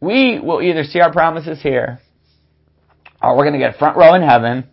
We 0.00 0.38
will 0.38 0.62
either 0.62 0.84
see 0.84 1.00
our 1.00 1.12
promises 1.12 1.60
here, 1.60 1.98
or 3.22 3.36
we're 3.36 3.44
going 3.44 3.58
to 3.58 3.58
get 3.58 3.78
front 3.78 3.96
row 3.96 4.14
in 4.14 4.22
heaven, 4.22 4.64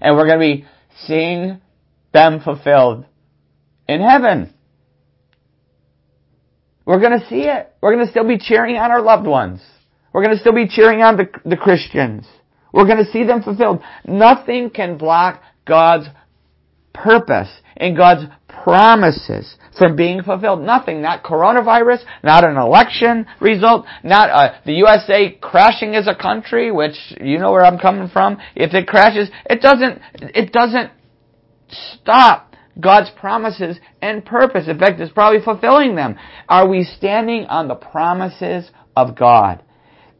and 0.00 0.16
we're 0.16 0.26
going 0.26 0.40
to 0.40 0.60
be 0.60 0.66
seeing 1.06 1.60
them 2.12 2.40
fulfilled 2.40 3.04
in 3.88 4.00
heaven. 4.00 4.52
We're 6.84 7.00
going 7.00 7.20
to 7.20 7.26
see 7.28 7.42
it. 7.42 7.74
We're 7.80 7.94
going 7.94 8.06
to 8.06 8.10
still 8.10 8.26
be 8.26 8.38
cheering 8.38 8.76
on 8.76 8.90
our 8.90 9.02
loved 9.02 9.26
ones. 9.26 9.60
We're 10.12 10.22
going 10.22 10.34
to 10.34 10.40
still 10.40 10.54
be 10.54 10.68
cheering 10.68 11.02
on 11.02 11.16
the, 11.16 11.28
the 11.44 11.56
Christians. 11.56 12.26
We're 12.72 12.86
going 12.86 13.04
to 13.04 13.10
see 13.10 13.24
them 13.24 13.42
fulfilled. 13.42 13.82
Nothing 14.06 14.70
can 14.70 14.96
block 14.96 15.42
God's 15.66 16.06
purpose 16.92 17.50
and 17.76 17.96
God's 17.96 18.24
promises 18.48 19.56
from 19.76 19.96
being 19.96 20.22
fulfilled. 20.22 20.60
Nothing. 20.60 21.00
Not 21.00 21.22
coronavirus, 21.22 22.00
not 22.22 22.44
an 22.44 22.56
election 22.56 23.26
result, 23.40 23.86
not 24.02 24.30
uh, 24.30 24.58
the 24.66 24.74
USA 24.74 25.38
crashing 25.40 25.94
as 25.94 26.06
a 26.06 26.14
country, 26.14 26.72
which 26.72 26.96
you 27.20 27.38
know 27.38 27.52
where 27.52 27.64
I'm 27.64 27.78
coming 27.78 28.08
from. 28.08 28.38
If 28.54 28.74
it 28.74 28.86
crashes, 28.86 29.30
it 29.48 29.60
doesn't, 29.60 30.00
it 30.14 30.52
doesn't 30.52 30.90
stop 31.68 32.56
God's 32.80 33.10
promises 33.10 33.78
and 34.02 34.24
purpose. 34.24 34.68
In 34.68 34.78
fact, 34.78 35.00
it's 35.00 35.12
probably 35.12 35.40
fulfilling 35.42 35.96
them. 35.96 36.16
Are 36.48 36.68
we 36.68 36.84
standing 36.84 37.44
on 37.46 37.68
the 37.68 37.74
promises 37.74 38.70
of 38.96 39.16
God? 39.16 39.62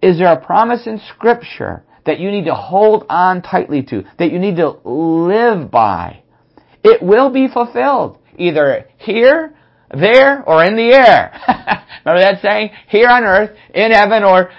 Is 0.00 0.18
there 0.18 0.32
a 0.32 0.44
promise 0.44 0.86
in 0.86 1.00
scripture 1.14 1.84
that 2.06 2.20
you 2.20 2.30
need 2.30 2.44
to 2.44 2.54
hold 2.54 3.04
on 3.08 3.42
tightly 3.42 3.82
to, 3.84 4.04
that 4.18 4.32
you 4.32 4.38
need 4.38 4.56
to 4.56 4.78
live 4.84 5.70
by? 5.70 6.22
It 6.84 7.02
will 7.02 7.30
be 7.30 7.48
fulfilled 7.48 8.18
either 8.36 8.86
here, 8.98 9.54
there, 9.92 10.42
or 10.44 10.64
in 10.64 10.76
the 10.76 10.92
air. 10.94 11.32
Remember 12.04 12.20
that 12.20 12.42
saying? 12.42 12.70
Here 12.88 13.08
on 13.08 13.24
earth, 13.24 13.56
in 13.74 13.90
heaven, 13.90 14.22
or 14.22 14.50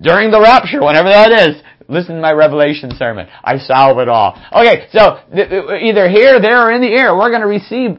during 0.00 0.30
the 0.30 0.40
rapture, 0.40 0.82
whenever 0.82 1.08
that 1.08 1.32
is. 1.48 1.62
Listen 1.88 2.16
to 2.16 2.20
my 2.20 2.32
Revelation 2.32 2.90
sermon. 2.98 3.26
I 3.42 3.58
solve 3.58 3.98
it 3.98 4.08
all. 4.08 4.38
Okay, 4.52 4.88
so 4.92 5.20
either 5.32 6.08
here, 6.08 6.38
there, 6.40 6.66
or 6.66 6.72
in 6.72 6.82
the 6.82 6.88
air, 6.88 7.16
we're 7.16 7.30
going 7.30 7.40
to 7.40 7.46
receive 7.46 7.98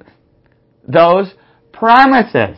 those 0.88 1.34
promises. 1.74 2.58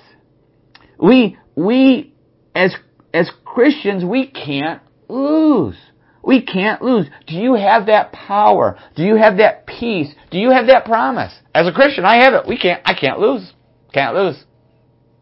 We, 1.00 1.38
we, 1.56 2.14
as, 2.54 2.76
as 3.14 3.32
Christians, 3.46 4.04
we 4.04 4.28
can't 4.28 4.82
lose. 5.08 5.78
We 6.24 6.42
can't 6.42 6.82
lose. 6.82 7.08
Do 7.28 7.36
you 7.36 7.56
have 7.56 7.88
that 7.88 8.12
power? 8.12 8.78
Do 8.96 9.04
you 9.04 9.16
have 9.16 9.38
that 9.38 9.66
peace? 9.66 10.14
Do 10.30 10.38
you 10.38 10.52
have 10.52 10.68
that 10.68 10.86
promise? 10.86 11.34
As 11.54 11.68
a 11.68 11.72
Christian, 11.72 12.06
I 12.06 12.24
have 12.24 12.34
it. 12.34 12.48
We 12.48 12.58
can't, 12.58 12.82
I 12.86 12.94
can't 12.94 13.20
lose. 13.20 13.54
Can't 13.94 14.16
lose. 14.16 14.44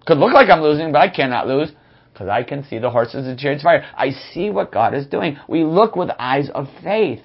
Could 0.06 0.18
look 0.18 0.34
like 0.34 0.50
I'm 0.50 0.62
losing, 0.62 0.92
but 0.92 1.00
I 1.00 1.10
cannot 1.10 1.48
lose. 1.48 1.72
Because 2.12 2.28
I 2.28 2.44
can 2.44 2.66
see 2.66 2.80
the 2.80 2.90
horses 2.90 3.28
and 3.28 3.40
chariots 3.40 3.64
fire. 3.64 3.86
I 3.96 4.12
see 4.12 4.50
what 4.50 4.74
God 4.74 4.94
is 4.94 5.08
doing. 5.08 5.38
We 5.48 5.64
look 5.64 5.96
with 5.96 6.10
eyes 6.20 6.50
of 6.54 6.68
faith. 6.84 7.22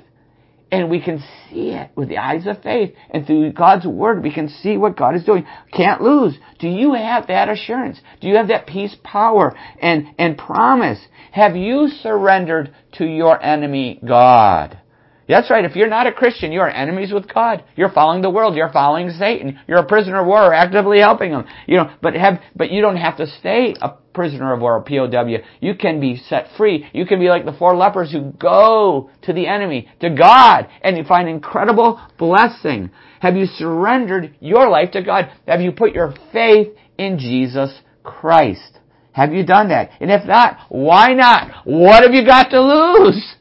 And 0.75 0.91
we 0.91 1.01
can 1.01 1.22
see 1.49 1.70
it 1.70 1.93
with 1.95 2.09
the 2.09 2.18
eyes 2.18 2.49
of 2.49 2.61
faith. 2.61 2.97
And 3.11 3.25
through 3.25 3.53
God's 3.53 3.87
Word, 3.87 4.25
we 4.25 4.35
can 4.35 4.49
see 4.49 4.77
what 4.77 4.97
God 4.97 5.14
is 5.14 5.22
doing. 5.22 5.47
Can't 5.72 6.03
lose. 6.03 6.37
Do 6.59 6.66
you 6.66 6.95
have 6.95 7.29
that 7.29 7.49
assurance? 7.49 8.01
Do 8.20 8.27
you 8.27 8.35
have 8.35 8.49
that 8.49 8.66
peace, 8.66 8.97
power, 9.05 9.57
and, 9.81 10.09
and 10.18 10.37
promise? 10.37 10.99
Have 11.31 11.55
you 11.55 11.87
surrendered 12.03 12.75
to 12.95 13.05
your 13.05 13.41
enemy, 13.41 14.01
God? 14.05 14.81
That's 15.27 15.51
right. 15.51 15.64
If 15.64 15.75
you're 15.75 15.89
not 15.89 16.07
a 16.07 16.12
Christian, 16.12 16.53
you 16.53 16.61
are 16.61 16.68
enemies 16.68 17.12
with 17.12 17.33
God. 17.33 17.64
You're 17.77 17.91
following 17.91 18.20
the 18.20 18.31
world. 18.31 18.57
You're 18.57 18.72
following 18.72 19.11
Satan. 19.11 19.59
You're 19.66 19.79
a 19.79 19.87
prisoner 19.87 20.20
of 20.20 20.27
war, 20.27 20.53
actively 20.53 20.99
helping 20.99 21.33
him. 21.33 21.45
You 21.66 21.79
know, 21.79 21.91
but 22.03 22.14
have, 22.14 22.41
but 22.55 22.70
you 22.70 22.83
don't 22.83 22.99
have 22.99 23.16
to 23.16 23.27
stay 23.27 23.75
a 23.81 23.91
prisoner 24.12 24.53
of 24.53 24.61
war, 24.61 24.77
a 24.77 24.83
POW. 24.83 25.39
You 25.61 25.75
can 25.75 25.99
be 25.99 26.16
set 26.29 26.49
free. 26.57 26.87
You 26.93 27.07
can 27.07 27.20
be 27.20 27.29
like 27.29 27.47
the 27.47 27.53
four 27.53 27.75
lepers 27.75 28.12
who 28.12 28.33
go 28.33 29.11
to 29.22 29.33
the 29.33 29.47
enemy, 29.47 29.89
to 30.01 30.11
God, 30.11 30.68
and 30.83 30.97
you 30.97 31.05
find 31.05 31.29
incredible 31.29 32.01
blessing. 32.18 32.91
Have 33.20 33.37
you 33.37 33.47
surrendered 33.47 34.37
your 34.41 34.68
life 34.68 34.91
to 34.93 35.03
God? 35.03 35.31
Have 35.49 35.62
you 35.62 35.72
put 35.72 35.93
your 35.93 36.14
faith 36.33 36.68
in 36.99 37.18
Jesus 37.18 37.81
Christ? 38.03 38.79
Have 39.12 39.33
you 39.33 39.47
done 39.47 39.68
that? 39.68 39.91
And 40.01 40.11
if 40.11 40.27
not, 40.27 40.59
why 40.68 41.14
not? 41.14 41.64
What 41.64 42.03
have 42.03 42.12
you 42.12 42.27
got 42.27 42.51
to 42.51 42.61
lose? 42.61 43.35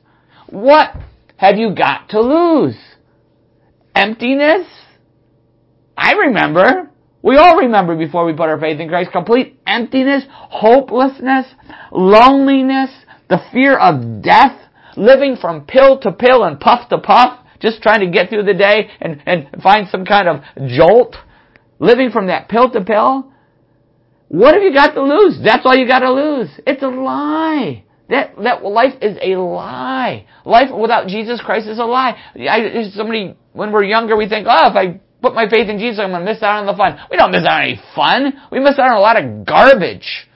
What 0.47 0.93
have 1.43 1.57
you 1.57 1.75
got 1.75 2.07
to 2.09 2.21
lose? 2.21 2.77
Emptiness? 3.93 4.65
I 5.97 6.13
remember. 6.13 6.89
We 7.21 7.35
all 7.35 7.57
remember 7.57 7.97
before 7.97 8.23
we 8.23 8.31
put 8.31 8.47
our 8.47 8.57
faith 8.57 8.79
in 8.79 8.87
Christ. 8.87 9.11
Complete 9.11 9.59
emptiness, 9.67 10.23
hopelessness, 10.29 11.47
loneliness, 11.91 12.91
the 13.29 13.41
fear 13.51 13.77
of 13.77 14.21
death, 14.21 14.57
living 14.95 15.35
from 15.35 15.65
pill 15.65 15.99
to 15.99 16.13
pill 16.13 16.45
and 16.45 16.61
puff 16.61 16.87
to 16.89 16.97
puff, 16.97 17.39
just 17.59 17.81
trying 17.81 17.99
to 17.99 18.07
get 18.09 18.29
through 18.29 18.43
the 18.43 18.53
day 18.53 18.89
and, 19.01 19.21
and 19.25 19.61
find 19.61 19.89
some 19.89 20.05
kind 20.05 20.29
of 20.29 20.43
jolt. 20.69 21.17
Living 21.79 22.09
from 22.09 22.27
that 22.27 22.47
pill 22.47 22.69
to 22.71 22.85
pill. 22.85 23.33
What 24.29 24.53
have 24.53 24.63
you 24.63 24.73
got 24.73 24.93
to 24.93 25.03
lose? 25.03 25.39
That's 25.43 25.65
all 25.65 25.75
you 25.75 25.87
got 25.87 25.99
to 25.99 26.13
lose. 26.13 26.49
It's 26.65 26.81
a 26.81 26.87
lie. 26.87 27.83
That, 28.13 28.35
that 28.43 28.63
life 28.63 28.93
is 29.01 29.17
a 29.19 29.41
lie. 29.41 30.27
Life 30.45 30.69
without 30.71 31.07
Jesus 31.07 31.41
Christ 31.41 31.67
is 31.67 31.79
a 31.79 31.83
lie. 31.83 32.15
I, 32.35 32.91
somebody, 32.93 33.35
when 33.53 33.71
we're 33.71 33.85
younger, 33.85 34.15
we 34.15 34.29
think, 34.29 34.45
oh, 34.47 34.69
if 34.69 34.75
I 34.75 35.01
put 35.19 35.33
my 35.33 35.49
faith 35.49 35.67
in 35.67 35.79
Jesus, 35.79 35.99
I'm 35.99 36.11
going 36.11 36.23
to 36.23 36.31
miss 36.31 36.43
out 36.43 36.59
on 36.59 36.67
the 36.67 36.75
fun. 36.77 36.99
We 37.09 37.17
don't 37.17 37.31
miss 37.31 37.43
out 37.43 37.61
on 37.61 37.63
any 37.63 37.81
fun. 37.95 38.33
We 38.51 38.59
miss 38.59 38.77
out 38.77 38.91
on 38.91 38.97
a 38.97 38.99
lot 38.99 39.17
of 39.17 39.47
garbage. 39.47 40.27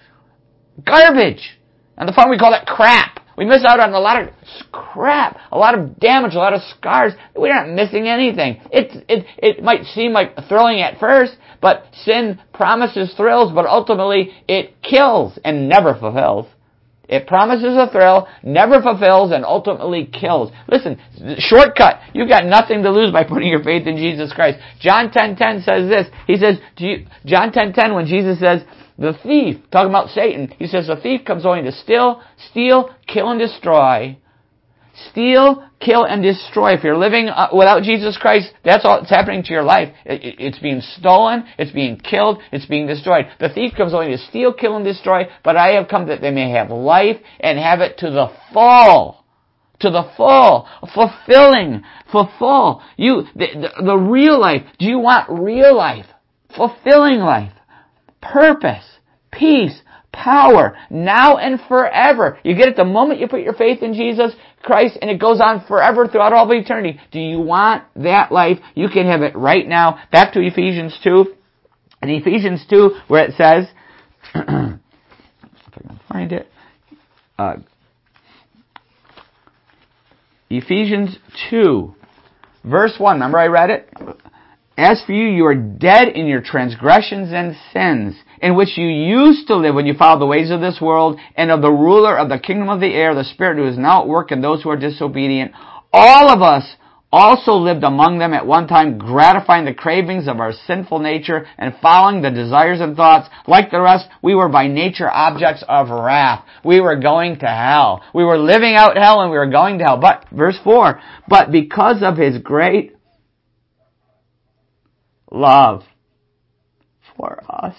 Garbage. 0.84 1.60
And 1.96 2.10
the 2.10 2.14
fun, 2.14 2.32
we 2.32 2.40
call 2.40 2.50
that 2.50 2.66
crap. 2.66 3.20
We 3.38 3.46
miss 3.46 3.64
out 3.64 3.80
on 3.80 3.94
a 3.94 4.00
lot 4.00 4.24
of 4.24 4.30
crap, 4.72 5.38
a 5.52 5.58
lot 5.60 5.78
of 5.78 6.00
damage, 6.00 6.34
a 6.34 6.40
lot 6.40 6.54
of 6.54 6.62
scars. 6.80 7.14
We're 7.36 7.54
not 7.54 7.70
missing 7.70 8.08
anything. 8.08 8.60
It, 8.72 9.06
it, 9.08 9.26
it 9.38 9.64
might 9.64 9.84
seem 9.94 10.14
like 10.14 10.32
thrilling 10.50 10.82
at 10.82 11.00
first, 11.00 11.38
but 11.62 11.86
sin 11.94 12.40
promises 12.56 13.14
thrills, 13.16 13.54
but 13.54 13.68
ultimately 13.68 14.32
it 14.48 14.82
kills 14.82 15.38
and 15.46 15.70
never 15.70 15.94
fulfills. 15.94 16.48
It 17.08 17.26
promises 17.26 17.78
a 17.78 17.90
thrill, 17.90 18.28
never 18.44 18.82
fulfills, 18.82 19.32
and 19.32 19.46
ultimately 19.46 20.06
kills. 20.06 20.52
Listen, 20.68 21.00
shortcut. 21.38 22.02
You've 22.14 22.30
got 22.30 22.46
nothing 22.46 22.84
to 22.84 22.92
lose 22.92 23.12
by 23.12 23.24
putting 23.24 23.50
your 23.50 23.64
faith 23.64 23.88
in 23.88 23.96
Jesus 23.96 24.34
Christ. 24.34 24.60
John 24.80 25.10
10.10 25.10 25.38
10 25.38 25.62
says 25.62 25.90
this. 25.90 26.08
He 26.26 26.36
says, 26.36 26.58
John 27.26 27.52
10.10 27.52 27.74
10, 27.74 27.96
when 27.96 28.08
Jesus 28.08 28.40
says, 28.40 28.64
the 29.00 29.14
thief, 29.24 29.58
talking 29.72 29.90
about 29.90 30.10
Satan, 30.10 30.54
he 30.58 30.68
says, 30.68 30.88
the 30.88 30.96
thief 30.96 31.24
comes 31.24 31.46
only 31.46 31.64
to 31.64 31.72
steal, 31.72 32.22
steal, 32.50 32.90
kill, 33.08 33.30
and 33.30 33.40
destroy. 33.40 34.18
Steal, 35.10 35.64
kill, 35.80 36.06
and 36.06 36.24
destroy. 36.24 36.74
If 36.74 36.84
you're 36.84 36.98
living 36.98 37.30
uh, 37.30 37.50
without 37.54 37.84
Jesus 37.84 38.18
Christ, 38.18 38.52
that's 38.64 38.86
all 38.86 39.00
that's 39.00 39.10
happening 39.10 39.44
to 39.44 39.54
your 39.54 39.64
life. 39.64 39.94
It's 40.06 40.60
being 40.60 40.82
stolen, 40.82 41.46
it's 41.58 41.72
being 41.72 41.98
killed, 41.98 42.42
it's 42.52 42.66
being 42.66 42.88
destroyed. 42.88 43.26
The 43.40 43.50
thief 43.50 43.74
comes 43.76 43.94
only 43.94 44.12
to 44.12 44.18
steal, 44.18 44.54
kill, 44.54 44.76
and 44.76 44.86
destroy, 44.86 45.24
but 45.44 45.58
I 45.58 45.74
have 45.74 45.88
come 45.88 46.08
that 46.08 46.22
they 46.22 46.32
may 46.32 46.52
have 46.52 46.70
life 46.70 47.18
and 47.40 47.60
have 47.60 47.82
it 47.82 47.98
to 48.00 48.10
the 48.10 48.32
full. 48.54 49.24
To 49.82 49.92
the 49.92 50.10
full, 50.18 50.68
fulfilling, 50.96 51.84
fulfill. 52.12 52.82
You, 52.96 53.24
the, 53.36 53.70
the, 53.78 53.84
the 53.84 53.96
real 53.96 54.40
life. 54.40 54.64
Do 54.80 54.88
you 54.88 54.98
want 54.98 55.30
real 55.30 55.78
life? 55.78 56.08
Fulfilling 56.56 57.20
life. 57.20 57.54
Purpose. 58.20 58.84
Peace 59.32 59.80
power 60.18 60.78
now 60.90 61.38
and 61.38 61.60
forever. 61.68 62.40
You 62.44 62.56
get 62.56 62.68
it 62.68 62.76
the 62.76 62.86
moment 62.86 63.20
you 63.20 63.28
put 63.28 63.42
your 63.42 63.54
faith 63.54 63.84
in 63.84 63.94
Jesus 63.94 64.34
Christ 64.62 64.98
and 65.02 65.12
it 65.12 65.20
goes 65.20 65.40
on 65.40 65.66
forever 65.68 66.08
throughout 66.08 66.34
all 66.34 66.46
of 66.46 66.52
eternity. 66.52 67.00
Do 67.12 67.20
you 67.20 67.40
want 67.40 67.84
that 67.96 68.32
life? 68.32 68.58
You 68.76 68.90
can 68.90 69.06
have 69.06 69.22
it 69.22 69.36
right 69.36 69.68
now. 69.68 70.00
Back 70.12 70.34
to 70.34 70.42
Ephesians 70.42 70.98
2. 71.04 71.26
In 72.04 72.10
Ephesians 72.10 72.66
2 72.70 72.92
where 73.08 73.26
it 73.26 73.36
says, 73.36 73.68
if 74.36 74.44
I 74.46 75.82
can 75.82 76.00
find 76.10 76.32
it, 76.32 76.48
uh, 77.38 77.58
Ephesians 80.50 81.18
2 81.50 81.94
verse 82.64 82.96
1. 82.98 83.16
Remember 83.16 83.38
I 83.38 83.48
read 83.48 83.70
it? 83.70 83.90
As 84.78 85.02
for 85.04 85.12
you, 85.12 85.28
you 85.28 85.46
are 85.48 85.56
dead 85.56 86.10
in 86.10 86.28
your 86.28 86.42
transgressions 86.42 87.34
and 87.34 87.56
sins, 87.74 88.16
in 88.44 88.56
which 88.56 88.78
you 88.78 88.86
used 88.86 89.48
to 89.48 89.56
live 89.56 89.74
when 89.74 89.88
you 89.88 89.96
followed 89.96 90.20
the 90.20 90.28
ways 90.28 90.52
of 90.52 90.62
this 90.62 90.80
world 90.80 91.20
and 91.36 91.50
of 91.50 91.64
the 91.64 91.72
ruler 91.72 92.16
of 92.16 92.30
the 92.30 92.38
kingdom 92.38 92.70
of 92.70 92.80
the 92.80 92.94
air, 92.94 93.16
the 93.16 93.24
spirit 93.24 93.58
who 93.58 93.68
is 93.68 93.78
now 93.78 94.04
at 94.04 94.08
work 94.08 94.32
in 94.32 94.40
those 94.40 94.62
who 94.62 94.70
are 94.70 94.78
disobedient. 94.78 95.52
All 95.92 96.30
of 96.30 96.44
us 96.44 96.76
also 97.12 97.54
lived 97.54 97.84
among 97.84 98.20
them 98.20 98.36
at 98.36 98.46
one 98.46 98.68
time, 98.68 99.00
gratifying 99.00 99.66
the 99.66 99.74
cravings 99.74 100.28
of 100.28 100.40
our 100.40 100.52
sinful 100.52 101.00
nature 101.00 101.48
and 101.58 101.74
following 101.82 102.22
the 102.22 102.30
desires 102.30 102.80
and 102.80 102.96
thoughts. 102.96 103.30
Like 103.48 103.72
the 103.72 103.82
rest, 103.82 104.08
we 104.22 104.36
were 104.36 104.50
by 104.50 104.68
nature 104.68 105.10
objects 105.10 105.64
of 105.68 105.90
wrath. 105.90 106.46
We 106.64 106.82
were 106.82 107.00
going 107.00 107.40
to 107.40 107.48
hell. 107.48 108.04
We 108.14 108.24
were 108.24 108.38
living 108.38 108.76
out 108.76 108.96
hell 108.96 109.22
and 109.22 109.32
we 109.32 109.38
were 109.38 109.50
going 109.50 109.80
to 109.80 109.86
hell. 109.86 109.98
But, 109.98 110.26
verse 110.32 110.60
4, 110.64 111.02
but 111.28 111.52
because 111.52 112.04
of 112.04 112.18
his 112.18 112.38
great 112.38 112.97
love 115.32 115.84
for 117.16 117.44
us. 117.50 117.76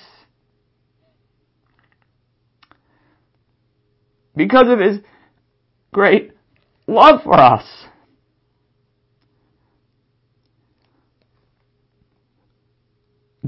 Because 4.36 4.68
of 4.68 4.78
his 4.78 4.99
great 5.92 6.32
love 6.86 7.22
for 7.22 7.34
us. 7.34 7.64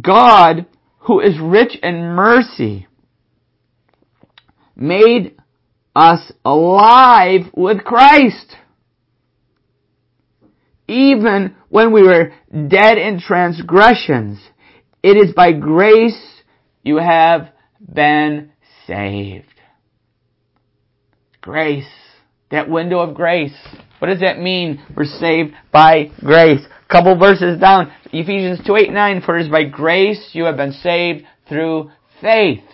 God, 0.01 0.67
who 1.01 1.21
is 1.21 1.39
rich 1.41 1.77
in 1.83 2.15
mercy, 2.15 2.87
made 4.77 5.37
us 5.95 6.33
alive 6.45 7.51
with 7.55 7.85
Christ 7.85 8.57
even 10.91 11.55
when 11.69 11.93
we 11.93 12.03
were 12.03 12.33
dead 12.51 12.99
in 12.99 13.21
transgressions. 13.21 14.41
It 15.03 15.17
is 15.17 15.33
by 15.33 15.53
grace 15.53 16.21
you 16.83 16.97
have 16.99 17.49
been 17.81 18.53
saved. 18.87 19.47
Grace. 21.41 21.89
That 22.51 22.69
window 22.69 22.99
of 22.99 23.15
grace. 23.15 23.57
What 24.01 24.09
does 24.09 24.21
that 24.21 24.41
mean? 24.41 24.85
We're 24.97 25.05
saved 25.05 25.55
by 25.73 26.11
grace. 26.19 26.61
Couple 26.89 27.17
verses 27.17 27.61
down. 27.61 27.93
Ephesians 28.13 28.61
2, 28.67 28.77
8, 28.77 28.93
9. 28.93 29.23
For 29.23 29.39
it 29.39 29.43
is 29.43 29.49
by 29.49 29.65
grace 29.65 30.31
you 30.33 30.45
have 30.45 30.57
been 30.57 30.73
saved 30.73 31.25
through 31.49 31.91
faith. 32.21 32.65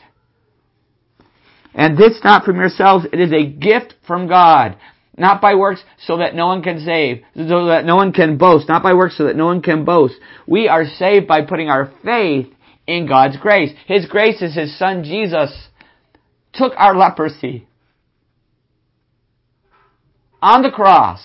And 1.75 1.99
this 1.99 2.19
not 2.25 2.45
from 2.45 2.57
yourselves, 2.57 3.05
it 3.13 3.21
is 3.21 3.33
a 3.33 3.45
gift 3.47 3.95
from 4.07 4.29
God 4.29 4.79
not 5.17 5.41
by 5.41 5.55
works 5.55 5.83
so 5.99 6.19
that 6.19 6.35
no 6.35 6.47
one 6.47 6.63
can 6.63 6.81
save, 6.81 7.23
so 7.35 7.67
that 7.67 7.85
no 7.85 7.97
one 7.97 8.13
can 8.13 8.37
boast, 8.37 8.69
not 8.69 8.83
by 8.83 8.95
works 8.95 9.17
so 9.17 9.25
that 9.25 9.37
no 9.37 9.47
one 9.47 9.63
can 9.63 9.85
boast. 9.85 10.15
We 10.47 10.69
are 10.69 10.85
saved 10.85 11.27
by 11.27 11.43
putting 11.43 11.69
our 11.69 11.93
faith 12.05 12.49
in 12.87 13.07
God's 13.09 13.37
grace. 13.37 13.73
His 13.87 14.07
grace 14.07 14.43
is 14.43 14.55
His 14.55 14.79
Son 14.79 15.05
Jesus 15.05 15.69
took 16.57 16.73
our 16.77 16.97
leprosy 16.97 17.67
on 20.41 20.63
the 20.63 20.71
cross, 20.71 21.25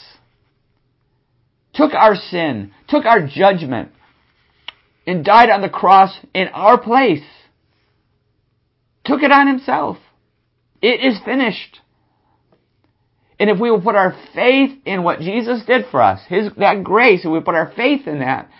took 1.74 1.94
our 1.94 2.16
sin, 2.16 2.72
took 2.88 3.06
our 3.06 3.26
judgment, 3.28 3.89
and 5.08 5.26
died 5.26 5.50
on 5.50 5.62
the 5.62 5.70
cross 5.70 6.18
in 6.34 6.48
our 6.50 6.80
place. 6.80 7.24
Took 9.04 9.24
it 9.24 9.32
on 9.32 9.48
Himself. 9.48 9.98
It 10.82 11.04
is 11.04 11.20
finished. 11.24 11.80
And 13.42 13.50
if 13.50 13.60
we 13.60 13.72
will 13.72 13.82
put 13.82 13.96
our 13.96 14.16
faith 14.36 14.78
in 14.86 15.02
what 15.02 15.20
Jesus 15.20 15.66
did 15.66 15.86
for 15.89 16.00
us, 16.00 16.22
His, 16.30 16.52
that 16.58 16.84
grace, 16.84 17.24
and 17.24 17.34
we 17.34 17.39
put 17.39 17.56
our 17.56 17.74
faith 17.76 18.06
in 18.06 18.20
that, 18.20 18.52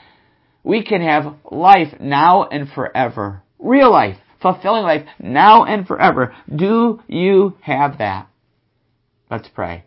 we 0.64 0.84
can 0.84 1.02
have 1.02 1.36
life 1.52 2.00
now 2.00 2.46
and 2.46 2.68
forever. 2.68 3.44
Real 3.60 3.92
life, 3.92 4.18
fulfilling 4.42 4.82
life 4.82 5.08
now 5.20 5.66
and 5.66 5.86
forever. 5.86 6.36
Do 6.54 7.00
you 7.08 7.56
have 7.62 8.00
that? 8.00 8.28
Let's 9.30 9.48
pray. 9.50 9.84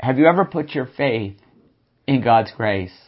Have 0.00 0.18
you 0.18 0.26
ever 0.26 0.44
put 0.44 0.70
your 0.70 0.86
faith 0.96 1.36
in 2.04 2.20
God's 2.20 2.50
grace? 2.50 2.98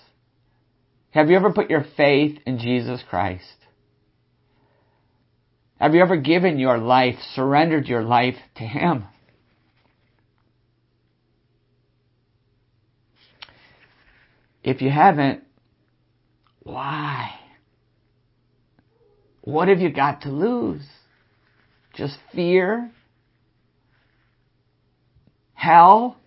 Have 1.10 1.30
you 1.30 1.36
ever 1.36 1.52
put 1.52 1.68
your 1.68 1.84
faith 1.96 2.38
in 2.46 2.60
Jesus 2.60 3.02
Christ? 3.10 3.59
Have 5.80 5.94
you 5.94 6.02
ever 6.02 6.18
given 6.18 6.58
your 6.58 6.76
life, 6.76 7.16
surrendered 7.34 7.86
your 7.86 8.02
life 8.02 8.36
to 8.56 8.64
Him? 8.64 9.04
If 14.62 14.82
you 14.82 14.90
haven't, 14.90 15.42
why? 16.62 17.30
What 19.40 19.68
have 19.68 19.80
you 19.80 19.90
got 19.90 20.22
to 20.22 20.28
lose? 20.28 20.86
Just 21.94 22.18
fear? 22.34 22.90
Hell? 25.54 26.18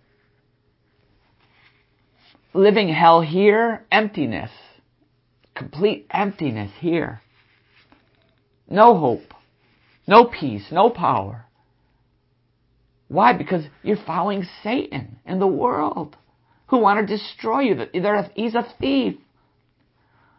Living 2.52 2.88
hell 2.88 3.20
here? 3.20 3.84
Emptiness. 3.92 4.50
Complete 5.54 6.08
emptiness 6.10 6.72
here. 6.80 7.20
No 8.68 8.98
hope. 8.98 9.32
No 10.06 10.26
peace, 10.26 10.66
no 10.70 10.90
power. 10.90 11.46
Why? 13.08 13.32
Because 13.32 13.64
you're 13.82 13.96
following 14.04 14.46
Satan 14.62 15.16
and 15.24 15.40
the 15.40 15.46
world 15.46 16.16
who 16.66 16.78
want 16.78 17.06
to 17.06 17.16
destroy 17.16 17.60
you. 17.60 17.86
He's 18.34 18.54
a 18.54 18.66
thief 18.80 19.16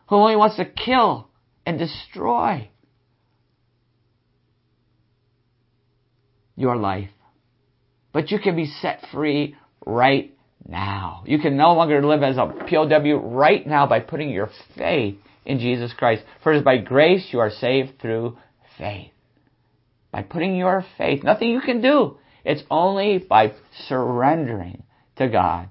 who 0.08 0.16
only 0.16 0.36
wants 0.36 0.58
to 0.58 0.66
kill 0.66 1.30
and 1.66 1.80
destroy 1.80 2.70
your 6.56 6.76
life. 6.76 7.10
But 8.14 8.32
you 8.32 8.40
can 8.40 8.56
be 8.56 8.66
set 8.66 9.06
free 9.12 9.56
right 9.86 10.36
now. 10.68 11.24
You 11.26 11.40
can 11.40 11.58
no 11.58 11.74
longer 11.74 12.06
live 12.06 12.24
as 12.24 12.38
a 12.38 12.46
POW 12.46 13.16
right 13.16 13.66
now 13.66 13.88
by 13.88 14.00
putting 14.00 14.30
your 14.30 14.50
faith 14.78 15.16
in 15.46 15.60
Jesus 15.60 15.94
Christ. 15.94 16.24
Is 16.46 16.64
by 16.64 16.78
grace 16.78 17.28
you 17.32 17.40
are 17.40 17.52
saved 17.52 18.00
through 18.00 18.38
faith 18.78 19.12
by 20.16 20.22
putting 20.22 20.56
your 20.56 20.86
faith. 20.98 21.26
Nothing 21.26 21.50
you 21.50 21.60
can 21.60 21.82
do. 21.82 22.18
It's 22.46 22.64
only 22.72 23.18
by 23.18 23.52
surrendering 23.90 24.84
to 25.18 25.28
God. 25.28 25.68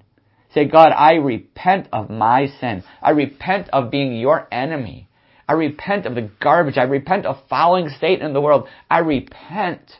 Say, 0.52 0.66
God, 0.66 0.90
I 0.90 1.14
repent 1.14 1.88
of 1.94 2.10
my 2.10 2.48
sin. 2.60 2.84
I 3.00 3.12
repent 3.12 3.70
of 3.72 3.90
being 3.90 4.18
your 4.18 4.46
enemy. 4.52 5.08
I 5.48 5.54
repent 5.54 6.04
of 6.04 6.14
the 6.14 6.30
garbage. 6.42 6.76
I 6.76 6.82
repent 6.82 7.24
of 7.24 7.38
following 7.48 7.88
Satan 7.88 8.26
in 8.26 8.34
the 8.34 8.40
world. 8.42 8.68
I 8.90 8.98
repent 8.98 9.90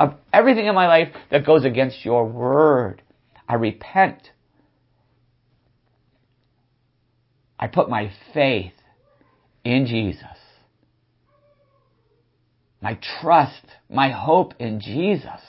of 0.00 0.14
everything 0.32 0.66
in 0.66 0.74
my 0.74 0.88
life 0.88 1.14
that 1.30 1.46
goes 1.46 1.64
against 1.64 2.04
your 2.04 2.26
word. 2.26 3.00
I 3.48 3.54
repent. 3.54 4.30
I 7.60 7.68
put 7.68 7.88
my 7.88 8.10
faith 8.32 8.72
in 9.62 9.86
Jesus 9.86 10.43
my 12.84 12.98
trust, 13.18 13.64
my 13.88 14.10
hope 14.10 14.52
in 14.58 14.78
Jesus. 14.78 15.40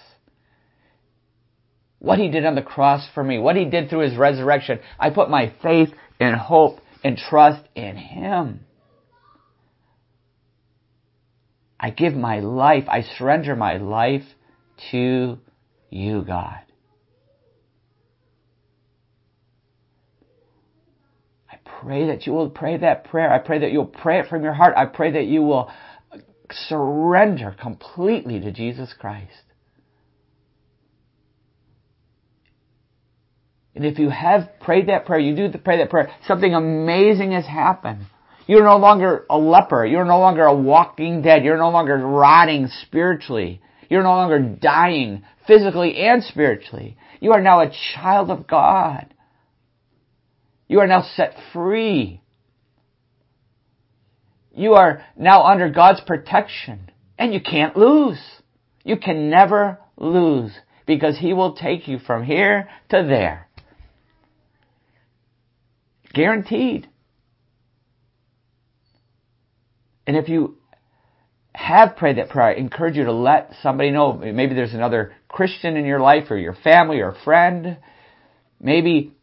What 1.99 2.17
he 2.17 2.29
did 2.29 2.45
on 2.45 2.55
the 2.55 2.61
cross 2.61 3.05
for 3.13 3.21
me, 3.21 3.39
what 3.39 3.57
he 3.57 3.65
did 3.65 3.89
through 3.89 4.07
his 4.07 4.15
resurrection. 4.15 4.79
I 4.97 5.09
put 5.09 5.29
my 5.29 5.53
faith 5.61 5.89
and 6.17 6.33
hope 6.38 6.79
and 7.03 7.17
trust 7.17 7.61
in 7.75 7.97
him. 7.97 8.61
I 11.77 11.89
give 11.89 12.13
my 12.13 12.39
life, 12.39 12.86
I 12.88 13.01
surrender 13.01 13.53
my 13.53 13.77
life 13.79 14.23
to 14.91 15.38
you, 15.89 16.23
God. 16.25 16.61
I 21.51 21.57
pray 21.81 22.07
that 22.07 22.25
you 22.25 22.31
will 22.31 22.49
pray 22.49 22.77
that 22.77 23.03
prayer. 23.03 23.29
I 23.29 23.39
pray 23.39 23.59
that 23.59 23.73
you'll 23.73 23.88
pray 23.88 24.19
it 24.19 24.27
from 24.27 24.41
your 24.41 24.53
heart. 24.53 24.75
I 24.77 24.86
pray 24.86 25.11
that 25.11 25.25
you 25.25 25.41
will 25.41 25.69
surrender 26.52 27.56
completely 27.60 28.39
to 28.39 28.52
Jesus 28.52 28.93
Christ. 28.98 29.32
And 33.76 33.86
if 33.86 34.00
you 34.00 34.10
have 34.10 34.60
prayed 34.62 34.88
that 34.88 35.06
prayer, 35.06 35.20
you 35.20 35.36
do 35.36 35.58
pray 35.58 35.80
that 35.80 35.89
prayer, 35.89 36.10
something 36.28 36.54
amazing 36.54 37.34
has 37.34 37.46
happened. 37.46 38.06
You're 38.48 38.64
no 38.64 38.78
longer 38.78 39.26
a 39.30 39.38
leper. 39.38 39.86
You're 39.86 40.06
no 40.06 40.20
longer 40.20 40.43
a 40.43 40.56
walking 40.56 41.22
dead. 41.22 41.43
You're 41.43 41.58
no 41.58 41.72
longer 41.72 41.98
rotting 41.98 42.68
spiritually. 42.84 43.62
You're 43.89 44.04
no 44.04 44.16
longer 44.16 44.39
dying 44.39 45.24
physically 45.48 45.98
and 45.98 46.24
spiritually. 46.24 46.98
You 47.20 47.34
are 47.34 47.41
now 47.41 47.62
a 47.62 47.72
child 47.96 48.30
of 48.30 48.48
God. 48.48 49.14
You 50.68 50.80
are 50.80 50.88
now 50.88 51.04
set 51.16 51.36
free. 51.54 52.22
You 54.56 54.74
are 54.76 55.03
now 55.18 55.43
under 55.43 55.70
God's 55.70 56.01
protection 56.01 56.89
and 57.20 57.34
you 57.34 57.41
can't 57.41 57.76
lose. 57.76 58.20
You 58.84 58.97
can 58.97 59.30
never 59.30 59.80
lose 59.97 60.51
because 60.86 61.18
He 61.18 61.34
will 61.34 61.56
take 61.56 61.88
you 61.88 61.99
from 61.99 62.24
here 62.24 62.70
to 62.89 63.03
there. 63.08 63.47
Guaranteed. 66.14 66.88
And 70.08 70.16
if 70.16 70.30
you 70.30 70.58
have 71.53 71.97
prayed 71.97 72.18
that 72.18 72.30
prayer, 72.30 72.49
I 72.49 72.53
encourage 72.53 72.95
you 72.95 73.06
to 73.06 73.14
let 73.14 73.51
somebody 73.62 73.91
know. 73.91 74.14
Maybe 74.14 74.53
there's 74.53 74.74
another 74.74 75.14
Christian 75.28 75.76
in 75.76 75.86
your 75.86 75.99
life 75.99 76.30
or 76.30 76.38
your 76.38 76.56
family 76.64 76.99
or 76.99 77.16
friend. 77.26 77.78
Maybe 78.62 79.14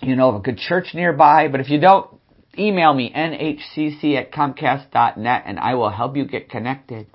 you 0.00 0.16
know 0.16 0.30
of 0.30 0.36
a 0.36 0.40
good 0.40 0.58
church 0.58 0.94
nearby. 0.94 1.48
But 1.48 1.60
if 1.60 1.70
you 1.70 1.78
don't, 1.78 2.10
email 2.58 2.94
me, 2.94 3.12
nhcc 3.14 4.16
at 4.16 4.32
comcast.net, 4.32 5.42
and 5.46 5.58
I 5.58 5.74
will 5.74 5.90
help 5.90 6.16
you 6.16 6.24
get 6.24 6.48
connected. 6.48 7.06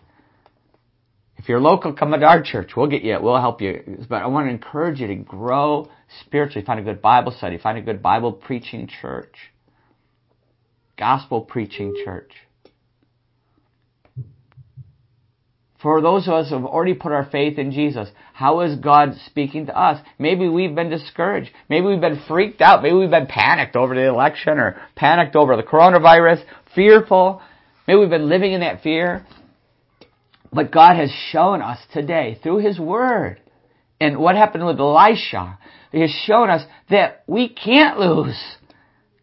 If 1.38 1.48
you're 1.48 1.62
local, 1.62 1.94
come 1.94 2.12
to 2.12 2.26
our 2.26 2.44
church. 2.44 2.72
We'll 2.76 2.88
get 2.88 3.02
you, 3.02 3.18
we'll 3.22 3.40
help 3.40 3.62
you. 3.62 4.06
But 4.10 4.22
I 4.22 4.28
want 4.28 4.48
to 4.48 4.52
encourage 4.52 5.00
you 5.00 5.08
to 5.08 5.16
grow 5.16 5.90
spiritually. 6.26 6.66
Find 6.66 6.80
a 6.80 6.84
good 6.84 7.02
Bible 7.02 7.32
study. 7.32 7.58
Find 7.58 7.78
a 7.78 7.82
good 7.82 8.04
Bible 8.04 8.34
preaching 8.34 8.90
church. 9.02 9.36
Gospel 10.98 11.42
preaching 11.42 11.96
church. 12.04 12.32
For 15.82 16.02
those 16.02 16.28
of 16.28 16.34
us 16.34 16.50
who 16.50 16.56
have 16.56 16.66
already 16.66 16.94
put 16.94 17.14
our 17.14 17.30
faith 17.32 17.58
in 17.58 17.72
Jesus, 17.72 18.10
how 18.40 18.62
is 18.62 18.78
God 18.78 19.16
speaking 19.26 19.66
to 19.66 19.78
us? 19.78 20.02
Maybe 20.18 20.48
we've 20.48 20.74
been 20.74 20.90
discouraged. 20.90 21.52
Maybe 21.70 21.88
we've 21.88 22.00
been 22.00 22.22
freaked 22.26 22.62
out. 22.62 22.82
Maybe 22.82 22.96
we've 22.96 23.10
been 23.10 23.28
panicked 23.28 23.76
over 23.76 23.94
the 23.94 24.08
election 24.08 24.60
or 24.60 24.82
panicked 24.96 25.36
over 25.36 25.58
the 25.58 25.64
coronavirus, 25.64 26.46
fearful. 26.74 27.42
Maybe 27.86 28.00
we've 28.00 28.10
been 28.10 28.30
living 28.30 28.54
in 28.54 28.62
that 28.62 28.82
fear. 28.82 29.28
But 30.54 30.72
God 30.72 30.96
has 30.96 31.12
shown 31.34 31.62
us 31.62 31.80
today 31.92 32.40
through 32.42 32.60
His 32.60 32.80
Word 32.80 33.42
and 34.00 34.18
what 34.18 34.38
happened 34.38 34.66
with 34.66 34.80
Elisha. 34.80 35.60
He 35.92 36.00
has 36.00 36.12
shown 36.24 36.50
us 36.50 36.62
that 36.90 37.26
we 37.28 37.50
can't 37.50 38.00
lose. 38.00 38.42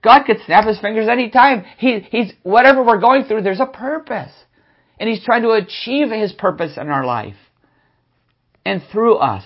God 0.05 0.25
could 0.25 0.41
snap 0.45 0.67
His 0.67 0.79
fingers 0.79 1.09
anytime. 1.09 1.65
He, 1.79 2.01
he's, 2.01 2.35
whatever 2.43 2.85
we're 2.85 3.01
going 3.01 3.25
through, 3.25 3.45
there's 3.45 3.61
a 3.61 3.65
purpose. 3.65 4.33
And 5.01 5.09
He's 5.09 5.25
trying 5.25 5.41
to 5.41 5.53
achieve 5.53 6.11
His 6.11 6.35
purpose 6.35 6.77
in 6.77 6.91
our 6.91 7.07
life. 7.07 7.37
And 8.67 8.83
through 8.91 9.15
us, 9.19 9.45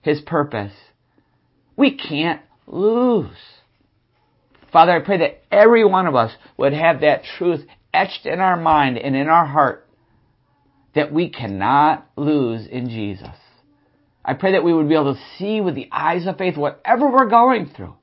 His 0.00 0.22
purpose. 0.22 0.72
We 1.76 1.98
can't 1.98 2.40
lose. 2.66 3.36
Father, 4.72 4.92
I 4.92 5.00
pray 5.00 5.18
that 5.18 5.42
every 5.52 5.84
one 5.84 6.06
of 6.06 6.14
us 6.14 6.32
would 6.56 6.72
have 6.72 7.02
that 7.02 7.24
truth 7.36 7.66
etched 7.92 8.24
in 8.24 8.40
our 8.40 8.56
mind 8.56 8.96
and 8.96 9.14
in 9.14 9.28
our 9.28 9.44
heart 9.44 9.86
that 10.94 11.12
we 11.12 11.28
cannot 11.28 12.08
lose 12.16 12.66
in 12.66 12.88
Jesus. 12.88 13.36
I 14.24 14.32
pray 14.32 14.52
that 14.52 14.64
we 14.64 14.72
would 14.72 14.88
be 14.88 14.94
able 14.94 15.14
to 15.14 15.20
see 15.36 15.60
with 15.60 15.74
the 15.74 15.90
eyes 15.92 16.26
of 16.26 16.38
faith 16.38 16.56
whatever 16.56 17.10
we're 17.10 17.28
going 17.28 17.66
through. 17.66 17.94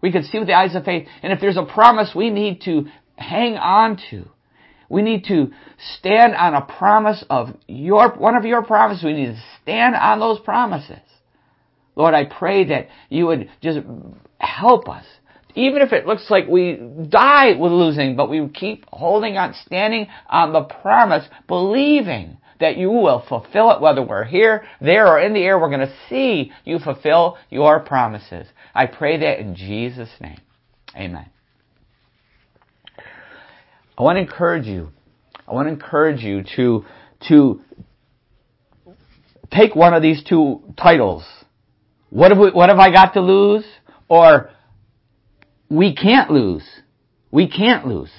We 0.00 0.10
could 0.10 0.24
see 0.24 0.40
with 0.40 0.48
the 0.48 0.54
eyes 0.54 0.74
of 0.74 0.84
faith. 0.84 1.06
And 1.22 1.32
if 1.32 1.40
there's 1.40 1.56
a 1.56 1.62
promise 1.62 2.10
we 2.12 2.30
need 2.30 2.62
to 2.62 2.86
hang 3.14 3.56
on 3.56 4.00
to, 4.10 4.28
we 4.88 5.02
need 5.02 5.24
to 5.24 5.50
stand 5.98 6.34
on 6.34 6.54
a 6.54 6.62
promise 6.62 7.24
of 7.28 7.56
your, 7.66 8.14
one 8.16 8.36
of 8.36 8.44
your 8.44 8.62
promises. 8.62 9.04
We 9.04 9.12
need 9.12 9.26
to 9.26 9.42
stand 9.62 9.94
on 9.94 10.20
those 10.20 10.38
promises. 10.40 11.00
Lord, 11.96 12.14
I 12.14 12.24
pray 12.24 12.64
that 12.66 12.88
you 13.08 13.26
would 13.26 13.50
just 13.62 13.80
help 14.38 14.88
us. 14.88 15.04
Even 15.54 15.80
if 15.80 15.92
it 15.92 16.06
looks 16.06 16.30
like 16.30 16.46
we 16.46 16.78
die 17.08 17.54
with 17.54 17.72
losing, 17.72 18.14
but 18.14 18.28
we 18.28 18.46
keep 18.48 18.84
holding 18.92 19.38
on, 19.38 19.54
standing 19.64 20.06
on 20.28 20.52
the 20.52 20.62
promise, 20.62 21.26
believing 21.48 22.36
that 22.60 22.76
you 22.76 22.90
will 22.90 23.24
fulfill 23.26 23.70
it, 23.72 23.80
whether 23.80 24.02
we're 24.02 24.24
here, 24.24 24.66
there, 24.80 25.06
or 25.06 25.20
in 25.20 25.32
the 25.32 25.42
air, 25.42 25.58
we're 25.58 25.70
going 25.70 25.80
to 25.80 25.94
see 26.08 26.52
you 26.64 26.78
fulfill 26.78 27.38
your 27.50 27.80
promises. 27.80 28.46
I 28.74 28.86
pray 28.86 29.18
that 29.18 29.40
in 29.40 29.54
Jesus' 29.54 30.10
name. 30.20 30.40
Amen. 30.94 31.26
I 33.98 34.02
want 34.02 34.16
to 34.16 34.20
encourage 34.20 34.66
you. 34.66 34.90
I 35.48 35.54
want 35.54 35.68
to 35.68 35.72
encourage 35.72 36.22
you 36.22 36.44
to, 36.56 36.84
to 37.28 37.60
take 39.50 39.74
one 39.74 39.94
of 39.94 40.02
these 40.02 40.22
two 40.22 40.62
titles. 40.76 41.24
What 42.10 42.30
have, 42.30 42.38
we, 42.38 42.50
what 42.50 42.68
have 42.68 42.78
I 42.78 42.90
got 42.90 43.14
to 43.14 43.20
lose? 43.20 43.64
Or 44.08 44.50
we 45.68 45.94
can't 45.94 46.30
lose. 46.30 46.64
We 47.30 47.48
can't 47.48 47.86
lose. 47.86 48.10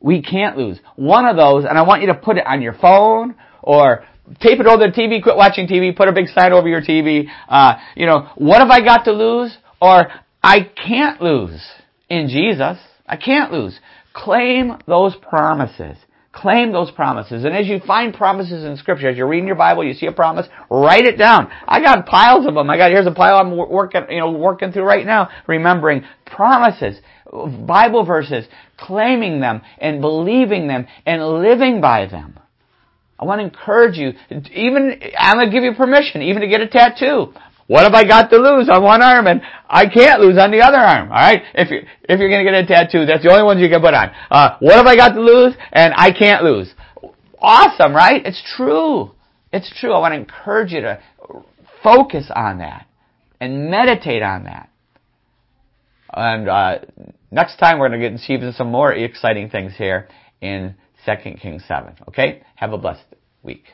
We 0.00 0.22
can't 0.22 0.56
lose. 0.56 0.78
One 0.96 1.26
of 1.26 1.36
those, 1.36 1.64
and 1.64 1.78
I 1.78 1.82
want 1.82 2.02
you 2.02 2.08
to 2.08 2.14
put 2.14 2.36
it 2.36 2.46
on 2.46 2.62
your 2.62 2.74
phone 2.74 3.34
or 3.62 4.04
tape 4.40 4.60
it 4.60 4.66
over 4.66 4.86
the 4.86 4.92
TV, 4.92 5.22
quit 5.22 5.36
watching 5.36 5.66
TV, 5.66 5.96
put 5.96 6.08
a 6.08 6.12
big 6.12 6.28
sign 6.28 6.52
over 6.52 6.68
your 6.68 6.82
TV. 6.82 7.26
Uh, 7.48 7.74
you 7.94 8.06
know, 8.06 8.30
what 8.36 8.60
have 8.60 8.70
I 8.70 8.80
got 8.84 9.04
to 9.04 9.12
lose? 9.12 9.56
Or 9.80 10.08
I 10.42 10.60
can't 10.62 11.20
lose 11.20 11.60
in 12.08 12.28
Jesus. 12.28 12.78
I 13.06 13.16
can't 13.16 13.52
lose. 13.52 13.78
Claim 14.12 14.78
those 14.86 15.14
promises. 15.16 15.96
Claim 16.32 16.72
those 16.72 16.90
promises. 16.90 17.44
And 17.44 17.54
as 17.54 17.66
you 17.66 17.78
find 17.80 18.14
promises 18.14 18.64
in 18.64 18.76
scripture, 18.78 19.08
as 19.08 19.18
you're 19.18 19.28
reading 19.28 19.46
your 19.46 19.56
Bible, 19.56 19.84
you 19.84 19.92
see 19.92 20.06
a 20.06 20.12
promise, 20.12 20.46
write 20.70 21.04
it 21.04 21.18
down. 21.18 21.50
I 21.66 21.80
got 21.82 22.06
piles 22.06 22.46
of 22.46 22.54
them. 22.54 22.70
I 22.70 22.78
got, 22.78 22.90
here's 22.90 23.06
a 23.06 23.12
pile 23.12 23.36
I'm 23.36 23.54
working, 23.54 24.04
you 24.08 24.20
know, 24.20 24.30
working 24.30 24.72
through 24.72 24.84
right 24.84 25.04
now, 25.04 25.28
remembering 25.46 26.04
promises, 26.24 26.98
Bible 27.30 28.04
verses, 28.06 28.46
claiming 28.78 29.40
them 29.40 29.60
and 29.78 30.00
believing 30.00 30.68
them 30.68 30.86
and 31.04 31.22
living 31.22 31.82
by 31.82 32.06
them. 32.06 32.38
I 33.18 33.24
want 33.24 33.40
to 33.40 33.44
encourage 33.44 33.98
you, 33.98 34.14
even, 34.30 35.00
I'm 35.18 35.36
going 35.36 35.46
to 35.46 35.52
give 35.52 35.64
you 35.64 35.74
permission, 35.74 36.22
even 36.22 36.40
to 36.40 36.48
get 36.48 36.60
a 36.60 36.66
tattoo. 36.66 37.34
What 37.72 37.84
have 37.84 37.94
I 37.94 38.04
got 38.04 38.28
to 38.28 38.36
lose 38.36 38.68
on 38.68 38.82
one 38.82 39.02
arm 39.02 39.26
and 39.26 39.40
I 39.66 39.86
can't 39.86 40.20
lose 40.20 40.36
on 40.36 40.50
the 40.50 40.60
other 40.60 40.76
arm? 40.76 41.08
Alright? 41.08 41.40
If 41.54 41.70
you 41.70 41.78
if 42.06 42.20
you're 42.20 42.28
gonna 42.28 42.44
get 42.44 42.52
a 42.52 42.66
tattoo, 42.66 43.06
that's 43.06 43.22
the 43.22 43.30
only 43.30 43.44
ones 43.44 43.62
you 43.62 43.70
can 43.70 43.80
put 43.80 43.94
on. 43.94 44.10
Uh, 44.30 44.58
what 44.60 44.74
have 44.74 44.84
I 44.84 44.94
got 44.94 45.14
to 45.14 45.20
lose 45.22 45.54
and 45.72 45.94
I 45.96 46.12
can't 46.12 46.44
lose? 46.44 46.70
Awesome, 47.38 47.96
right? 47.96 48.20
It's 48.26 48.42
true. 48.58 49.12
It's 49.54 49.72
true. 49.80 49.94
I 49.94 50.00
want 50.00 50.12
to 50.12 50.18
encourage 50.18 50.72
you 50.72 50.82
to 50.82 51.00
focus 51.82 52.30
on 52.34 52.58
that 52.58 52.86
and 53.40 53.70
meditate 53.70 54.22
on 54.22 54.44
that. 54.44 54.68
And 56.12 56.50
uh, 56.50 56.78
next 57.30 57.56
time 57.56 57.78
we're 57.78 57.88
going 57.88 58.02
to 58.02 58.10
get 58.10 58.20
see 58.20 58.38
some 58.54 58.70
more 58.70 58.92
exciting 58.92 59.48
things 59.48 59.72
here 59.78 60.08
in 60.42 60.74
2 61.06 61.12
Kings 61.40 61.64
7. 61.66 61.94
Okay? 62.08 62.42
Have 62.56 62.74
a 62.74 62.78
blessed 62.78 63.06
week. 63.42 63.64